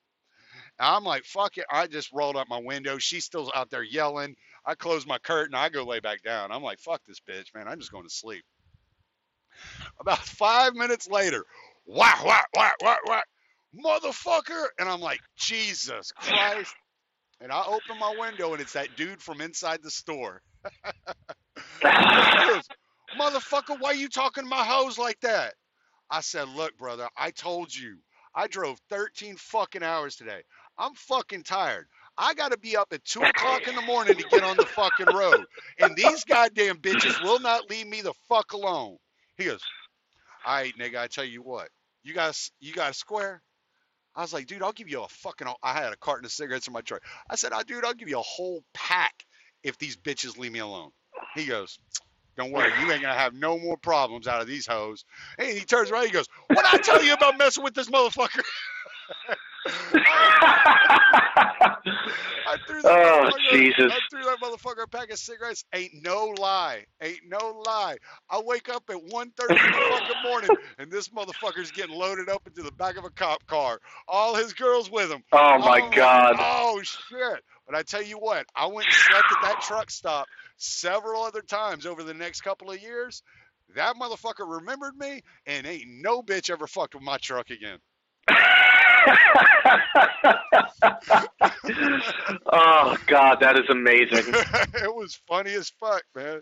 And 0.79 0.87
I'm 0.87 1.03
like, 1.03 1.25
fuck 1.25 1.57
it. 1.57 1.65
I 1.69 1.87
just 1.87 2.11
rolled 2.13 2.35
up 2.35 2.47
my 2.47 2.59
window. 2.59 2.97
She's 2.97 3.25
still 3.25 3.51
out 3.55 3.69
there 3.69 3.83
yelling. 3.83 4.35
I 4.65 4.75
close 4.75 5.05
my 5.05 5.17
curtain. 5.17 5.55
I 5.55 5.69
go 5.69 5.83
lay 5.83 5.99
back 5.99 6.21
down. 6.21 6.51
I'm 6.51 6.63
like, 6.63 6.79
fuck 6.79 7.01
this 7.07 7.19
bitch, 7.19 7.53
man. 7.53 7.67
I'm 7.67 7.79
just 7.79 7.91
going 7.91 8.05
to 8.05 8.13
sleep. 8.13 8.43
About 9.99 10.19
five 10.19 10.75
minutes 10.75 11.09
later, 11.09 11.43
whack, 11.85 12.23
whack, 12.25 12.47
whack, 12.55 12.75
whack, 12.81 12.99
whack, 13.07 13.25
motherfucker. 13.83 14.65
And 14.79 14.87
I'm 14.89 15.01
like, 15.01 15.19
Jesus 15.37 16.11
Christ. 16.13 16.73
And 17.41 17.51
I 17.51 17.63
open 17.65 17.97
my 17.99 18.15
window 18.19 18.53
and 18.53 18.61
it's 18.61 18.73
that 18.73 18.95
dude 18.97 19.21
from 19.21 19.41
inside 19.41 19.81
the 19.81 19.91
store. 19.91 20.41
Goes, 21.81 22.67
Motherfucker, 23.19 23.79
why 23.79 23.93
you 23.93 24.09
talking 24.09 24.43
to 24.43 24.49
my 24.49 24.63
hoes 24.63 24.97
like 24.97 25.19
that? 25.21 25.53
I 26.09 26.21
said, 26.21 26.49
Look, 26.49 26.77
brother, 26.77 27.07
I 27.17 27.31
told 27.31 27.73
you. 27.73 27.97
I 28.35 28.47
drove 28.47 28.79
13 28.89 29.35
fucking 29.37 29.83
hours 29.83 30.15
today. 30.15 30.41
I'm 30.77 30.93
fucking 30.93 31.43
tired. 31.43 31.87
I 32.17 32.33
got 32.33 32.51
to 32.51 32.57
be 32.57 32.77
up 32.77 32.93
at 32.93 33.03
2 33.05 33.21
o'clock 33.27 33.67
in 33.67 33.75
the 33.75 33.81
morning 33.81 34.17
to 34.17 34.23
get 34.23 34.43
on 34.43 34.57
the 34.57 34.65
fucking 34.65 35.09
road. 35.09 35.45
And 35.79 35.95
these 35.95 36.23
goddamn 36.25 36.77
bitches 36.77 37.21
will 37.23 37.39
not 37.39 37.69
leave 37.69 37.87
me 37.87 38.01
the 38.01 38.13
fuck 38.27 38.53
alone. 38.53 38.97
He 39.37 39.45
goes, 39.45 39.61
all 40.45 40.55
right, 40.55 40.73
nigga, 40.77 40.97
I 40.97 41.07
tell 41.07 41.25
you 41.25 41.41
what, 41.41 41.69
you 42.03 42.13
a, 42.17 42.33
you 42.59 42.73
got 42.73 42.91
a 42.91 42.93
square. 42.93 43.41
I 44.15 44.21
was 44.21 44.33
like, 44.33 44.47
dude, 44.47 44.63
I'll 44.63 44.73
give 44.73 44.89
you 44.89 45.03
a 45.03 45.07
fucking. 45.07 45.47
I 45.63 45.73
had 45.73 45.93
a 45.93 45.97
carton 45.97 46.25
of 46.25 46.31
cigarettes 46.31 46.67
in 46.67 46.73
my 46.73 46.81
truck. 46.81 47.01
I 47.29 47.35
said, 47.35 47.51
oh, 47.53 47.63
dude, 47.63 47.85
I'll 47.85 47.93
give 47.93 48.09
you 48.09 48.19
a 48.19 48.23
whole 48.23 48.63
pack 48.73 49.13
if 49.63 49.77
these 49.77 49.95
bitches 49.95 50.37
leave 50.37 50.51
me 50.51 50.59
alone. 50.59 50.89
He 51.35 51.45
goes, 51.45 51.79
don't 52.37 52.51
worry, 52.51 52.71
you 52.81 52.91
ain't 52.91 53.01
gonna 53.01 53.13
have 53.13 53.33
no 53.33 53.59
more 53.59 53.77
problems 53.77 54.27
out 54.27 54.41
of 54.41 54.47
these 54.47 54.65
hoes. 54.65 55.05
And 55.37 55.47
he 55.47 55.61
turns 55.61 55.91
around, 55.91 56.05
he 56.05 56.11
goes, 56.11 56.27
what 56.47 56.65
I 56.65 56.77
tell 56.77 57.03
you 57.03 57.13
about 57.13 57.37
messing 57.37 57.63
with 57.63 57.73
this 57.73 57.89
motherfucker? 57.89 58.43
I 62.49 62.57
threw 62.67 62.81
that 62.81 62.91
Oh, 62.91 63.29
motherfucker- 63.29 63.51
Jesus. 63.51 63.91
I 63.93 63.99
threw 64.09 64.23
that 64.23 64.39
motherfucker 64.41 64.83
a 64.83 64.87
pack 64.87 65.11
of 65.11 65.19
cigarettes. 65.19 65.63
Ain't 65.73 65.93
no 66.03 66.33
lie. 66.39 66.85
Ain't 67.01 67.21
no 67.27 67.61
lie. 67.65 67.97
I 68.29 68.39
wake 68.39 68.69
up 68.69 68.83
at 68.89 68.95
1.30 68.95 69.65
in 69.65 69.71
the 69.71 69.81
fucking 69.81 70.21
morning, 70.23 70.49
and 70.79 70.91
this 70.91 71.09
motherfucker's 71.09 71.71
getting 71.71 71.95
loaded 71.95 72.27
up 72.29 72.41
into 72.47 72.63
the 72.63 72.71
back 72.71 72.97
of 72.97 73.05
a 73.05 73.09
cop 73.11 73.45
car. 73.45 73.79
All 74.07 74.33
his 74.33 74.53
girls 74.53 74.89
with 74.89 75.11
him. 75.11 75.23
oh 75.31 75.59
my 75.59 75.79
Oh, 75.83 75.89
God. 75.95 76.35
Oh 76.39 76.81
shit! 76.83 77.43
But 77.67 77.75
I 77.75 77.83
tell 77.83 78.01
you 78.01 78.17
what, 78.17 78.47
I 78.55 78.65
went 78.65 78.87
and 78.87 78.95
slept 78.95 79.31
at 79.31 79.41
that 79.41 79.61
truck 79.61 79.91
stop 79.91 80.27
several 80.57 81.21
other 81.23 81.41
times 81.41 81.85
over 81.85 82.03
the 82.03 82.13
next 82.15 82.41
couple 82.41 82.71
of 82.71 82.81
years. 82.81 83.21
That 83.75 83.95
motherfucker 83.97 84.51
remembered 84.51 84.97
me, 84.97 85.21
and 85.45 85.67
ain't 85.67 85.87
no 85.87 86.23
bitch 86.23 86.49
ever 86.49 86.65
fucked 86.65 86.95
with 86.95 87.03
my 87.03 87.17
truck 87.19 87.51
again. 87.51 87.77
oh 92.51 92.97
God, 93.07 93.39
that 93.41 93.57
is 93.57 93.69
amazing. 93.69 94.33
it 94.33 94.95
was 94.95 95.19
funny 95.27 95.53
as 95.53 95.69
fuck, 95.79 96.03
man. 96.15 96.41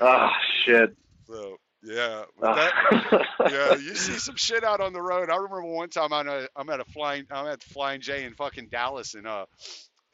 Oh 0.00 0.28
shit. 0.64 0.96
so 1.26 1.56
yeah, 1.84 2.24
but 2.38 2.54
that, 2.54 3.26
yeah, 3.50 3.74
you 3.76 3.96
see 3.96 4.12
some 4.12 4.36
shit 4.36 4.62
out 4.62 4.80
on 4.80 4.92
the 4.92 5.02
road. 5.02 5.30
I 5.30 5.36
remember 5.36 5.64
one 5.64 5.88
time 5.88 6.12
I'm 6.12 6.28
at, 6.28 6.48
I'm 6.54 6.70
at 6.70 6.78
a 6.78 6.84
flying, 6.84 7.26
I'm 7.30 7.46
at 7.46 7.60
the 7.60 7.70
Flying 7.70 8.00
J 8.00 8.24
in 8.24 8.34
fucking 8.34 8.68
Dallas, 8.70 9.14
and 9.14 9.26
uh, 9.26 9.46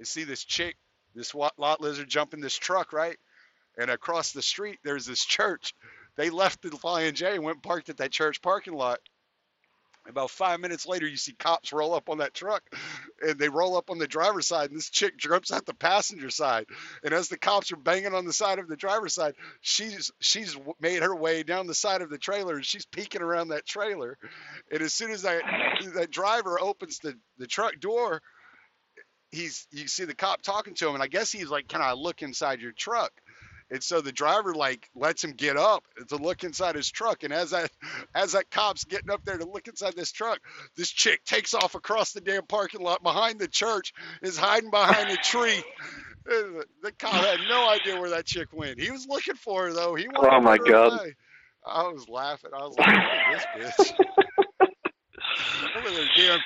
I 0.01 0.05
see 0.05 0.25
this 0.25 0.45
chick, 0.45 0.77
this 1.15 1.35
lot 1.35 1.81
lizard 1.81 2.09
jumping 2.09 2.41
this 2.41 2.57
truck, 2.57 2.95
right? 2.95 3.17
And 3.77 3.91
across 3.91 4.33
the 4.33 4.43
street, 4.43 4.79
there's 4.83 5.05
this 5.05 5.25
church. 5.25 5.75
They 6.17 6.31
left 6.31 6.63
the 6.63 6.71
Flying 6.71 7.15
J 7.15 7.35
and 7.35 7.45
went 7.45 7.57
and 7.57 7.63
parked 7.63 7.91
at 7.91 7.99
that 7.99 8.13
church 8.13 8.41
parking 8.41 8.75
lot. 8.75 8.99
About 10.09 10.31
five 10.31 10.59
minutes 10.61 10.87
later, 10.87 11.07
you 11.07 11.19
see 11.19 11.35
cops 11.35 11.73
roll 11.73 11.95
up 11.95 12.09
on 12.09 12.19
that 12.19 12.33
truck, 12.33 12.63
and 13.21 13.39
they 13.39 13.51
roll 13.51 13.77
up 13.77 13.91
on 13.91 13.99
the 13.99 14.07
driver's 14.07 14.49
side, 14.49 14.71
and 14.71 14.79
this 14.79 14.89
chick 14.89 15.19
jumps 15.19 15.53
out 15.53 15.67
the 15.67 15.75
passenger 15.75 16.31
side. 16.31 16.67
And 17.05 17.13
as 17.13 17.29
the 17.29 17.37
cops 17.37 17.71
are 17.73 17.77
banging 17.77 18.15
on 18.15 18.25
the 18.25 18.33
side 18.33 18.59
of 18.59 18.69
the 18.69 18.77
driver's 18.77 19.15
side, 19.15 19.35
she's 19.61 20.11
she's 20.19 20.57
made 20.81 21.03
her 21.03 21.15
way 21.15 21.43
down 21.43 21.67
the 21.67 21.75
side 21.75 22.01
of 22.01 22.09
the 22.09 22.19
trailer, 22.19 22.57
and 22.57 22.65
she's 22.65 22.87
peeking 22.87 23.23
around 23.23 23.49
that 23.49 23.67
trailer. 23.67 24.17
And 24.73 24.81
as 24.81 24.95
soon 24.95 25.11
as 25.11 25.23
that 25.23 25.43
that 25.95 26.11
driver 26.11 26.59
opens 26.59 26.99
the 27.01 27.15
the 27.37 27.47
truck 27.47 27.79
door, 27.79 28.23
he's 29.31 29.67
you 29.71 29.89
see 29.89 30.05
the 30.05 30.15
cop 30.15 30.41
talking 30.41 30.75
to 30.75 30.89
him, 30.89 30.95
and 30.95 31.03
I 31.03 31.09
guess 31.09 31.31
he's 31.31 31.51
like, 31.51 31.69
"Can 31.69 31.83
I 31.83 31.93
look 31.93 32.23
inside 32.23 32.61
your 32.61 32.73
truck?" 32.73 33.13
And 33.71 33.83
so 33.83 34.01
the 34.01 34.13
driver 34.13 34.55
like 34.55 34.89
lets 34.95 35.23
him 35.25 35.33
get 35.33 35.57
up 35.57 35.85
to 36.09 36.17
look 36.17 36.43
inside 36.45 36.75
his 36.75 36.91
truck, 36.91 37.23
and 37.23 37.33
as 37.33 37.51
that 37.51 37.71
as 38.15 38.33
that 38.33 38.51
cop's 38.51 38.85
getting 38.85 39.11
up 39.11 39.25
there 39.25 39.39
to 39.39 39.45
look 39.45 39.69
inside 39.69 39.95
this 39.95 40.11
truck, 40.13 40.39
this 40.77 40.89
chick 40.91 41.25
takes 41.25 41.53
off 41.55 41.75
across 41.75 42.13
the 42.13 42.21
damn 42.21 42.47
parking 42.47 42.81
lot 42.81 43.03
behind 43.03 43.39
the 43.39 43.49
church, 43.49 43.93
is 44.23 44.37
hiding 44.39 44.71
behind 44.71 45.11
a 45.11 45.17
tree. 45.17 45.63
The 46.83 46.93
cop 46.99 47.15
had 47.25 47.39
no 47.49 47.67
idea 47.71 47.99
where 47.99 48.11
that 48.11 48.27
chick 48.27 48.49
went. 48.53 48.79
He 48.79 48.91
was 48.91 49.07
looking 49.09 49.35
for 49.37 49.65
her 49.65 49.73
though. 49.73 49.95
He 49.95 50.07
Oh, 50.15 50.41
my 50.43 50.59
God. 50.59 51.01
away. 51.01 51.15
I 51.67 51.85
was 51.89 52.07
laughing. 52.07 52.51
I 52.55 52.59
was 52.67 52.77
like, 52.77 53.45
this 53.55 53.73
bitch." 53.79 53.93
Look 53.99 54.59
at 54.61 54.67
her 54.69 54.69
damn- 55.25 55.38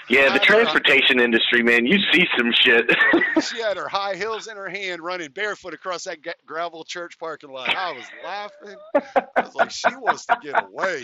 Yeah, 0.09 0.25
the 0.27 0.33
had 0.33 0.33
her- 0.33 0.39
transportation 0.45 1.21
industry, 1.21 1.63
man. 1.63 1.87
You 1.87 1.99
see 2.13 2.27
some 2.37 2.53
shit. 2.53 2.91
she 3.43 3.61
had 3.61 3.77
her 3.77 3.89
high 3.89 4.15
heels 4.15 4.47
in 4.47 4.57
her 4.57 4.69
hand 4.69 5.01
running 5.03 5.31
barefoot 5.31 5.75
across 5.75 6.05
that 6.05 6.19
gravel 6.47 6.85
church 6.85 7.19
parking 7.19 7.51
lot. 7.51 7.69
I 7.75 7.93
was 7.93 8.05
laughing. 8.25 8.77
I 9.37 9.41
was 9.41 9.55
like, 9.55 9.71
she 9.71 9.95
wants 9.97 10.27
to 10.27 10.37
get 10.43 10.63
away. 10.65 11.01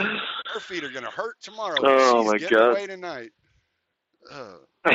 Her 0.53 0.61
feet 0.61 0.85
are 0.85 0.91
going 0.91 1.05
to 1.05 1.11
hurt 1.11 1.37
tomorrow. 1.43 1.77
Oh, 1.83 2.23
She's 2.23 2.33
my 2.33 2.39
getting 2.39 2.59
God. 2.59 2.71
away 2.71 2.87
tonight. 2.87 3.31
Uh, 4.31 4.53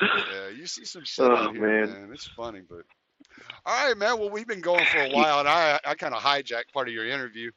yeah, 0.00 0.48
you 0.56 0.66
see 0.66 0.84
some 0.84 1.04
shit 1.04 1.24
Oh, 1.24 1.34
out 1.36 1.52
here, 1.54 1.86
man. 1.86 1.92
man. 2.02 2.10
It's 2.12 2.26
funny, 2.26 2.60
but. 2.68 2.82
All 3.64 3.86
right, 3.88 3.96
man. 3.96 4.18
Well, 4.18 4.30
we've 4.30 4.48
been 4.48 4.60
going 4.60 4.84
for 4.86 4.98
a 4.98 5.10
while, 5.10 5.38
and 5.40 5.48
I 5.48 5.78
I 5.84 5.94
kind 5.94 6.14
of 6.14 6.20
hijacked 6.22 6.72
part 6.74 6.88
of 6.88 6.94
your 6.94 7.06
interview. 7.06 7.50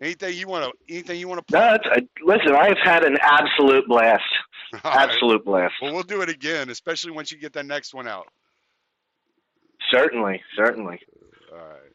Anything 0.00 0.36
you 0.36 0.46
want 0.46 0.64
to 0.64 0.94
anything 0.94 1.18
you 1.18 1.28
want 1.28 1.46
to 1.46 1.52
no, 1.52 1.60
uh, 1.60 2.00
listen, 2.24 2.54
I 2.54 2.68
have 2.68 2.78
had 2.84 3.04
an 3.04 3.16
absolute 3.20 3.86
blast. 3.88 4.22
Absolute 4.84 5.46
blast. 5.46 5.72
Well, 5.80 5.94
we'll 5.94 6.02
do 6.02 6.20
it 6.20 6.28
again, 6.28 6.68
especially 6.68 7.10
once 7.10 7.32
you 7.32 7.38
get 7.38 7.54
that 7.54 7.64
next 7.64 7.94
one 7.94 8.06
out. 8.06 8.26
Certainly, 9.90 10.42
certainly. 10.54 11.00
All 11.50 11.56
right. 11.56 11.92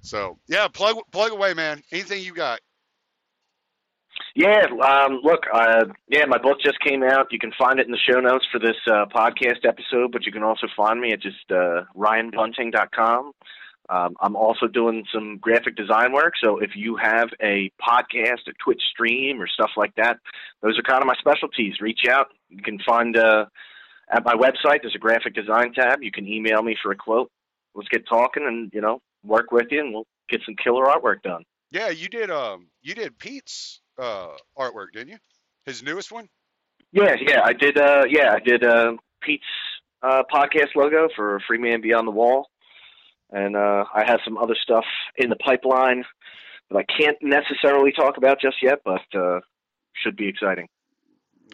So 0.00 0.38
yeah, 0.48 0.66
plug 0.68 0.96
plug 1.12 1.32
away, 1.32 1.52
man. 1.52 1.82
Anything 1.92 2.22
you 2.22 2.32
got? 2.32 2.60
Yeah, 4.34 4.66
um, 4.82 5.20
look, 5.22 5.40
uh, 5.52 5.84
yeah, 6.08 6.24
my 6.26 6.38
book 6.38 6.58
just 6.64 6.80
came 6.80 7.02
out. 7.02 7.28
You 7.30 7.38
can 7.38 7.52
find 7.58 7.78
it 7.78 7.86
in 7.86 7.92
the 7.92 7.98
show 7.98 8.20
notes 8.20 8.46
for 8.50 8.58
this 8.58 8.76
uh, 8.90 9.06
podcast 9.14 9.64
episode, 9.64 10.10
but 10.12 10.26
you 10.26 10.32
can 10.32 10.42
also 10.42 10.66
find 10.76 11.00
me 11.00 11.12
at 11.12 11.22
just 11.22 11.50
uh, 11.50 11.82
ryanbunting.com. 11.96 13.32
Um, 13.90 14.16
I'm 14.20 14.34
also 14.34 14.66
doing 14.66 15.04
some 15.12 15.38
graphic 15.38 15.76
design 15.76 16.12
work, 16.12 16.34
so 16.42 16.58
if 16.58 16.70
you 16.74 16.96
have 16.96 17.28
a 17.42 17.70
podcast, 17.80 18.48
a 18.48 18.52
Twitch 18.64 18.80
stream, 18.90 19.40
or 19.40 19.46
stuff 19.46 19.70
like 19.76 19.94
that, 19.96 20.18
those 20.62 20.78
are 20.78 20.82
kind 20.82 21.02
of 21.02 21.06
my 21.06 21.14
specialties. 21.18 21.80
Reach 21.80 22.06
out. 22.08 22.28
You 22.48 22.62
can 22.62 22.78
find 22.86 23.16
uh, 23.16 23.44
at 24.10 24.24
my 24.24 24.34
website. 24.34 24.80
There's 24.82 24.94
a 24.94 24.98
graphic 24.98 25.34
design 25.34 25.74
tab. 25.74 26.02
You 26.02 26.10
can 26.10 26.26
email 26.26 26.62
me 26.62 26.76
for 26.82 26.92
a 26.92 26.96
quote. 26.96 27.30
Let's 27.74 27.88
get 27.88 28.06
talking, 28.08 28.46
and 28.46 28.70
you 28.72 28.80
know, 28.80 29.00
work 29.22 29.52
with 29.52 29.66
you, 29.70 29.80
and 29.80 29.92
we'll 29.92 30.06
get 30.30 30.40
some 30.46 30.56
killer 30.56 30.86
artwork 30.86 31.22
done. 31.22 31.44
Yeah, 31.70 31.90
you 31.90 32.08
did. 32.08 32.30
Um, 32.30 32.68
you 32.82 32.94
did 32.94 33.18
Pete's 33.18 33.80
uh 33.98 34.28
artwork, 34.58 34.92
didn't 34.94 35.08
you? 35.08 35.18
His 35.66 35.82
newest 35.82 36.10
one. 36.10 36.28
Yeah, 36.92 37.16
yeah, 37.20 37.40
I 37.44 37.52
did. 37.52 37.76
Uh, 37.76 38.04
yeah, 38.08 38.32
I 38.32 38.38
did 38.38 38.64
uh, 38.64 38.92
Pete's 39.20 39.44
uh, 40.02 40.22
podcast 40.32 40.76
logo 40.76 41.08
for 41.16 41.40
Free 41.46 41.58
Man 41.58 41.80
Beyond 41.80 42.06
the 42.06 42.12
Wall, 42.12 42.48
and 43.34 43.56
uh, 43.56 43.84
I 43.92 44.04
have 44.06 44.20
some 44.24 44.38
other 44.38 44.54
stuff 44.62 44.84
in 45.16 45.28
the 45.28 45.36
pipeline 45.36 46.04
that 46.70 46.78
I 46.78 46.84
can't 46.84 47.18
necessarily 47.20 47.92
talk 47.92 48.16
about 48.16 48.40
just 48.40 48.56
yet, 48.62 48.78
but 48.84 49.02
uh, 49.14 49.40
should 49.92 50.16
be 50.16 50.28
exciting. 50.28 50.68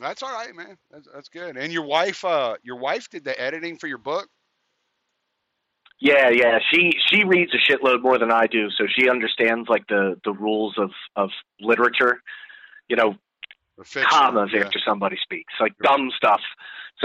That's 0.00 0.22
all 0.22 0.32
right, 0.32 0.54
man. 0.54 0.76
That's, 0.90 1.08
that's 1.12 1.28
good. 1.28 1.56
And 1.56 1.72
your 1.72 1.84
wife, 1.84 2.24
uh, 2.24 2.56
your 2.62 2.76
wife 2.76 3.08
did 3.08 3.24
the 3.24 3.38
editing 3.40 3.76
for 3.76 3.86
your 3.86 3.98
book. 3.98 4.28
Yeah, 6.02 6.30
yeah, 6.30 6.58
she 6.72 6.92
she 7.08 7.24
reads 7.24 7.52
a 7.52 7.70
shitload 7.70 8.00
more 8.00 8.16
than 8.16 8.32
I 8.32 8.46
do, 8.46 8.70
so 8.70 8.86
she 8.88 9.10
understands 9.10 9.68
like 9.68 9.86
the 9.88 10.18
the 10.24 10.32
rules 10.32 10.74
of 10.78 10.90
of 11.14 11.28
literature. 11.60 12.22
You 12.88 12.96
know, 12.96 13.16
fiction, 13.84 14.08
commas 14.08 14.50
yeah. 14.50 14.60
after 14.60 14.78
somebody 14.86 15.18
speaks, 15.22 15.52
like 15.60 15.72
dumb 15.82 16.10
stuff. 16.16 16.40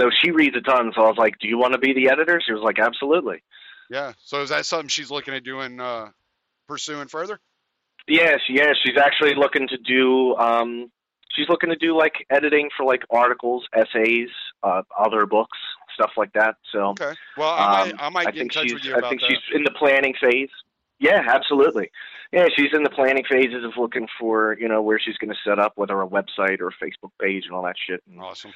So 0.00 0.08
she 0.22 0.30
reads 0.30 0.56
a 0.56 0.62
ton. 0.62 0.92
So 0.94 1.02
I 1.02 1.08
was 1.08 1.18
like, 1.18 1.34
"Do 1.40 1.46
you 1.46 1.58
want 1.58 1.74
to 1.74 1.78
be 1.78 1.92
the 1.92 2.08
editor?" 2.10 2.40
She 2.44 2.52
was 2.52 2.62
like, 2.62 2.78
"Absolutely." 2.78 3.42
Yeah. 3.90 4.12
So 4.24 4.42
is 4.42 4.50
that 4.50 4.66
something 4.66 4.88
she's 4.88 5.10
looking 5.10 5.34
at 5.34 5.44
doing, 5.44 5.80
uh, 5.80 6.10
pursuing 6.68 7.08
further? 7.08 7.38
Yes, 8.08 8.40
yes, 8.48 8.76
she's 8.84 8.96
actually 8.96 9.34
looking 9.34 9.66
to 9.68 9.76
do. 9.78 10.36
Um, 10.36 10.90
she's 11.34 11.48
looking 11.48 11.70
to 11.70 11.76
do 11.76 11.96
like 11.96 12.24
editing 12.30 12.68
for 12.76 12.86
like 12.86 13.02
articles, 13.10 13.66
essays, 13.74 14.28
uh, 14.62 14.82
other 14.98 15.26
books, 15.26 15.58
stuff 15.94 16.12
like 16.16 16.32
that. 16.34 16.56
So 16.72 16.90
Okay. 16.90 17.12
Well, 17.36 17.50
I 17.50 17.82
um, 17.82 17.88
might, 17.88 17.94
I 17.98 18.08
might 18.10 18.26
I 18.28 18.30
get 18.30 18.34
in 18.34 18.38
think 18.48 18.52
touch 18.52 18.62
she's. 18.64 18.74
with 18.74 18.84
you 18.84 18.96
I 18.96 19.08
think 19.08 19.20
that. 19.22 19.30
she's 19.30 19.38
in 19.54 19.64
the 19.64 19.72
planning 19.72 20.14
phase. 20.20 20.50
Yeah, 20.98 21.22
absolutely. 21.26 21.90
Yeah, 22.32 22.46
she's 22.56 22.72
in 22.72 22.82
the 22.82 22.90
planning 22.90 23.24
phases 23.28 23.64
of 23.64 23.72
looking 23.76 24.06
for 24.18 24.56
you 24.58 24.68
know 24.68 24.82
where 24.82 24.98
she's 24.98 25.16
going 25.18 25.30
to 25.30 25.36
set 25.44 25.58
up, 25.58 25.72
whether 25.76 26.00
a 26.00 26.06
website 26.06 26.60
or 26.60 26.68
a 26.68 26.84
Facebook 26.84 27.10
page 27.20 27.44
and 27.46 27.54
all 27.54 27.62
that 27.64 27.76
shit. 27.88 28.02
And 28.08 28.20
Awesome. 28.20 28.52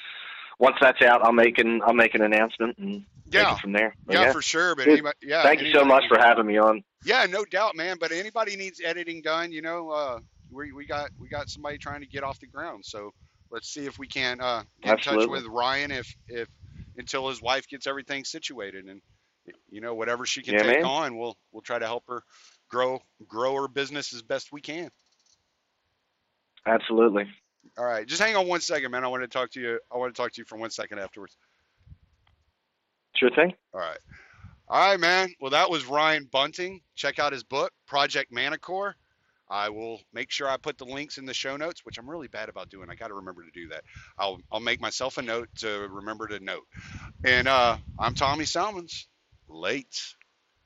Once 0.60 0.76
that's 0.80 1.02
out, 1.02 1.22
I'll 1.24 1.32
make 1.32 1.58
an 1.58 1.80
I'll 1.84 1.94
make 1.94 2.14
an 2.14 2.22
announcement 2.22 2.78
and 2.78 3.04
Yeah. 3.32 3.56
from 3.56 3.72
there. 3.72 3.96
But 4.06 4.14
Yeah, 4.14 4.26
yeah, 4.26 4.32
for 4.32 4.42
sure. 4.42 4.76
But 4.76 4.88
anybody, 4.88 5.16
yeah. 5.22 5.42
thank 5.42 5.60
you 5.60 5.72
so 5.72 5.84
much 5.84 6.04
for 6.08 6.18
having 6.18 6.46
me 6.46 6.58
on. 6.58 6.84
Yeah, 7.04 7.26
no 7.28 7.44
doubt, 7.46 7.74
man. 7.76 7.96
But 7.98 8.12
anybody 8.12 8.56
needs 8.56 8.80
editing 8.84 9.22
done, 9.22 9.52
you 9.52 9.62
know, 9.62 9.90
uh, 9.90 10.20
we 10.52 10.72
we 10.72 10.86
got 10.86 11.10
we 11.18 11.28
got 11.28 11.48
somebody 11.48 11.78
trying 11.78 12.02
to 12.02 12.06
get 12.06 12.22
off 12.24 12.38
the 12.40 12.46
ground. 12.46 12.84
So 12.84 13.10
let's 13.50 13.72
see 13.72 13.86
if 13.86 13.98
we 13.98 14.06
can 14.06 14.40
uh, 14.40 14.62
get 14.82 14.92
in 14.92 15.00
touch 15.00 15.26
with 15.26 15.46
Ryan 15.46 15.90
if 15.90 16.14
if 16.28 16.48
until 16.96 17.28
his 17.28 17.40
wife 17.40 17.66
gets 17.68 17.86
everything 17.86 18.24
situated 18.24 18.84
and 18.86 19.00
you 19.70 19.80
know 19.80 19.94
whatever 19.94 20.26
she 20.26 20.42
can 20.42 20.54
Yeah, 20.54 20.64
take 20.64 20.82
man. 20.82 20.84
on, 20.84 21.16
we'll 21.16 21.36
we'll 21.52 21.62
try 21.62 21.78
to 21.78 21.86
help 21.86 22.04
her 22.08 22.22
grow 22.68 23.00
grow 23.26 23.62
her 23.62 23.68
business 23.68 24.12
as 24.12 24.22
best 24.22 24.52
we 24.52 24.60
can. 24.60 24.90
Absolutely. 26.66 27.24
All 27.78 27.84
right, 27.84 28.06
just 28.06 28.20
hang 28.20 28.36
on 28.36 28.46
one 28.46 28.60
second, 28.60 28.90
man. 28.90 29.04
I 29.04 29.08
want 29.08 29.22
to 29.22 29.28
talk 29.28 29.50
to 29.52 29.60
you. 29.60 29.80
I 29.92 29.96
want 29.96 30.14
to 30.14 30.20
talk 30.20 30.32
to 30.32 30.40
you 30.40 30.44
for 30.44 30.58
one 30.58 30.70
second 30.70 30.98
afterwards. 30.98 31.36
Sure 33.16 33.30
thing. 33.30 33.52
All 33.74 33.80
right. 33.80 33.98
All 34.68 34.90
right, 34.90 35.00
man. 35.00 35.34
Well, 35.40 35.50
that 35.50 35.70
was 35.70 35.86
Ryan 35.86 36.28
Bunting. 36.30 36.80
Check 36.94 37.18
out 37.18 37.32
his 37.32 37.42
book, 37.42 37.72
Project 37.86 38.32
Manticore. 38.32 38.94
I 39.50 39.68
will 39.68 40.00
make 40.14 40.30
sure 40.30 40.48
I 40.48 40.56
put 40.56 40.78
the 40.78 40.84
links 40.84 41.18
in 41.18 41.26
the 41.26 41.34
show 41.34 41.56
notes, 41.56 41.84
which 41.84 41.98
I'm 41.98 42.08
really 42.08 42.28
bad 42.28 42.48
about 42.48 42.70
doing. 42.70 42.88
I 42.88 42.94
got 42.94 43.08
to 43.08 43.14
remember 43.14 43.42
to 43.42 43.50
do 43.50 43.68
that. 43.68 43.82
I'll 44.16 44.38
I'll 44.52 44.60
make 44.60 44.80
myself 44.80 45.18
a 45.18 45.22
note 45.22 45.48
to 45.56 45.88
remember 45.90 46.28
to 46.28 46.38
note. 46.38 46.66
And 47.24 47.48
uh, 47.48 47.78
I'm 47.98 48.14
Tommy 48.14 48.44
Salmons. 48.44 49.08
Late. 49.48 50.14